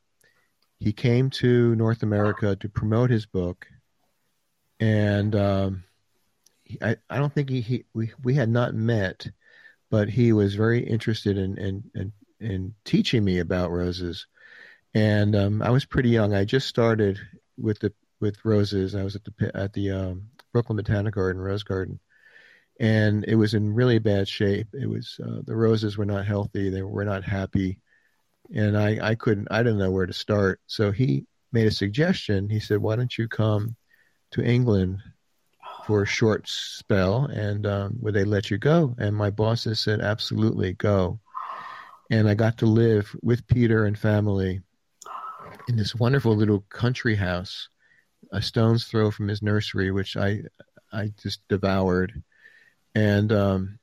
He 0.80 0.92
came 0.92 1.30
to 1.32 1.76
North 1.76 2.02
America 2.02 2.56
to 2.56 2.70
promote 2.70 3.12
his 3.12 3.26
book 3.26 3.68
and 4.80 5.36
um, 5.36 5.84
I, 6.82 6.98
I 7.10 7.18
don't 7.18 7.34
think 7.34 7.50
he, 7.50 7.62
he 7.62 7.86
we, 7.94 8.12
we 8.24 8.34
had 8.36 8.50
not 8.50 8.74
met, 8.74 9.28
but 9.90 10.10
he 10.10 10.34
was 10.34 10.56
very 10.56 10.86
interested 10.86 11.38
in 11.38 11.58
in 11.58 11.84
in, 11.96 12.14
in 12.40 12.76
teaching 12.84 13.24
me 13.24 13.40
about 13.40 13.72
roses, 13.72 14.28
and 14.94 15.36
um, 15.36 15.62
I 15.62 15.70
was 15.70 15.86
pretty 15.86 16.10
young. 16.10 16.34
I 16.34 16.46
just 16.46 16.68
started 16.68 17.20
with 17.58 17.80
the 17.80 17.94
with 18.20 18.44
roses. 18.44 18.96
I 18.96 19.04
was 19.04 19.16
at 19.16 19.24
the 19.24 19.52
at 19.54 19.74
the 19.74 19.92
um, 19.92 20.30
Brooklyn 20.52 20.78
Botanic 20.78 21.14
Garden, 21.14 21.42
Rose 21.42 21.64
Garden, 21.64 22.00
and 22.80 23.24
it 23.26 23.36
was 23.36 23.54
in 23.54 23.74
really 23.74 24.00
bad 24.00 24.28
shape. 24.28 24.68
It 24.74 24.90
was 24.90 25.20
uh, 25.24 25.42
the 25.46 25.56
roses 25.56 25.98
were 25.98 26.06
not 26.06 26.26
healthy. 26.26 26.70
They 26.70 26.82
were 26.82 27.06
not 27.06 27.24
happy, 27.24 27.80
and 28.54 28.78
I 28.78 29.12
I 29.12 29.16
couldn't 29.16 29.48
I 29.52 29.64
didn't 29.64 29.80
know 29.80 29.92
where 29.92 30.08
to 30.08 30.14
start. 30.14 30.60
So 30.68 30.92
he 30.92 31.26
made 31.52 31.68
a 31.68 31.72
suggestion. 31.72 32.50
He 32.50 32.60
said, 32.60 32.80
"Why 32.80 32.96
don't 32.96 33.18
you 33.18 33.28
come 33.28 33.76
to 34.36 34.44
England 34.44 35.00
for 35.86 36.04
a 36.04 36.08
short 36.08 36.48
spell 36.48 37.26
and 37.26 37.66
um, 37.66 37.96
would 38.02 38.14
they 38.14 38.26
let 38.26 38.52
you 38.52 38.58
go? 38.58 38.94
And 38.98 39.16
my 39.16 39.30
bosses 39.30 39.80
said, 39.80 40.02
absolutely, 40.02 40.74
go. 40.74 41.20
And 42.12 42.28
I 42.28 42.34
got 42.34 42.58
to 42.58 42.66
live 42.66 43.16
with 43.24 43.48
Peter 43.48 43.86
and 43.86 43.98
family 43.98 44.62
in 45.70 45.78
this 45.78 45.96
wonderful 45.96 46.36
little 46.36 46.66
country 46.70 47.16
house, 47.16 47.70
a 48.32 48.42
stone's 48.42 48.86
throw 48.86 49.10
from 49.10 49.30
his 49.30 49.42
nursery, 49.42 49.90
which 49.90 50.18
I 50.18 50.42
I 50.92 51.12
just 51.22 51.40
devoured. 51.48 52.22
And 52.94 53.32
um, 53.32 53.80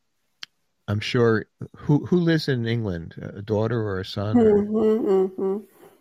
I'm 0.87 1.01
sure 1.01 1.47
who 1.77 2.05
who 2.07 2.19
lives 2.19 2.49
in 2.49 2.67
England, 2.67 3.15
a 3.21 3.43
daughter 3.43 3.81
or 3.81 4.01
a 4.01 4.05
son? 4.05 4.39
Or... 4.39 4.63
Mm-hmm, 4.63 5.09
mm-hmm. 5.09 5.59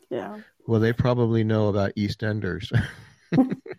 Yeah. 0.10 0.40
Well, 0.68 0.82
they 0.82 0.94
probably 0.94 1.44
know 1.44 1.70
about 1.70 1.96
EastEnders. 1.96 2.72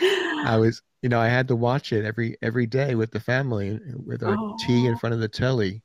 I 0.00 0.56
was, 0.56 0.82
you 1.02 1.08
know, 1.08 1.20
I 1.20 1.28
had 1.28 1.48
to 1.48 1.56
watch 1.56 1.92
it 1.92 2.04
every 2.04 2.36
every 2.42 2.66
day 2.66 2.94
with 2.94 3.10
the 3.10 3.20
family 3.20 3.78
with 4.04 4.22
our 4.22 4.36
oh. 4.36 4.56
tea 4.66 4.86
in 4.86 4.96
front 4.98 5.14
of 5.14 5.20
the 5.20 5.28
telly, 5.28 5.82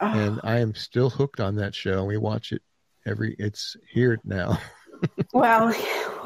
oh. 0.00 0.06
and 0.06 0.40
I 0.42 0.58
am 0.58 0.74
still 0.74 1.10
hooked 1.10 1.40
on 1.40 1.56
that 1.56 1.74
show. 1.74 2.04
We 2.04 2.16
watch 2.16 2.52
it 2.52 2.62
every. 3.06 3.36
It's 3.38 3.76
here 3.90 4.18
now. 4.24 4.58
well, 5.32 5.72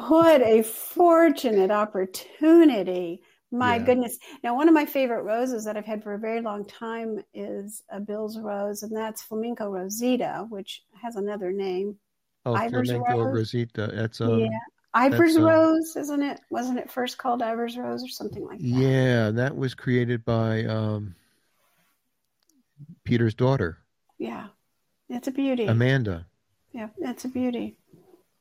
what 0.07 0.41
a 0.41 0.63
fortunate 0.63 1.71
opportunity! 1.71 3.21
My 3.51 3.77
yeah. 3.77 3.83
goodness. 3.83 4.17
Now, 4.43 4.55
one 4.55 4.67
of 4.67 4.73
my 4.73 4.85
favorite 4.85 5.23
roses 5.23 5.65
that 5.65 5.77
I've 5.77 5.85
had 5.85 6.03
for 6.03 6.13
a 6.13 6.19
very 6.19 6.41
long 6.41 6.65
time 6.65 7.23
is 7.33 7.83
a 7.89 7.99
Bill's 7.99 8.37
rose, 8.39 8.83
and 8.83 8.95
that's 8.95 9.21
Flamenco 9.23 9.69
Rosita, 9.69 10.45
which 10.49 10.83
has 11.01 11.15
another 11.15 11.51
name. 11.51 11.97
Oh, 12.45 12.53
Ivor's 12.53 12.89
Flamenco 12.89 13.23
rose. 13.23 13.35
Rosita. 13.35 13.91
That's 13.93 14.21
um, 14.21 14.39
yeah. 14.39 14.47
Ivor's 14.97 15.37
Rose, 15.37 15.95
isn't 15.95 16.23
it? 16.23 16.39
Wasn't 16.49 16.79
it 16.79 16.91
first 16.91 17.17
called 17.17 17.41
Ivers 17.41 17.77
Rose 17.77 18.03
or 18.03 18.09
something 18.09 18.45
like 18.45 18.59
that? 18.59 18.65
Yeah, 18.65 19.31
that 19.31 19.55
was 19.55 19.75
created 19.75 20.25
by 20.25 20.65
um, 20.65 21.15
Peter's 23.03 23.35
daughter. 23.35 23.77
Yeah, 24.17 24.47
it's 25.09 25.27
a 25.27 25.31
beauty. 25.31 25.65
Amanda. 25.65 26.25
Yeah, 26.71 26.89
it's 26.99 27.25
a 27.25 27.29
beauty. 27.29 27.77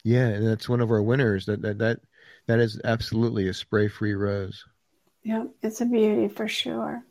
Yeah, 0.03 0.29
and 0.29 0.47
that's 0.47 0.69
one 0.69 0.81
of 0.81 0.91
our 0.91 1.03
winners. 1.03 1.47
That 1.47 1.63
that 1.63 1.79
that 1.79 2.01
that 2.47 2.59
is 2.61 2.81
absolutely 2.85 3.49
a 3.49 3.55
spray-free 3.55 4.15
rose. 4.15 4.65
Yeah, 5.23 5.45
it's 5.63 5.81
a 5.81 5.87
beauty 5.87 6.29
for 6.29 6.49
sure. 6.49 7.05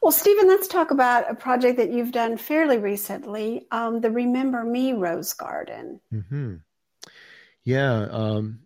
Well, 0.00 0.12
Stephen, 0.12 0.48
let's 0.48 0.68
talk 0.68 0.90
about 0.90 1.30
a 1.30 1.34
project 1.34 1.76
that 1.78 1.90
you've 1.90 2.12
done 2.12 2.36
fairly 2.36 2.78
recently, 2.78 3.66
um, 3.70 4.00
the 4.00 4.10
Remember 4.10 4.64
Me 4.64 4.92
Rose 4.92 5.32
Garden. 5.32 6.00
Mm-hmm. 6.12 6.56
Yeah, 7.64 8.08
um, 8.10 8.60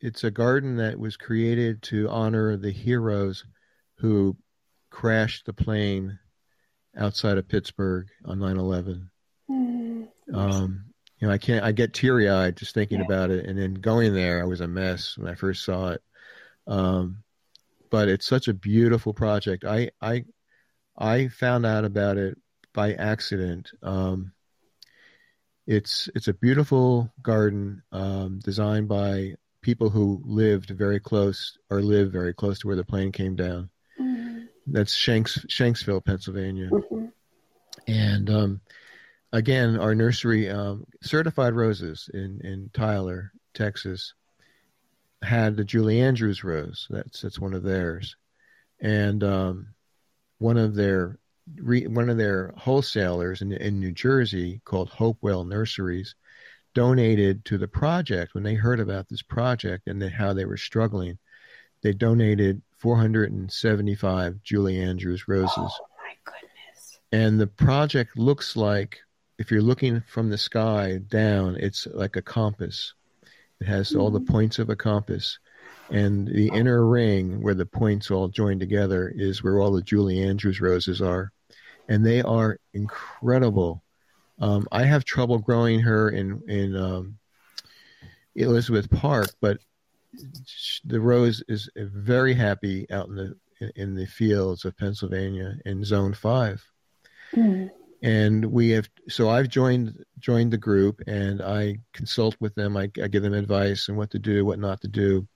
it's 0.00 0.24
a 0.24 0.30
garden 0.30 0.76
that 0.76 0.98
was 0.98 1.16
created 1.16 1.82
to 1.82 2.08
honor 2.10 2.56
the 2.56 2.70
heroes 2.70 3.44
who 3.96 4.36
crashed 4.90 5.46
the 5.46 5.54
plane 5.54 6.18
outside 6.96 7.38
of 7.38 7.48
Pittsburgh 7.48 8.08
on 8.24 8.38
9/11. 8.38 9.08
Mm. 9.50 10.08
Um, 10.32 10.84
you 11.18 11.26
know, 11.26 11.32
I 11.32 11.38
can't. 11.38 11.64
I 11.64 11.72
get 11.72 11.94
teary 11.94 12.28
eyed 12.28 12.56
just 12.56 12.74
thinking 12.74 12.98
yeah. 12.98 13.06
about 13.06 13.30
it, 13.30 13.46
and 13.46 13.58
then 13.58 13.74
going 13.74 14.12
there, 14.12 14.42
I 14.42 14.44
was 14.44 14.60
a 14.60 14.68
mess 14.68 15.16
when 15.16 15.26
I 15.26 15.34
first 15.34 15.64
saw 15.64 15.90
it. 15.90 16.02
Um, 16.66 17.24
but 17.90 18.08
it's 18.08 18.26
such 18.26 18.48
a 18.48 18.54
beautiful 18.54 19.14
project. 19.14 19.64
I 19.64 19.90
I 20.02 20.24
I 20.98 21.28
found 21.28 21.64
out 21.64 21.86
about 21.86 22.18
it 22.18 22.36
by 22.74 22.92
accident. 22.92 23.70
Um, 23.82 24.33
it's 25.66 26.08
it's 26.14 26.28
a 26.28 26.34
beautiful 26.34 27.12
garden 27.22 27.82
um, 27.92 28.40
designed 28.42 28.88
by 28.88 29.34
people 29.62 29.88
who 29.88 30.22
lived 30.24 30.70
very 30.70 31.00
close 31.00 31.56
or 31.70 31.80
live 31.80 32.12
very 32.12 32.34
close 32.34 32.58
to 32.60 32.66
where 32.66 32.76
the 32.76 32.84
plane 32.84 33.12
came 33.12 33.34
down. 33.34 33.70
Mm-hmm. 34.00 34.40
That's 34.66 34.92
Shanks 34.92 35.38
Shanksville, 35.48 36.04
Pennsylvania. 36.04 36.68
Mm-hmm. 36.68 37.06
And 37.86 38.30
um, 38.30 38.60
again, 39.32 39.78
our 39.78 39.94
nursery 39.94 40.50
um, 40.50 40.86
certified 41.02 41.54
roses 41.54 42.10
in 42.12 42.40
in 42.42 42.70
Tyler, 42.72 43.32
Texas, 43.54 44.14
had 45.22 45.56
the 45.56 45.64
Julie 45.64 46.00
Andrews 46.00 46.44
rose. 46.44 46.86
That's 46.90 47.22
that's 47.22 47.38
one 47.38 47.54
of 47.54 47.62
theirs, 47.62 48.16
and 48.80 49.24
um, 49.24 49.68
one 50.38 50.58
of 50.58 50.74
their 50.74 51.18
re, 51.56 51.86
one 51.86 52.08
of 52.08 52.16
their 52.16 52.52
wholesalers 52.56 53.42
in, 53.42 53.52
in 53.52 53.80
New 53.80 53.92
Jersey 53.92 54.60
called 54.64 54.90
Hopewell 54.90 55.44
Nurseries 55.44 56.14
donated 56.74 57.44
to 57.44 57.56
the 57.56 57.68
project 57.68 58.34
when 58.34 58.42
they 58.42 58.54
heard 58.54 58.80
about 58.80 59.08
this 59.08 59.22
project 59.22 59.86
and 59.86 60.02
how 60.02 60.32
they 60.32 60.44
were 60.44 60.56
struggling. 60.56 61.18
They 61.82 61.92
donated 61.92 62.62
475 62.78 64.42
Julie 64.42 64.80
Andrews 64.80 65.28
roses. 65.28 65.52
Oh 65.56 65.86
my 66.02 66.14
goodness! 66.24 66.98
And 67.12 67.40
the 67.40 67.46
project 67.46 68.18
looks 68.18 68.56
like, 68.56 69.00
if 69.38 69.50
you're 69.50 69.62
looking 69.62 70.02
from 70.06 70.30
the 70.30 70.38
sky 70.38 70.98
down, 71.08 71.56
it's 71.56 71.86
like 71.86 72.16
a 72.16 72.22
compass. 72.22 72.94
It 73.60 73.66
has 73.66 73.90
mm-hmm. 73.90 74.00
all 74.00 74.10
the 74.10 74.20
mm-hmm. 74.20 74.32
points 74.32 74.58
of 74.58 74.70
a 74.70 74.76
compass. 74.76 75.38
And 75.90 76.26
the 76.26 76.48
inner 76.48 76.86
ring 76.86 77.42
where 77.42 77.54
the 77.54 77.66
points 77.66 78.10
all 78.10 78.28
join 78.28 78.58
together 78.58 79.12
is 79.14 79.42
where 79.42 79.60
all 79.60 79.72
the 79.72 79.82
Julie 79.82 80.22
Andrews 80.22 80.60
roses 80.60 81.02
are. 81.02 81.32
And 81.88 82.04
they 82.04 82.22
are 82.22 82.58
incredible. 82.72 83.82
Um, 84.40 84.66
I 84.72 84.84
have 84.84 85.04
trouble 85.04 85.38
growing 85.38 85.80
her 85.80 86.10
in, 86.10 86.42
in 86.48 86.76
um, 86.76 87.18
Elizabeth 88.34 88.90
Park, 88.90 89.28
but 89.40 89.58
the 90.84 91.00
rose 91.00 91.42
is 91.48 91.68
very 91.76 92.34
happy 92.34 92.90
out 92.90 93.08
in 93.08 93.16
the 93.16 93.36
in 93.76 93.94
the 93.94 94.06
fields 94.06 94.64
of 94.64 94.76
Pennsylvania 94.76 95.56
in 95.64 95.84
Zone 95.84 96.12
Five. 96.12 96.62
Mm 97.34 97.70
and 98.04 98.44
we 98.44 98.68
have 98.68 98.88
so 99.08 99.30
i've 99.30 99.48
joined 99.48 100.04
joined 100.20 100.52
the 100.52 100.58
group 100.58 101.00
and 101.08 101.40
i 101.42 101.76
consult 101.92 102.36
with 102.38 102.54
them 102.54 102.76
I, 102.76 102.90
I, 103.02 103.08
give 103.08 103.22
them 103.22 103.34
advice 103.34 103.88
on 103.88 103.96
what 103.96 104.10
to 104.10 104.18
do 104.18 104.44
what 104.44 104.58
not 104.58 104.82
to 104.82 104.88
do 104.88 105.26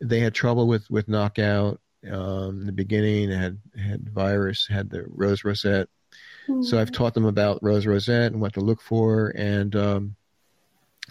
they 0.00 0.20
had 0.20 0.34
trouble 0.34 0.66
with 0.66 0.88
with 0.90 1.08
knockout 1.08 1.80
um, 2.10 2.60
in 2.60 2.66
the 2.66 2.72
beginning. 2.72 3.30
Had 3.30 3.58
had 3.82 4.08
virus 4.08 4.66
had 4.66 4.90
the 4.90 5.04
rose 5.08 5.44
rosette. 5.44 5.88
Mm-hmm. 6.48 6.62
so 6.62 6.78
i've 6.78 6.92
taught 6.92 7.12
them 7.12 7.24
about 7.24 7.60
rose 7.60 7.86
rosette 7.86 8.30
and 8.30 8.40
what 8.40 8.54
to 8.54 8.60
look 8.60 8.80
for. 8.80 9.32
And 9.36 9.74
um, 9.74 10.16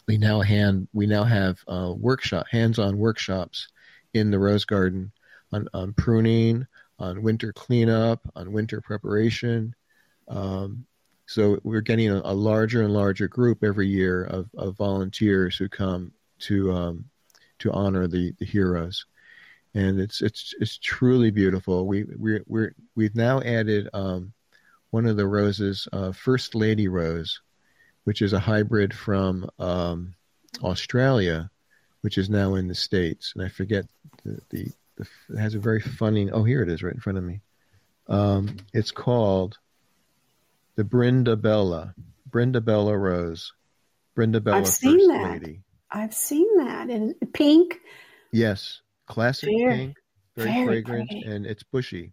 we 0.08 0.18
now 0.18 0.42
hand 0.42 0.88
we 0.94 1.08
now 1.08 1.24
have 1.24 1.60
uh, 1.68 1.94
workshop 1.96 2.48
hands-on 2.50 2.98
workshops 2.98 3.68
in 4.14 4.32
the 4.32 4.40
rose 4.40 4.66
garden 4.66 5.12
on, 5.52 5.68
on 5.74 5.94
pruning 5.94 6.68
on 7.00 7.22
winter 7.22 7.52
cleanup 7.54 8.22
on 8.36 8.52
winter 8.52 8.82
preparation. 8.82 9.76
Um, 10.28 10.86
so 11.28 11.60
we're 11.64 11.82
getting 11.82 12.10
a, 12.10 12.22
a, 12.24 12.34
larger 12.34 12.82
and 12.84 12.94
larger 12.94 13.28
group 13.28 13.64
every 13.64 13.88
year 13.88 14.24
of, 14.24 14.50
of 14.58 14.78
volunteers 14.78 15.58
who 15.58 15.68
come 15.68 16.14
to 16.40 16.72
um, 16.72 17.06
to 17.60 17.72
honor 17.72 18.08
the, 18.08 18.34
the 18.40 18.46
heroes, 18.46 19.06
and 19.74 20.00
it's 20.00 20.22
it's 20.22 20.54
it's 20.60 20.78
truly 20.78 21.32
beautiful. 21.32 21.86
We 21.86 22.04
we 22.04 22.40
we're 22.48 22.76
we've 22.96 23.16
now 23.16 23.42
added 23.42 23.90
um, 23.94 24.34
one 24.92 25.06
of 25.06 25.18
the 25.18 25.28
roses, 25.28 25.88
uh, 25.92 26.12
First 26.12 26.56
Lady 26.56 26.88
Rose, 26.88 27.42
which 28.06 28.22
is 28.22 28.34
a 28.34 28.40
hybrid 28.40 28.94
from 28.94 29.50
um, 29.60 30.16
Australia, 30.64 31.50
which 32.02 32.18
is 32.18 32.30
now 32.30 32.56
in 32.56 32.68
the 32.68 32.76
states, 32.76 33.34
and 33.36 33.44
I 33.44 33.50
forget 33.50 33.86
the, 34.24 34.40
the, 34.50 34.72
the 34.96 35.08
it 35.30 35.38
has 35.38 35.56
a 35.56 35.60
very 35.60 35.82
funny. 35.82 36.32
Oh, 36.32 36.44
here 36.44 36.62
it 36.62 36.70
is, 36.70 36.82
right 36.82 36.94
in 36.94 37.00
front 37.02 37.18
of 37.18 37.24
me. 37.24 37.42
Um, 38.08 38.58
it's 38.74 38.92
called 38.92 39.58
the 40.76 40.84
Brindabella, 40.84 41.42
Bella, 41.42 41.96
Brindabella 42.30 42.64
Bella 42.64 42.98
Rose, 42.98 43.54
Brindabella 44.16 44.44
Bella 44.44 44.58
I've 44.60 44.68
seen 44.68 45.00
First 45.00 45.10
that. 45.10 45.32
Lady. 45.32 45.62
I've 45.96 46.14
seen 46.14 46.58
that 46.58 46.90
in 46.90 47.16
pink. 47.34 47.80
Yes, 48.34 48.82
classic 49.08 49.50
very, 49.58 49.78
pink, 49.78 49.96
very, 50.36 50.52
very 50.52 50.66
fragrant, 50.66 51.10
pretty. 51.10 51.26
and 51.26 51.46
it's 51.46 51.64
bushy. 51.64 52.12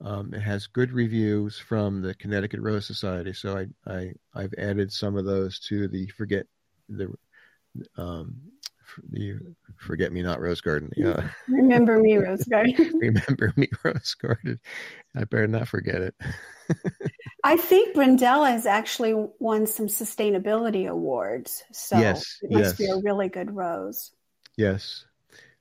Um, 0.00 0.32
it 0.32 0.40
has 0.40 0.66
good 0.66 0.92
reviews 0.92 1.58
from 1.58 2.00
the 2.00 2.14
Connecticut 2.14 2.60
Rose 2.60 2.86
Society, 2.86 3.34
so 3.34 3.56
I, 3.58 3.90
I 3.90 4.12
I've 4.34 4.54
added 4.56 4.90
some 4.92 5.16
of 5.16 5.26
those 5.26 5.58
to 5.68 5.88
the 5.88 6.06
forget 6.08 6.46
the 6.88 7.12
um, 7.98 8.36
the 9.10 9.38
Forget 9.78 10.12
Me 10.12 10.22
Not 10.22 10.40
Rose 10.40 10.60
Garden. 10.62 10.90
Yeah. 10.96 11.28
Remember 11.48 11.98
Me 11.98 12.16
Rose 12.16 12.44
Garden. 12.44 12.98
Remember 12.98 13.52
Me 13.56 13.68
Rose 13.84 14.14
Garden. 14.14 14.58
I 15.14 15.24
better 15.24 15.48
not 15.48 15.68
forget 15.68 16.00
it. 16.00 16.14
I 17.46 17.56
think 17.56 17.94
Brindella 17.94 18.50
has 18.50 18.66
actually 18.66 19.14
won 19.38 19.68
some 19.68 19.86
sustainability 19.86 20.88
awards. 20.88 21.62
So 21.70 21.96
yes, 21.96 22.38
it 22.42 22.50
must 22.50 22.64
yes. 22.64 22.76
be 22.76 22.86
a 22.86 22.96
really 22.96 23.28
good 23.28 23.54
rose. 23.54 24.10
Yes. 24.56 25.04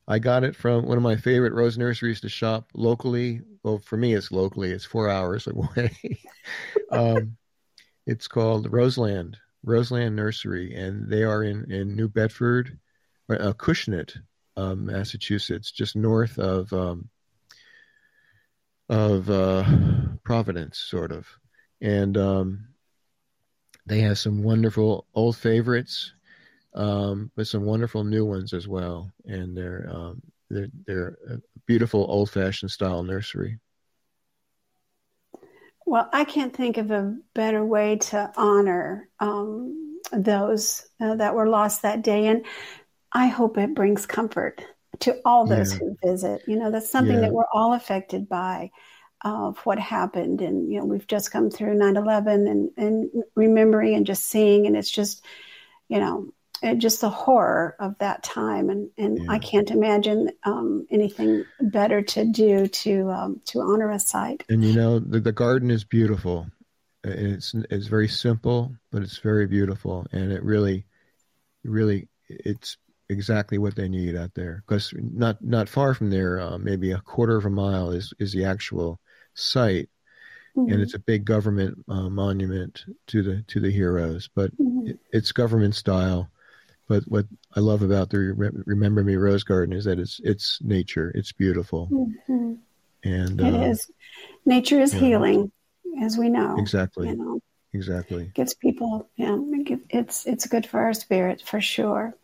I 0.07 0.17
got 0.17 0.43
it 0.43 0.55
from 0.55 0.87
one 0.87 0.97
of 0.97 1.03
my 1.03 1.15
favorite 1.15 1.53
rose 1.53 1.77
nurseries 1.77 2.21
to 2.21 2.29
shop 2.29 2.71
locally. 2.73 3.41
Well, 3.61 3.77
for 3.77 3.97
me, 3.97 4.15
it's 4.15 4.31
locally, 4.31 4.71
it's 4.71 4.83
four 4.83 5.11
hours 5.11 5.45
away. 5.47 5.91
um, 6.91 7.37
it's 8.07 8.27
called 8.27 8.73
Roseland, 8.73 9.37
Roseland 9.63 10.15
Nursery, 10.15 10.73
and 10.73 11.07
they 11.07 11.21
are 11.21 11.43
in, 11.43 11.71
in 11.71 11.95
New 11.95 12.07
Bedford 12.07 12.79
uh, 13.29 13.53
Acushnet, 13.53 14.17
um, 14.57 14.87
Massachusetts, 14.87 15.71
just 15.71 15.95
north 15.95 16.39
of 16.39 16.73
um, 16.73 17.09
of 18.89 19.29
uh, 19.29 19.63
Providence, 20.23 20.79
sort 20.79 21.11
of. 21.11 21.27
And 21.81 22.17
um, 22.17 22.67
they 23.85 23.99
have 24.01 24.17
some 24.17 24.43
wonderful 24.43 25.05
old 25.13 25.37
favorites, 25.37 26.13
um, 26.73 27.31
but 27.35 27.47
some 27.47 27.65
wonderful 27.65 28.03
new 28.03 28.25
ones 28.25 28.53
as 28.53 28.67
well. 28.67 29.11
And 29.25 29.55
they're 29.55 29.89
um, 29.91 30.21
they're 30.49 30.69
they're 30.85 31.17
a 31.29 31.37
beautiful 31.65 32.05
old 32.09 32.29
fashioned 32.29 32.71
style 32.71 33.03
nursery. 33.03 33.59
Well, 35.85 36.09
I 36.11 36.23
can't 36.23 36.55
think 36.55 36.77
of 36.77 36.89
a 36.89 37.15
better 37.35 37.63
way 37.63 37.97
to 37.97 38.31
honor 38.35 39.07
um, 39.19 39.99
those 40.11 40.87
uh, 40.99 41.15
that 41.15 41.35
were 41.35 41.47
lost 41.47 41.83
that 41.83 42.01
day. 42.01 42.27
And 42.27 42.45
I 43.11 43.27
hope 43.27 43.57
it 43.57 43.75
brings 43.75 44.07
comfort 44.07 44.65
to 45.01 45.19
all 45.25 45.45
those 45.45 45.73
yeah. 45.73 45.79
who 45.79 45.97
visit. 46.03 46.41
You 46.47 46.57
know, 46.57 46.71
that's 46.71 46.89
something 46.89 47.15
yeah. 47.15 47.21
that 47.21 47.33
we're 47.33 47.45
all 47.53 47.73
affected 47.73 48.27
by 48.27 48.71
of 49.23 49.57
what 49.59 49.79
happened. 49.79 50.41
And, 50.41 50.71
you 50.71 50.79
know, 50.79 50.85
we've 50.85 51.07
just 51.07 51.31
come 51.31 51.49
through 51.49 51.75
9 51.75 51.97
11 51.97 52.47
and, 52.47 52.71
and 52.77 53.23
remembering 53.35 53.95
and 53.95 54.05
just 54.05 54.25
seeing. 54.25 54.67
And 54.67 54.75
it's 54.75 54.91
just, 54.91 55.23
you 55.87 55.99
know, 55.99 56.29
just 56.77 57.01
the 57.01 57.09
horror 57.09 57.75
of 57.79 57.97
that 57.99 58.23
time. 58.23 58.69
And, 58.69 58.89
and 58.97 59.23
yeah. 59.23 59.31
I 59.31 59.39
can't 59.39 59.71
imagine 59.71 60.31
um, 60.43 60.87
anything 60.89 61.45
better 61.59 62.01
to 62.01 62.25
do 62.25 62.67
to, 62.67 63.09
um, 63.11 63.41
to 63.45 63.61
honor 63.61 63.91
a 63.91 63.99
site. 63.99 64.43
And, 64.49 64.63
you 64.63 64.73
know, 64.73 64.99
the, 64.99 65.19
the 65.19 65.31
garden 65.31 65.71
is 65.71 65.83
beautiful. 65.83 66.47
It's, 67.03 67.53
it's 67.69 67.87
very 67.87 68.07
simple, 68.07 68.75
but 68.91 69.03
it's 69.03 69.17
very 69.17 69.47
beautiful. 69.47 70.07
And 70.11 70.31
it 70.31 70.43
really, 70.43 70.85
really, 71.63 72.07
it's 72.27 72.77
exactly 73.09 73.57
what 73.57 73.75
they 73.75 73.87
need 73.87 74.15
out 74.15 74.33
there 74.33 74.63
because 74.65 74.93
not 74.95 75.43
not 75.43 75.69
far 75.69 75.93
from 75.93 76.09
there, 76.09 76.39
uh, 76.39 76.57
maybe 76.57 76.91
a 76.91 76.99
quarter 76.99 77.37
of 77.37 77.45
a 77.45 77.49
mile 77.49 77.91
is 77.91 78.13
is 78.19 78.33
the 78.33 78.45
actual 78.45 78.99
site, 79.35 79.89
mm-hmm. 80.55 80.71
and 80.71 80.81
it's 80.81 80.93
a 80.93 80.99
big 80.99 81.25
government 81.25 81.83
uh, 81.87 82.09
monument 82.09 82.85
to 83.07 83.21
the 83.21 83.43
to 83.47 83.59
the 83.59 83.71
heroes. 83.71 84.29
But 84.33 84.55
mm-hmm. 84.57 84.87
it, 84.87 84.99
it's 85.11 85.31
government 85.31 85.75
style. 85.75 86.29
But 86.87 87.03
what 87.07 87.25
I 87.55 87.61
love 87.61 87.81
about 87.81 88.09
the 88.09 88.17
Remember 88.65 89.03
Me 89.03 89.15
Rose 89.15 89.43
Garden 89.43 89.75
is 89.75 89.85
that 89.85 89.99
it's 89.99 90.19
it's 90.23 90.59
nature. 90.61 91.11
It's 91.15 91.31
beautiful, 91.31 91.89
mm-hmm. 91.91 92.53
and 93.03 93.41
it 93.41 93.53
uh, 93.53 93.61
is. 93.63 93.89
Nature 94.45 94.79
is 94.79 94.93
healing, 94.93 95.51
know. 95.83 96.05
as 96.05 96.17
we 96.17 96.29
know. 96.29 96.57
Exactly. 96.59 97.09
You 97.09 97.15
know, 97.15 97.39
exactly. 97.73 98.31
Gets 98.35 98.53
people. 98.53 99.09
Yeah, 99.15 99.37
it's 99.89 100.27
it's 100.27 100.45
good 100.45 100.67
for 100.67 100.79
our 100.79 100.93
spirit 100.93 101.41
for 101.43 101.59
sure. 101.59 102.15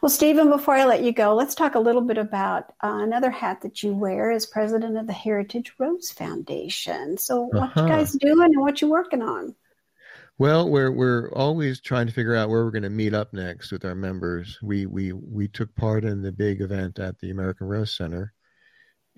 Well, 0.00 0.10
Stephen, 0.10 0.48
before 0.48 0.74
I 0.74 0.84
let 0.84 1.02
you 1.02 1.12
go, 1.12 1.34
let's 1.34 1.54
talk 1.54 1.74
a 1.74 1.80
little 1.80 2.00
bit 2.00 2.18
about 2.18 2.70
uh, 2.82 3.00
another 3.02 3.30
hat 3.30 3.62
that 3.62 3.82
you 3.82 3.92
wear 3.92 4.30
as 4.30 4.46
president 4.46 4.96
of 4.96 5.06
the 5.06 5.12
Heritage 5.12 5.74
Rose 5.78 6.10
Foundation. 6.10 7.18
So, 7.18 7.42
what 7.42 7.70
uh-huh. 7.70 7.82
you 7.82 7.88
guys 7.88 8.12
doing 8.12 8.54
and 8.54 8.60
what 8.60 8.80
you 8.80 8.88
working 8.88 9.22
on? 9.22 9.54
Well, 10.38 10.70
we're 10.70 10.90
we're 10.90 11.30
always 11.32 11.82
trying 11.82 12.06
to 12.06 12.14
figure 12.14 12.34
out 12.34 12.48
where 12.48 12.64
we're 12.64 12.70
going 12.70 12.84
to 12.84 12.88
meet 12.88 13.12
up 13.12 13.34
next 13.34 13.70
with 13.72 13.84
our 13.84 13.94
members. 13.94 14.58
We 14.62 14.86
we 14.86 15.12
we 15.12 15.48
took 15.48 15.74
part 15.76 16.02
in 16.02 16.22
the 16.22 16.32
big 16.32 16.62
event 16.62 16.98
at 16.98 17.18
the 17.18 17.30
American 17.30 17.66
Rose 17.66 17.94
Center, 17.94 18.32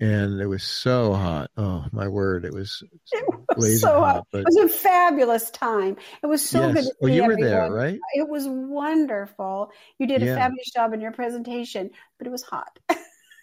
and 0.03 0.41
it 0.41 0.47
was 0.47 0.63
so 0.63 1.13
hot. 1.13 1.49
Oh 1.55 1.85
my 1.93 2.09
word, 2.09 2.43
it 2.43 2.53
was, 2.53 2.83
it 3.11 3.23
was 3.55 3.79
so 3.79 4.01
hot. 4.01 4.15
hot 4.15 4.27
but... 4.31 4.39
It 4.39 4.45
was 4.47 4.57
a 4.57 4.69
fabulous 4.69 5.49
time. 5.49 5.95
It 6.21 6.27
was 6.27 6.47
so 6.47 6.67
yes. 6.67 6.73
good. 6.73 6.83
To 6.83 6.93
oh, 7.03 7.07
you 7.07 7.23
everyone. 7.23 7.41
were 7.41 7.47
there, 7.47 7.71
right? 7.71 7.99
It 8.13 8.27
was 8.27 8.45
wonderful. 8.45 9.71
You 9.99 10.07
did 10.07 10.21
yeah. 10.21 10.33
a 10.33 10.35
fabulous 10.35 10.71
job 10.75 10.93
in 10.93 10.99
your 10.99 11.13
presentation, 11.13 11.91
but 12.17 12.27
it 12.27 12.31
was 12.31 12.43
hot. 12.43 12.77
It 12.89 12.97
was, 12.97 12.97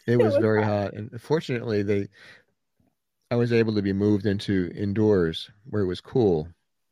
it 0.07 0.19
was 0.19 0.37
very 0.37 0.63
hot. 0.63 0.83
hot, 0.83 0.93
and 0.93 1.21
fortunately, 1.21 1.83
they, 1.83 2.09
I 3.31 3.37
was 3.37 3.55
able 3.55 3.75
to 3.77 3.83
be 3.83 3.95
moved 3.95 4.27
into 4.27 4.71
indoors 4.75 5.51
where 5.65 5.83
it 5.83 5.87
was 5.87 6.03
cool. 6.03 6.47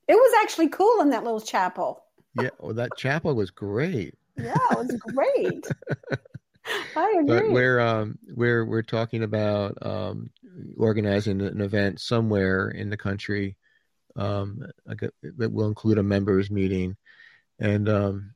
It 0.09 0.15
was 0.15 0.35
actually 0.43 0.71
cool 0.71 1.03
in 1.03 1.11
that 1.11 1.25
little 1.25 1.43
chapel. 1.43 2.03
yeah, 2.41 2.51
well, 2.59 2.73
that 2.75 2.97
chapel 2.97 3.35
was 3.35 3.51
great. 3.51 4.15
Yeah, 4.39 4.55
it 4.71 4.79
was 4.79 4.97
great. 5.15 5.67
I 6.97 7.17
agree. 7.21 7.27
But 7.27 7.51
we're 7.51 7.81
um, 7.81 8.19
we're 8.29 8.65
we're 8.65 8.83
talking 8.83 9.23
about 9.23 9.79
um, 9.83 10.31
organizing 10.77 11.41
an 11.41 11.61
event 11.61 12.01
somewhere 12.01 12.69
in 12.69 12.91
the 12.91 12.97
country 12.97 13.57
um, 14.17 14.63
that 14.87 15.53
will 15.53 15.69
include 15.69 15.99
a 15.99 16.03
members 16.03 16.51
meeting, 16.51 16.97
and 17.59 17.89
um, 17.89 18.35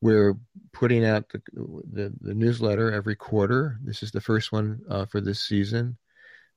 we're 0.00 0.34
putting 0.72 1.04
out 1.04 1.28
the, 1.30 1.42
the, 1.54 2.12
the 2.20 2.34
newsletter 2.34 2.92
every 2.92 3.16
quarter. 3.16 3.78
This 3.82 4.02
is 4.02 4.10
the 4.12 4.20
first 4.20 4.52
one 4.52 4.82
uh, 4.90 5.06
for 5.06 5.20
this 5.20 5.40
season. 5.40 5.96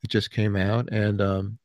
It 0.03 0.09
just 0.09 0.31
came 0.31 0.55
out, 0.55 0.89
and 0.91 1.21
um, 1.21 1.59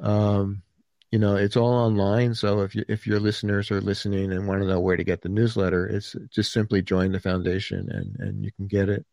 um, 0.00 0.62
you 1.10 1.18
know 1.18 1.36
it's 1.36 1.56
all 1.56 1.72
online 1.72 2.34
so 2.34 2.60
if 2.60 2.74
you 2.74 2.84
if 2.88 3.06
your 3.06 3.20
listeners 3.20 3.70
are 3.70 3.80
listening 3.80 4.32
and 4.32 4.46
want 4.46 4.60
to 4.60 4.68
know 4.68 4.80
where 4.80 4.96
to 4.96 5.04
get 5.04 5.22
the 5.22 5.28
newsletter 5.28 5.86
it's 5.86 6.14
just 6.30 6.52
simply 6.52 6.82
join 6.82 7.12
the 7.12 7.20
foundation 7.20 7.88
and 7.90 8.16
and 8.20 8.44
you 8.44 8.52
can 8.52 8.66
get 8.66 8.88
it 8.88 9.04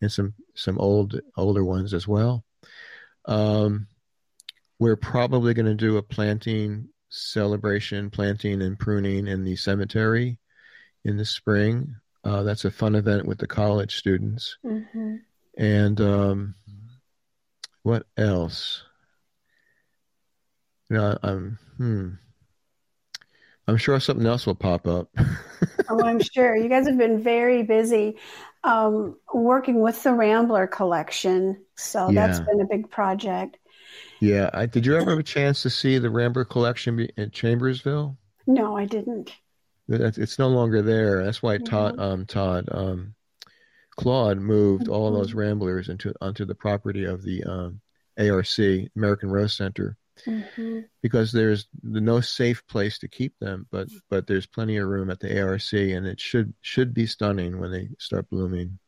and 0.00 0.10
some 0.10 0.34
some 0.54 0.78
old 0.78 1.20
older 1.36 1.64
ones 1.64 1.94
as 1.94 2.06
well. 2.08 2.44
Um, 3.26 3.86
we're 4.78 4.96
probably 4.96 5.54
going 5.54 5.66
to 5.66 5.74
do 5.74 5.98
a 5.98 6.02
planting 6.02 6.88
celebration 7.10 8.08
planting 8.08 8.62
and 8.62 8.78
pruning 8.78 9.26
in 9.26 9.44
the 9.44 9.56
cemetery 9.56 10.38
in 11.04 11.16
the 11.16 11.24
spring. 11.24 11.96
Uh, 12.22 12.42
that's 12.42 12.64
a 12.64 12.70
fun 12.70 12.94
event 12.94 13.26
with 13.26 13.38
the 13.38 13.46
college 13.46 13.96
students. 13.96 14.56
Mm-hmm. 14.64 15.16
and 15.58 16.00
um, 16.00 16.54
what 17.82 18.06
else 18.16 18.84
you 20.90 20.96
know, 20.96 21.16
I'm 21.22 21.58
hmm. 21.76 22.10
I'm 23.68 23.76
sure 23.76 24.00
something 24.00 24.26
else 24.26 24.46
will 24.46 24.56
pop 24.56 24.88
up. 24.88 25.08
oh, 25.88 26.04
I'm 26.04 26.20
sure. 26.20 26.56
You 26.56 26.68
guys 26.68 26.88
have 26.88 26.98
been 26.98 27.22
very 27.22 27.62
busy 27.62 28.16
um, 28.64 29.16
working 29.32 29.80
with 29.80 30.02
the 30.02 30.12
Rambler 30.12 30.66
collection, 30.66 31.64
so 31.76 32.10
yeah. 32.10 32.26
that's 32.26 32.40
been 32.40 32.60
a 32.60 32.66
big 32.66 32.90
project. 32.90 33.58
Yeah, 34.18 34.50
I, 34.52 34.66
did 34.66 34.84
you 34.84 34.96
ever 34.96 35.10
have 35.10 35.20
a 35.20 35.24
chance 35.24 35.62
to 35.62 35.70
see 35.70 35.98
the 35.98 36.10
Rambler 36.10 36.44
collection 36.44 36.98
in 37.16 37.30
Chambersville? 37.30 38.16
No, 38.46 38.76
I 38.76 38.86
didn't. 38.86 39.32
It's 39.88 40.38
no 40.38 40.48
longer 40.48 40.82
there. 40.82 41.24
That's 41.24 41.42
why 41.42 41.58
Todd, 41.58 41.92
mm-hmm. 41.92 42.00
um, 42.00 42.26
Todd, 42.26 42.68
um, 42.72 43.14
Claude 43.96 44.38
moved 44.38 44.84
mm-hmm. 44.84 44.92
all 44.92 45.12
those 45.12 45.32
Ramblers 45.32 45.88
into 45.88 46.12
onto 46.20 46.44
the 46.44 46.54
property 46.54 47.04
of 47.04 47.22
the 47.22 47.44
um, 47.44 47.80
ARC 48.18 48.58
American 48.96 49.30
Rose 49.30 49.56
Center 49.56 49.96
mm-hmm. 50.26 50.80
because 51.02 51.32
there's 51.32 51.66
no 51.82 52.20
safe 52.20 52.66
place 52.66 52.98
to 52.98 53.08
keep 53.08 53.38
them, 53.38 53.66
but 53.70 53.88
but 54.08 54.26
there's 54.26 54.46
plenty 54.46 54.76
of 54.76 54.88
room 54.88 55.10
at 55.10 55.20
the 55.20 55.40
ARC, 55.40 55.72
and 55.72 56.06
it 56.06 56.20
should 56.20 56.54
should 56.60 56.94
be 56.94 57.06
stunning 57.06 57.58
when 57.58 57.70
they 57.70 57.88
start 57.98 58.28
blooming. 58.30 58.78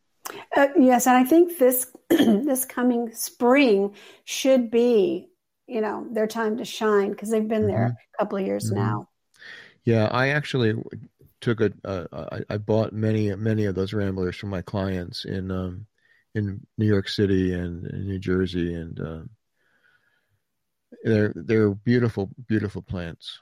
Uh, 0.57 0.69
yes, 0.79 1.07
and 1.07 1.17
I 1.17 1.25
think 1.25 1.59
this 1.59 1.87
this 2.09 2.65
coming 2.65 3.13
spring 3.15 3.95
should 4.25 4.71
be 4.71 5.29
you 5.67 5.81
know 5.81 6.07
their 6.11 6.27
time 6.27 6.59
to 6.59 6.65
shine 6.65 7.11
because 7.11 7.31
they've 7.31 7.47
been 7.47 7.67
there 7.67 7.89
mm-hmm. 7.89 8.15
a 8.15 8.19
couple 8.19 8.39
of 8.39 8.47
years 8.47 8.67
mm-hmm. 8.67 8.81
now. 8.81 9.09
Yeah, 9.85 10.07
I 10.07 10.29
actually 10.29 10.75
took 11.41 11.61
a. 11.61 11.73
Uh, 11.85 12.05
I, 12.33 12.55
I 12.55 12.59
bought 12.59 12.93
many 12.93 13.35
many 13.35 13.65
of 13.67 13.75
those 13.75 13.93
ramblers 13.93 14.37
from 14.37 14.51
my 14.51 14.63
clients 14.63 15.25
in 15.25 15.51
um, 15.51 15.87
in 16.35 16.67
New 16.79 16.87
York 16.87 17.09
City 17.09 17.53
and 17.53 17.87
in 17.87 18.07
New 18.07 18.19
Jersey 18.19 18.75
and 18.75 19.01
uh, 19.01 19.23
they're 21.05 21.33
they're 21.35 21.71
beautiful, 21.71 22.31
beautiful 22.47 22.83
plants. 22.83 23.39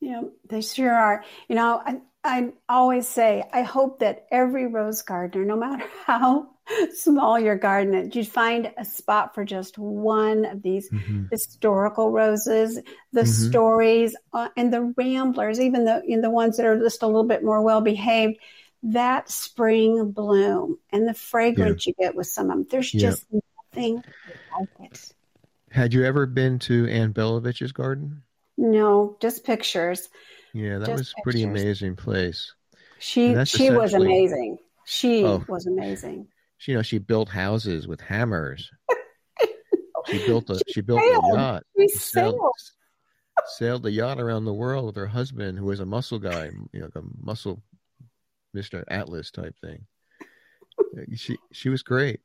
Yeah, 0.00 0.22
they 0.48 0.60
sure 0.60 0.94
are. 0.94 1.24
You 1.48 1.56
know, 1.56 1.82
I 1.84 2.00
I 2.24 2.52
always 2.68 3.08
say 3.08 3.44
I 3.52 3.62
hope 3.62 4.00
that 4.00 4.26
every 4.30 4.66
rose 4.66 5.02
gardener, 5.02 5.44
no 5.44 5.56
matter 5.56 5.84
how 6.06 6.50
small 6.94 7.38
your 7.38 7.56
garden 7.56 7.94
is, 7.94 8.14
you 8.14 8.24
find 8.24 8.72
a 8.76 8.84
spot 8.84 9.34
for 9.34 9.44
just 9.44 9.78
one 9.78 10.44
of 10.44 10.62
these 10.62 10.90
mm-hmm. 10.90 11.24
historical 11.30 12.10
roses, 12.10 12.76
the 13.12 13.22
mm-hmm. 13.22 13.48
stories, 13.50 14.16
uh, 14.32 14.48
and 14.56 14.72
the 14.72 14.92
ramblers, 14.96 15.60
even 15.60 15.84
the 15.84 16.02
in 16.04 16.20
the 16.20 16.30
ones 16.30 16.56
that 16.56 16.66
are 16.66 16.78
just 16.78 17.02
a 17.02 17.06
little 17.06 17.24
bit 17.24 17.42
more 17.42 17.62
well 17.62 17.80
behaved. 17.80 18.38
That 18.84 19.28
spring 19.28 20.12
bloom 20.12 20.78
and 20.92 21.08
the 21.08 21.14
fragrance 21.14 21.84
yeah. 21.84 21.90
you 21.98 22.06
get 22.06 22.14
with 22.14 22.28
some 22.28 22.50
of 22.50 22.58
them, 22.58 22.66
there's 22.70 22.94
yeah. 22.94 23.00
just 23.00 23.26
nothing 23.72 24.04
like 24.56 24.92
it. 24.92 25.12
Had 25.78 25.94
you 25.94 26.04
ever 26.04 26.26
been 26.26 26.58
to 26.60 26.88
Anne 26.88 27.12
Belovich's 27.12 27.70
garden? 27.70 28.22
No, 28.56 29.16
just 29.20 29.44
pictures. 29.44 30.08
Yeah, 30.52 30.78
that 30.78 30.86
just 30.86 30.98
was 30.98 31.14
a 31.16 31.22
pretty 31.22 31.44
amazing 31.44 31.94
place. 31.94 32.52
She 32.98 33.44
she 33.44 33.70
was 33.70 33.94
amazing. 33.94 34.58
She 34.86 35.24
oh, 35.24 35.44
was 35.46 35.68
amazing. 35.68 36.26
She, 36.56 36.72
you 36.72 36.78
know, 36.78 36.82
she 36.82 36.98
built 36.98 37.28
houses 37.28 37.86
with 37.86 38.00
hammers. 38.00 38.68
she 40.08 40.18
built 40.26 40.50
a 40.50 40.56
she, 40.66 40.72
she 40.72 40.80
built 40.80 41.00
sailed. 41.00 41.24
a 41.24 41.36
yacht. 41.36 41.62
She, 41.78 41.88
she 41.90 41.98
sailed. 41.98 42.34
sailed 42.34 42.52
sailed 43.46 43.82
the 43.84 43.92
yacht 43.92 44.20
around 44.20 44.46
the 44.46 44.52
world 44.52 44.86
with 44.86 44.96
her 44.96 45.06
husband, 45.06 45.60
who 45.60 45.66
was 45.66 45.78
a 45.78 45.86
muscle 45.86 46.18
guy, 46.18 46.50
you 46.72 46.80
know, 46.80 46.88
a 46.96 47.02
muscle 47.22 47.62
Mister 48.52 48.82
Atlas 48.88 49.30
type 49.30 49.54
thing. 49.60 49.86
she 51.14 51.38
she 51.52 51.68
was 51.68 51.84
great 51.84 52.18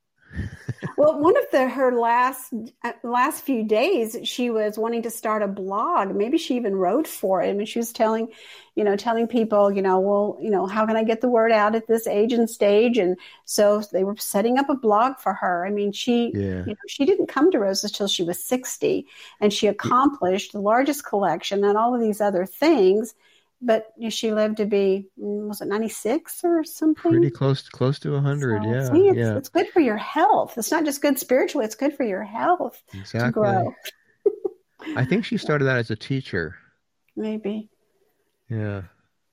well, 0.98 1.20
one 1.20 1.38
of 1.38 1.44
the 1.52 1.68
her 1.70 1.92
last 1.98 2.54
uh, 2.84 2.92
last 3.04 3.44
few 3.44 3.64
days, 3.64 4.18
she 4.24 4.50
was 4.50 4.78
wanting 4.78 5.04
to 5.04 5.10
start 5.10 5.42
a 5.42 5.48
blog. 5.48 6.16
Maybe 6.16 6.38
she 6.38 6.56
even 6.56 6.76
wrote 6.76 7.08
for 7.08 7.42
it. 7.42 7.50
I 7.50 7.54
mean, 7.54 7.66
she 7.66 7.80
was 7.80 7.92
telling, 7.92 8.28
you 8.76 8.84
know, 8.84 8.96
telling 8.96 9.28
people, 9.28 9.72
you 9.72 9.82
know, 9.82 10.00
well, 10.00 10.38
you 10.42 10.50
know, 10.50 10.66
how 10.66 10.86
can 10.86 10.96
I 10.96 11.04
get 11.04 11.22
the 11.22 11.30
word 11.30 11.52
out 11.52 11.76
at 11.76 11.88
this 11.88 12.08
age 12.08 12.34
and 12.34 12.50
stage? 12.50 12.98
And 12.98 13.18
so 13.46 13.82
they 13.92 14.04
were 14.04 14.16
setting 14.18 14.58
up 14.58 14.70
a 14.70 14.76
blog 14.76 15.18
for 15.18 15.34
her. 15.34 15.66
I 15.66 15.70
mean, 15.70 15.92
she, 15.92 16.32
yeah. 16.34 16.64
you 16.66 16.74
know, 16.74 16.88
she 16.88 17.06
didn't 17.06 17.28
come 17.28 17.52
to 17.52 17.60
Roses 17.60 17.92
till 17.92 18.08
she 18.08 18.24
was 18.24 18.44
sixty, 18.44 19.08
and 19.40 19.54
she 19.54 19.68
accomplished 19.68 20.52
the 20.52 20.62
largest 20.62 21.06
collection 21.06 21.64
and 21.64 21.78
all 21.78 21.96
of 21.96 22.02
these 22.02 22.22
other 22.22 22.46
things 22.46 23.14
but 23.66 23.94
she 24.10 24.34
lived 24.34 24.58
to 24.58 24.66
be 24.66 25.08
mm, 25.20 25.48
was 25.48 25.62
it 25.62 25.68
96 25.68 26.42
or 26.44 26.64
something? 26.64 27.12
Pretty 27.12 27.32
close 27.32 27.64
to 27.64 27.72
close 27.72 28.00
to 28.00 28.12
100 28.12 28.64
so, 28.64 28.70
yeah 28.70 28.92
see, 28.92 29.08
it's, 29.08 29.18
yeah. 29.18 29.38
it's 29.38 29.50
good 29.50 29.70
for 29.70 29.80
your 29.80 29.98
health. 29.98 30.58
It's 30.58 30.72
not 30.72 30.86
just 30.86 31.02
good 31.02 31.18
spiritually 31.20 31.66
it's 31.66 31.76
good 31.76 31.96
for 31.96 32.04
your 32.04 32.24
health 32.24 32.82
exactly. 32.94 33.28
to 33.28 33.32
grow. 33.32 33.76
I 34.98 35.06
think 35.06 35.26
she 35.26 35.38
started 35.38 35.70
out 35.70 35.78
as 35.78 35.92
a 35.92 35.96
teacher. 35.96 36.56
Maybe. 37.16 37.70
Yeah. 38.50 38.84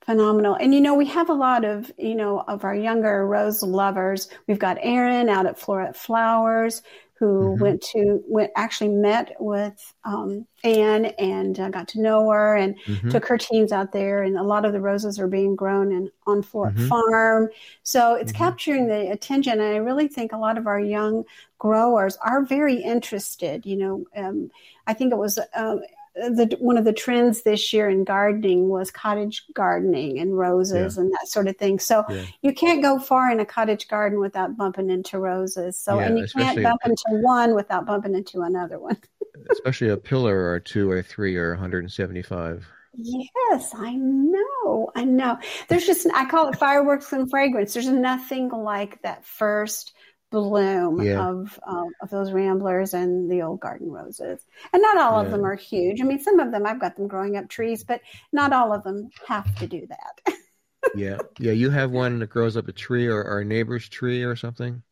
Phenomenal. 0.04 0.54
And 0.54 0.74
you 0.74 0.80
know 0.80 0.94
we 0.94 1.06
have 1.06 1.28
a 1.28 1.34
lot 1.34 1.64
of 1.64 1.90
you 1.98 2.14
know 2.14 2.40
of 2.40 2.64
our 2.64 2.74
younger 2.74 3.26
rose 3.26 3.62
lovers. 3.62 4.28
We've 4.46 4.58
got 4.58 4.78
Erin 4.80 5.28
out 5.28 5.46
at 5.46 5.58
Floret 5.58 5.96
Flowers 5.96 6.82
who 7.20 7.50
mm-hmm. 7.50 7.62
went 7.62 7.82
to 7.82 8.24
went 8.26 8.50
actually 8.56 8.88
met 8.88 9.36
with 9.38 9.94
um, 10.04 10.46
Anne 10.64 11.04
and 11.04 11.60
uh, 11.60 11.68
got 11.68 11.86
to 11.88 12.00
know 12.00 12.30
her 12.30 12.56
and 12.56 12.74
mm-hmm. 12.86 13.10
took 13.10 13.26
her 13.26 13.36
teams 13.36 13.72
out 13.72 13.92
there. 13.92 14.22
And 14.22 14.38
a 14.38 14.42
lot 14.42 14.64
of 14.64 14.72
the 14.72 14.80
roses 14.80 15.20
are 15.20 15.28
being 15.28 15.54
grown 15.54 15.92
in 15.92 16.10
on 16.26 16.42
Floret 16.42 16.74
mm-hmm. 16.74 16.88
Farm, 16.88 17.50
so 17.82 18.14
it's 18.14 18.32
mm-hmm. 18.32 18.42
capturing 18.42 18.88
the 18.88 19.10
attention. 19.12 19.52
And 19.52 19.74
I 19.74 19.76
really 19.76 20.08
think 20.08 20.32
a 20.32 20.38
lot 20.38 20.56
of 20.56 20.66
our 20.66 20.80
young 20.80 21.24
growers 21.58 22.16
are 22.24 22.42
very 22.42 22.76
interested. 22.76 23.66
You 23.66 23.76
know, 23.76 24.04
um, 24.16 24.50
I 24.86 24.94
think 24.94 25.12
it 25.12 25.18
was. 25.18 25.38
Um, 25.54 25.82
the 26.28 26.56
one 26.60 26.76
of 26.76 26.84
the 26.84 26.92
trends 26.92 27.42
this 27.42 27.72
year 27.72 27.88
in 27.88 28.04
gardening 28.04 28.68
was 28.68 28.90
cottage 28.90 29.44
gardening 29.54 30.18
and 30.18 30.36
roses 30.36 30.96
yeah. 30.96 31.02
and 31.02 31.12
that 31.12 31.28
sort 31.28 31.48
of 31.48 31.56
thing. 31.56 31.78
So 31.78 32.04
yeah. 32.08 32.24
you 32.42 32.52
can't 32.52 32.82
go 32.82 32.98
far 32.98 33.30
in 33.30 33.40
a 33.40 33.46
cottage 33.46 33.88
garden 33.88 34.20
without 34.20 34.56
bumping 34.56 34.90
into 34.90 35.18
roses. 35.18 35.78
So 35.78 35.98
yeah, 35.98 36.06
and 36.06 36.18
you 36.18 36.26
can't 36.26 36.62
bump 36.62 36.80
into 36.84 37.04
one 37.22 37.54
without 37.54 37.86
bumping 37.86 38.14
into 38.14 38.42
another 38.42 38.78
one. 38.78 38.96
especially 39.50 39.88
a 39.88 39.96
pillar 39.96 40.50
or 40.50 40.60
two 40.60 40.90
or 40.90 41.02
three 41.02 41.36
or 41.36 41.50
175. 41.50 42.66
Yes, 42.94 43.72
I 43.74 43.94
know. 43.94 44.90
I 44.94 45.04
know. 45.04 45.38
There's 45.68 45.86
just, 45.86 46.06
I 46.14 46.28
call 46.28 46.48
it 46.48 46.56
fireworks 46.56 47.12
and 47.12 47.30
fragrance. 47.30 47.72
There's 47.72 47.88
nothing 47.88 48.48
like 48.48 49.00
that 49.02 49.24
first 49.24 49.92
bloom 50.30 51.02
yeah. 51.02 51.28
of 51.28 51.58
uh, 51.66 51.86
of 52.00 52.10
those 52.10 52.32
ramblers 52.32 52.94
and 52.94 53.30
the 53.30 53.42
old 53.42 53.60
garden 53.60 53.90
roses. 53.90 54.44
And 54.72 54.82
not 54.82 54.98
all 54.98 55.20
yeah. 55.20 55.26
of 55.26 55.30
them 55.30 55.44
are 55.44 55.54
huge. 55.54 56.00
I 56.00 56.04
mean, 56.04 56.20
some 56.20 56.40
of 56.40 56.52
them 56.52 56.66
I've 56.66 56.80
got 56.80 56.96
them 56.96 57.08
growing 57.08 57.36
up 57.36 57.48
trees, 57.48 57.84
but 57.84 58.00
not 58.32 58.52
all 58.52 58.72
of 58.72 58.84
them 58.84 59.10
have 59.26 59.54
to 59.56 59.66
do 59.66 59.86
that. 59.88 60.34
yeah, 60.94 61.18
yeah. 61.38 61.52
You 61.52 61.70
have 61.70 61.90
one 61.90 62.20
that 62.20 62.30
grows 62.30 62.56
up 62.56 62.68
a 62.68 62.72
tree 62.72 63.06
or, 63.06 63.22
or 63.22 63.40
a 63.40 63.44
neighbor's 63.44 63.88
tree 63.88 64.22
or 64.22 64.36
something. 64.36 64.82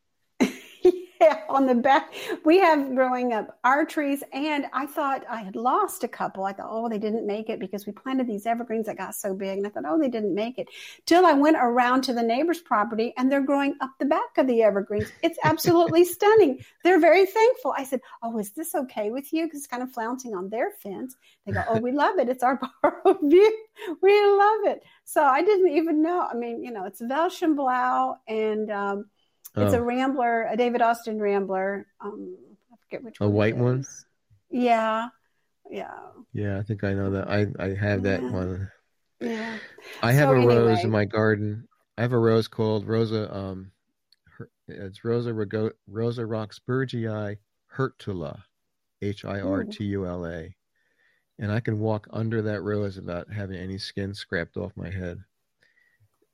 On 1.49 1.67
the 1.67 1.75
back. 1.75 2.13
We 2.45 2.59
have 2.59 2.95
growing 2.95 3.33
up 3.33 3.59
our 3.65 3.87
trees, 3.87 4.23
and 4.33 4.67
I 4.73 4.85
thought 4.85 5.25
I 5.31 5.39
had 5.39 5.57
lost 5.57 6.05
a 6.05 6.09
couple. 6.09 6.45
I 6.45 6.53
thought, 6.53 6.69
oh, 6.71 6.89
they 6.89 6.99
didn't 6.99 7.27
make 7.27 7.49
it 7.49 7.59
because 7.59 7.87
we 7.87 7.93
planted 7.93 8.27
these 8.27 8.45
evergreens 8.45 8.87
that 8.87 8.99
got 8.99 9.15
so 9.15 9.35
big. 9.35 9.59
And 9.59 9.67
I 9.67 9.71
thought, 9.71 9.85
oh, 9.87 9.99
they 9.99 10.09
didn't 10.09 10.35
make 10.35 10.59
it. 10.59 10.69
Till 11.07 11.25
I 11.25 11.33
went 11.33 11.57
around 11.59 12.03
to 12.03 12.13
the 12.13 12.23
neighbor's 12.23 12.61
property 12.61 13.15
and 13.17 13.33
they're 13.33 13.41
growing 13.41 13.77
up 13.81 13.93
the 13.99 14.05
back 14.05 14.37
of 14.37 14.47
the 14.47 14.63
evergreens. 14.63 15.11
It's 15.23 15.39
absolutely 15.43 16.05
stunning. 16.17 16.63
They're 16.85 17.01
very 17.01 17.25
thankful. 17.25 17.75
I 17.77 17.85
said, 17.85 18.01
oh, 18.23 18.39
is 18.39 18.51
this 18.53 18.75
okay 18.75 19.11
with 19.11 19.33
you? 19.33 19.47
Because 19.47 19.61
it's 19.61 19.67
kind 19.67 19.83
of 19.83 19.93
flouncing 19.93 20.35
on 20.35 20.51
their 20.51 20.73
fence. 20.83 21.17
They 21.47 21.53
go, 21.53 21.65
oh, 21.69 21.81
we 21.81 21.93
love 21.93 22.19
it. 22.19 22.29
It's 22.29 22.43
our 22.43 22.61
borrowed 22.83 23.19
view. 23.23 23.67
We 24.03 24.13
love 24.27 24.67
it. 24.67 24.83
So 25.05 25.23
I 25.23 25.43
didn't 25.43 25.69
even 25.69 26.03
know. 26.03 26.29
I 26.31 26.35
mean, 26.35 26.63
you 26.63 26.73
know, 26.73 26.85
it's 26.85 27.01
Veilchenblau 27.01 28.17
and, 28.29 28.71
um, 28.71 29.07
it's 29.57 29.75
oh. 29.75 29.79
a 29.79 29.83
Rambler, 29.83 30.47
a 30.51 30.57
David 30.57 30.83
Austin 30.83 31.21
Rambler. 31.21 31.87
Um, 32.01 32.37
I 32.73 32.77
forget 32.85 33.05
which 33.05 33.21
a 33.21 33.25
one. 33.25 33.33
A 33.33 33.35
white 33.35 33.57
one. 33.57 33.85
Yeah, 34.51 35.09
yeah. 35.71 35.99
Yeah, 36.33 36.59
I 36.59 36.63
think 36.63 36.85
I 36.85 36.95
know 36.95 37.11
that. 37.11 37.29
I 37.29 37.47
I 37.59 37.75
have 37.75 38.03
that 38.05 38.23
yeah. 38.23 38.31
one. 38.31 38.71
Yeah. 39.21 39.59
I 40.03 40.13
have 40.13 40.29
so 40.29 40.33
a 40.33 40.37
anyway. 40.37 40.57
rose 40.57 40.85
in 40.85 40.91
my 40.91 41.05
garden. 41.05 41.67
I 41.97 42.03
have 42.03 42.13
a 42.13 42.19
rose 42.19 42.49
called 42.49 42.87
Rosa. 42.87 43.35
Um, 43.35 43.73
her, 44.37 44.49
it's 44.69 45.05
Rosa 45.05 45.31
Rego, 45.31 45.73
Rosa 45.89 46.23
Roxburghii 46.23 47.37
Hirtula, 47.77 48.43
H 49.03 49.25
I 49.25 49.41
R 49.41 49.65
T 49.65 49.85
U 49.85 50.07
L 50.07 50.27
A, 50.27 50.55
and 51.39 51.51
I 51.51 51.61
can 51.61 51.81
walk 51.81 52.07
under 52.13 52.43
that 52.43 52.63
rose 52.63 52.97
without 52.97 53.33
having 53.33 53.57
any 53.57 53.79
skin 53.79 54.15
scraped 54.15 54.57
off 54.57 54.73
my 54.77 54.91
head. 54.91 55.19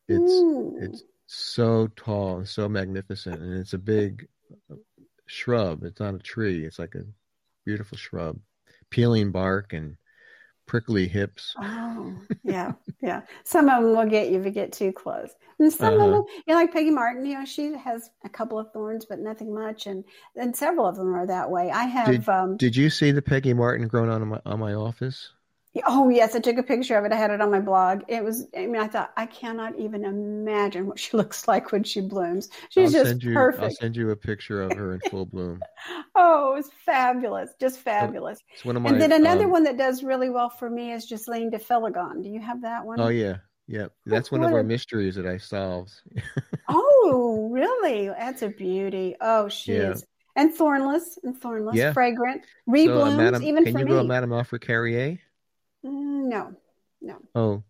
It's 0.07 0.33
Ooh. 0.33 0.77
it's 0.81 1.03
so 1.27 1.89
tall 1.97 2.39
and 2.39 2.49
so 2.49 2.69
magnificent, 2.69 3.41
and 3.41 3.59
it's 3.59 3.73
a 3.73 3.79
big 3.79 4.29
shrub. 5.27 5.85
It's 5.85 6.01
not 6.01 6.15
a 6.15 6.19
tree. 6.19 6.65
It's 6.65 6.79
like 6.79 6.95
a 6.95 7.05
beautiful 7.65 7.97
shrub, 7.99 8.39
peeling 8.91 9.33
bark 9.33 9.73
and 9.73 9.97
prickly 10.67 11.09
hips. 11.09 11.55
Oh, 11.59 12.15
yeah, 12.43 12.73
yeah. 13.01 13.23
Some 13.45 13.69
of 13.69 13.83
them 13.83 13.97
will 13.97 14.07
get 14.07 14.31
you 14.31 14.39
if 14.39 14.45
you 14.45 14.51
get 14.51 14.73
too 14.73 14.93
close, 14.93 15.31
and 15.59 15.73
some 15.73 15.95
uh-huh. 15.95 16.05
of 16.05 16.11
them, 16.11 16.25
you 16.47 16.55
know, 16.55 16.61
like 16.61 16.73
Peggy 16.73 16.91
Martin. 16.91 17.27
You 17.27 17.39
know, 17.39 17.45
she 17.45 17.73
has 17.73 18.11
a 18.25 18.29
couple 18.29 18.59
of 18.59 18.73
thorns, 18.73 19.07
but 19.07 19.19
nothing 19.19 19.55
much, 19.55 19.87
and 19.87 20.05
and 20.37 20.55
several 20.55 20.87
of 20.87 20.97
them 20.97 21.15
are 21.15 21.27
that 21.27 21.51
way. 21.51 21.71
I 21.71 21.85
have. 21.85 22.07
Did, 22.07 22.29
um, 22.29 22.57
did 22.57 22.77
you 22.77 22.91
see 22.91 23.11
the 23.13 23.23
Peggy 23.23 23.55
Martin 23.55 23.89
growing 23.89 24.11
on 24.11 24.27
my 24.29 24.41
on 24.45 24.61
my 24.61 24.75
office? 24.75 25.31
Oh 25.87 26.09
yes, 26.09 26.37
I 26.37 26.39
took 26.39 26.57
a 26.57 26.63
picture 26.63 26.97
of 26.97 27.05
it. 27.05 27.11
I 27.11 27.17
had 27.17 27.33
it 27.33 27.41
on 27.41 27.51
my 27.51 27.59
blog. 27.59 28.03
It 28.07 28.23
was. 28.23 28.47
I 28.57 28.67
mean, 28.67 28.81
I 28.81 28.87
thought 28.87 29.13
I 29.17 29.27
cannot 29.27 29.77
even 29.77 30.05
imagine 30.05 30.87
what 30.87 31.01
she 31.01 31.17
looks 31.17 31.49
like 31.49 31.73
when 31.73 31.83
she 31.83 32.01
blooms. 32.01 32.49
She's 32.69 32.95
I'll 32.95 33.05
just 33.05 33.23
you, 33.23 33.35
perfect. 33.35 33.65
I'll 33.65 33.71
send 33.71 33.97
you 33.97 34.11
a 34.11 34.17
picture 34.17 34.63
of 34.63 34.73
her 34.73 34.95
in 34.95 35.01
full 35.11 35.27
bloom. 35.27 35.61
oh, 36.15 36.53
it 36.53 36.57
was 36.57 36.71
fabulous, 36.87 37.51
just 37.61 37.81
fabulous. 37.81 38.39
It's 38.53 38.65
one 38.65 38.77
of 38.77 38.83
my. 38.83 38.91
And 38.91 39.01
then 39.01 39.11
another 39.11 39.47
um, 39.47 39.51
one 39.51 39.65
that 39.65 39.77
does 39.77 40.05
really 40.05 40.31
well 40.31 40.49
for 40.49 40.71
me 40.71 40.93
is 40.93 41.07
Ghislaine 41.07 41.51
de 41.51 41.59
Féligonde. 41.59 42.23
Do 42.23 42.29
you 42.29 42.41
have 42.41 42.63
that 42.63 42.87
one? 42.87 43.01
Oh 43.01 43.09
yeah, 43.09 43.39
yeah. 43.67 43.87
That's 44.07 44.31
one 44.31 44.45
of 44.45 44.53
our 44.53 44.63
mysteries 44.63 45.17
that 45.17 45.27
I 45.27 45.39
solved. 45.39 45.93
oh, 46.69 47.49
really? 47.53 48.09
That's 48.09 48.43
a 48.43 48.49
beauty. 48.49 49.17
Oh, 49.21 49.49
she 49.49 49.75
yeah. 49.75 49.93
is. 49.93 50.07
And 50.37 50.53
thornless, 50.53 51.17
and 51.23 51.41
thornless, 51.41 51.77
yeah. 51.77 51.93
fragrant, 51.93 52.43
reblooms, 52.69 52.87
so, 52.87 53.03
uh, 53.03 53.17
Madame, 53.17 53.43
even 53.45 53.65
can 53.65 53.73
for 53.73 53.79
you 53.79 53.85
me. 53.85 53.91
go 53.93 54.03
Madame 54.03 54.33
Alfred 54.33 54.63
Carrière? 54.63 55.21
No, 55.85 56.57
no. 57.03 57.19
Oh, 57.35 57.63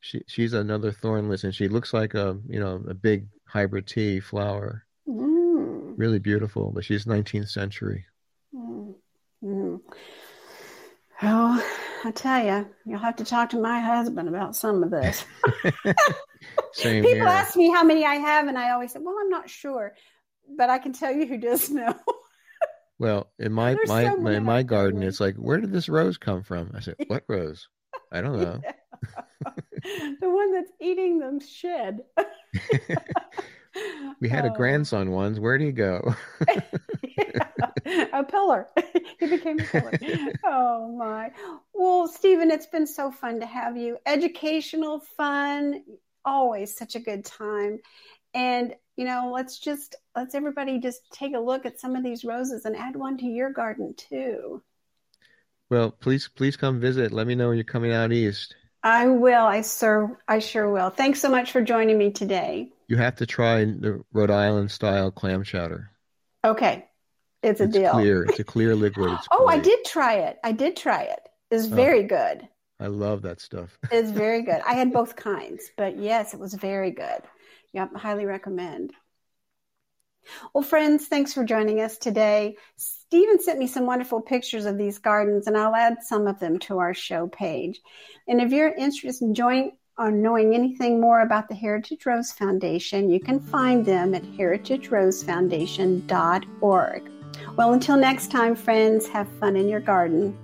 she 0.00 0.22
she's 0.26 0.52
another 0.52 0.90
thornless, 0.92 1.44
and 1.44 1.54
she 1.54 1.68
looks 1.68 1.94
like 1.94 2.14
a 2.14 2.36
you 2.48 2.58
know 2.58 2.82
a 2.88 2.94
big 2.94 3.28
hybrid 3.46 3.86
tea 3.86 4.20
flower. 4.20 4.84
Mm. 5.08 5.94
Really 5.96 6.18
beautiful, 6.18 6.72
but 6.74 6.84
she's 6.84 7.04
19th 7.04 7.50
century. 7.50 8.04
Mm. 8.54 8.94
Mm. 9.44 9.80
Well, 11.22 11.64
I 12.04 12.10
tell 12.10 12.44
you, 12.44 12.68
you'll 12.84 12.98
have 12.98 13.16
to 13.16 13.24
talk 13.24 13.50
to 13.50 13.60
my 13.60 13.80
husband 13.80 14.28
about 14.28 14.56
some 14.56 14.82
of 14.82 14.90
this. 14.90 15.24
People 16.82 17.10
here. 17.10 17.24
ask 17.24 17.56
me 17.56 17.70
how 17.70 17.84
many 17.84 18.04
I 18.04 18.16
have, 18.16 18.48
and 18.48 18.58
I 18.58 18.70
always 18.70 18.92
say, 18.92 18.98
"Well, 19.00 19.14
I'm 19.20 19.30
not 19.30 19.48
sure," 19.48 19.94
but 20.56 20.68
I 20.68 20.78
can 20.78 20.92
tell 20.92 21.12
you 21.12 21.26
who 21.26 21.38
does 21.38 21.70
know. 21.70 21.94
Well, 22.98 23.30
in 23.38 23.52
my 23.52 23.76
my, 23.86 24.04
so 24.04 24.16
my 24.16 24.34
in 24.34 24.44
my 24.44 24.62
garden, 24.62 25.02
it's 25.02 25.20
like, 25.20 25.36
where 25.36 25.58
did 25.58 25.72
this 25.72 25.88
rose 25.88 26.18
come 26.18 26.42
from? 26.42 26.72
I 26.74 26.80
said, 26.80 26.96
"What 27.06 27.24
rose?" 27.28 27.68
I 28.10 28.20
don't 28.20 28.40
know. 28.40 28.60
The 30.20 30.30
one 30.30 30.52
that's 30.52 30.70
eating 30.80 31.18
them 31.18 31.40
shed. 31.40 32.02
we 34.20 34.28
had 34.28 34.44
oh. 34.44 34.52
a 34.52 34.56
grandson 34.56 35.10
once. 35.10 35.40
Where 35.40 35.58
did 35.58 35.64
he 35.64 35.72
go? 35.72 36.14
yeah. 37.02 38.06
A 38.12 38.22
pillar. 38.22 38.68
he 39.18 39.26
became 39.26 39.58
a 39.58 39.64
pillar. 39.64 39.98
Oh 40.44 40.94
my. 40.96 41.32
Well, 41.74 42.06
Stephen, 42.06 42.52
it's 42.52 42.66
been 42.66 42.86
so 42.86 43.10
fun 43.10 43.40
to 43.40 43.46
have 43.46 43.76
you. 43.76 43.98
Educational, 44.06 45.00
fun, 45.16 45.82
always 46.24 46.76
such 46.76 46.94
a 46.94 47.00
good 47.00 47.24
time. 47.24 47.80
And 48.34 48.74
you 48.96 49.04
know, 49.04 49.30
let's 49.32 49.58
just 49.58 49.96
let's 50.14 50.34
everybody 50.34 50.78
just 50.78 51.10
take 51.12 51.34
a 51.34 51.40
look 51.40 51.66
at 51.66 51.80
some 51.80 51.96
of 51.96 52.02
these 52.02 52.24
roses 52.24 52.64
and 52.64 52.76
add 52.76 52.96
one 52.96 53.18
to 53.18 53.26
your 53.26 53.50
garden 53.50 53.94
too. 53.96 54.62
Well, 55.70 55.90
please, 55.90 56.28
please 56.28 56.56
come 56.56 56.80
visit. 56.80 57.12
Let 57.12 57.26
me 57.26 57.34
know 57.34 57.48
when 57.48 57.56
you're 57.56 57.64
coming 57.64 57.92
out 57.92 58.12
east. 58.12 58.54
I 58.82 59.06
will. 59.06 59.46
I 59.46 59.62
sir, 59.62 60.18
I 60.28 60.40
sure 60.40 60.70
will. 60.70 60.90
Thanks 60.90 61.20
so 61.20 61.30
much 61.30 61.52
for 61.52 61.62
joining 61.62 61.96
me 61.96 62.10
today. 62.10 62.70
You 62.88 62.96
have 62.98 63.16
to 63.16 63.26
try 63.26 63.64
the 63.64 64.04
Rhode 64.12 64.30
Island 64.30 64.70
style 64.70 65.10
clam 65.10 65.44
chowder. 65.44 65.90
Okay, 66.44 66.86
it's 67.42 67.60
a 67.60 67.64
it's 67.64 67.72
deal. 67.72 67.92
Clear. 67.92 68.24
It's 68.24 68.40
a 68.40 68.44
clear 68.44 68.74
liquid. 68.74 69.16
Oh. 69.30 69.46
I 69.46 69.58
did 69.58 69.84
try 69.84 70.16
it. 70.16 70.38
I 70.44 70.52
did 70.52 70.76
try 70.76 71.02
it. 71.04 71.20
It's 71.50 71.66
oh, 71.66 71.74
very 71.74 72.04
oh, 72.04 72.08
good. 72.08 72.48
I 72.80 72.88
love 72.88 73.22
that 73.22 73.40
stuff. 73.40 73.78
it's 73.90 74.10
very 74.10 74.42
good. 74.50 74.60
I 74.66 74.74
had 74.74 74.92
both 74.92 75.16
kinds, 75.16 75.70
but 75.76 75.96
yes, 75.96 76.34
it 76.34 76.40
was 76.40 76.52
very 76.52 76.90
good. 76.90 77.22
Yep, 77.72 77.96
highly 77.96 78.26
recommend. 78.26 78.92
Well, 80.54 80.62
friends, 80.62 81.06
thanks 81.06 81.32
for 81.32 81.44
joining 81.44 81.80
us 81.80 81.98
today. 81.98 82.56
Stephen 82.76 83.40
sent 83.40 83.58
me 83.58 83.66
some 83.66 83.86
wonderful 83.86 84.20
pictures 84.20 84.66
of 84.66 84.78
these 84.78 84.98
gardens, 84.98 85.46
and 85.46 85.56
I'll 85.56 85.74
add 85.74 86.02
some 86.02 86.26
of 86.26 86.38
them 86.38 86.58
to 86.60 86.78
our 86.78 86.94
show 86.94 87.26
page. 87.26 87.80
And 88.28 88.40
if 88.40 88.52
you're 88.52 88.72
interested 88.72 89.24
in 89.24 89.34
joining 89.34 89.72
or 89.98 90.06
uh, 90.06 90.10
knowing 90.10 90.54
anything 90.54 91.00
more 91.00 91.20
about 91.20 91.48
the 91.48 91.54
Heritage 91.54 92.06
Rose 92.06 92.32
Foundation, 92.32 93.10
you 93.10 93.20
can 93.20 93.38
find 93.38 93.84
them 93.84 94.14
at 94.14 94.22
heritagerosefoundation.org. 94.22 97.10
Well, 97.56 97.72
until 97.74 97.96
next 97.96 98.30
time, 98.30 98.54
friends, 98.54 99.06
have 99.08 99.28
fun 99.38 99.56
in 99.56 99.68
your 99.68 99.80
garden. 99.80 100.38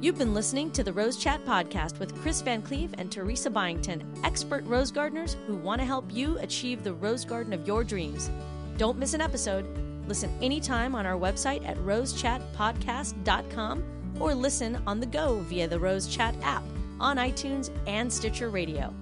You've 0.00 0.16
been 0.16 0.32
listening 0.32 0.70
to 0.72 0.82
the 0.84 0.92
Rose 0.92 1.16
Chat 1.16 1.44
podcast 1.44 1.98
with 1.98 2.14
Chris 2.22 2.40
VanCleave 2.40 2.90
and 2.98 3.10
Teresa 3.10 3.50
Byington, 3.50 4.04
expert 4.22 4.64
rose 4.64 4.92
gardeners 4.92 5.36
who 5.48 5.56
want 5.56 5.80
to 5.80 5.84
help 5.84 6.04
you 6.12 6.38
achieve 6.38 6.84
the 6.84 6.92
rose 6.92 7.24
garden 7.24 7.52
of 7.52 7.66
your 7.66 7.82
dreams. 7.82 8.30
Don't 8.76 8.96
miss 8.96 9.14
an 9.14 9.20
episode. 9.20 9.66
Listen 10.06 10.30
anytime 10.40 10.94
on 10.94 11.04
our 11.04 11.18
website 11.18 11.68
at 11.68 11.76
rosechatpodcast.com 11.78 13.84
or 14.20 14.36
listen 14.36 14.80
on 14.86 15.00
the 15.00 15.06
go 15.06 15.40
via 15.40 15.66
the 15.66 15.80
Rose 15.80 16.06
Chat 16.06 16.36
app 16.42 16.62
on 17.00 17.16
iTunes 17.16 17.70
and 17.88 18.12
Stitcher 18.12 18.50
Radio. 18.50 18.94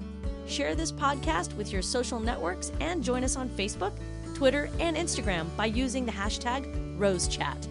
Share 0.47 0.75
this 0.75 0.93
podcast 0.93 1.55
with 1.57 1.73
your 1.73 1.83
social 1.83 2.21
networks 2.21 2.73
and 2.81 3.05
join 3.05 3.23
us 3.23 3.37
on 3.37 3.51
Facebook, 3.51 3.93
Twitter, 4.33 4.71
and 4.81 4.97
Instagram 4.97 5.55
by 5.59 5.67
using 5.67 6.07
the 6.07 6.13
hashtag 6.13 6.97
RoseChat. 6.97 7.69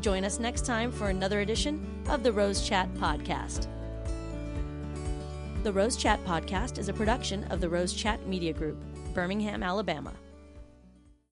Join 0.00 0.24
us 0.24 0.38
next 0.38 0.64
time 0.64 0.92
for 0.92 1.08
another 1.08 1.40
edition 1.40 1.84
of 2.08 2.22
the 2.22 2.32
Rose 2.32 2.66
Chat 2.66 2.92
Podcast. 2.94 3.66
The 5.64 5.72
Rose 5.72 5.96
Chat 5.96 6.24
Podcast 6.24 6.78
is 6.78 6.88
a 6.88 6.92
production 6.92 7.42
of 7.44 7.60
the 7.60 7.68
Rose 7.68 7.92
Chat 7.92 8.24
Media 8.28 8.52
Group, 8.52 8.78
Birmingham, 9.12 9.64
Alabama. 9.64 10.12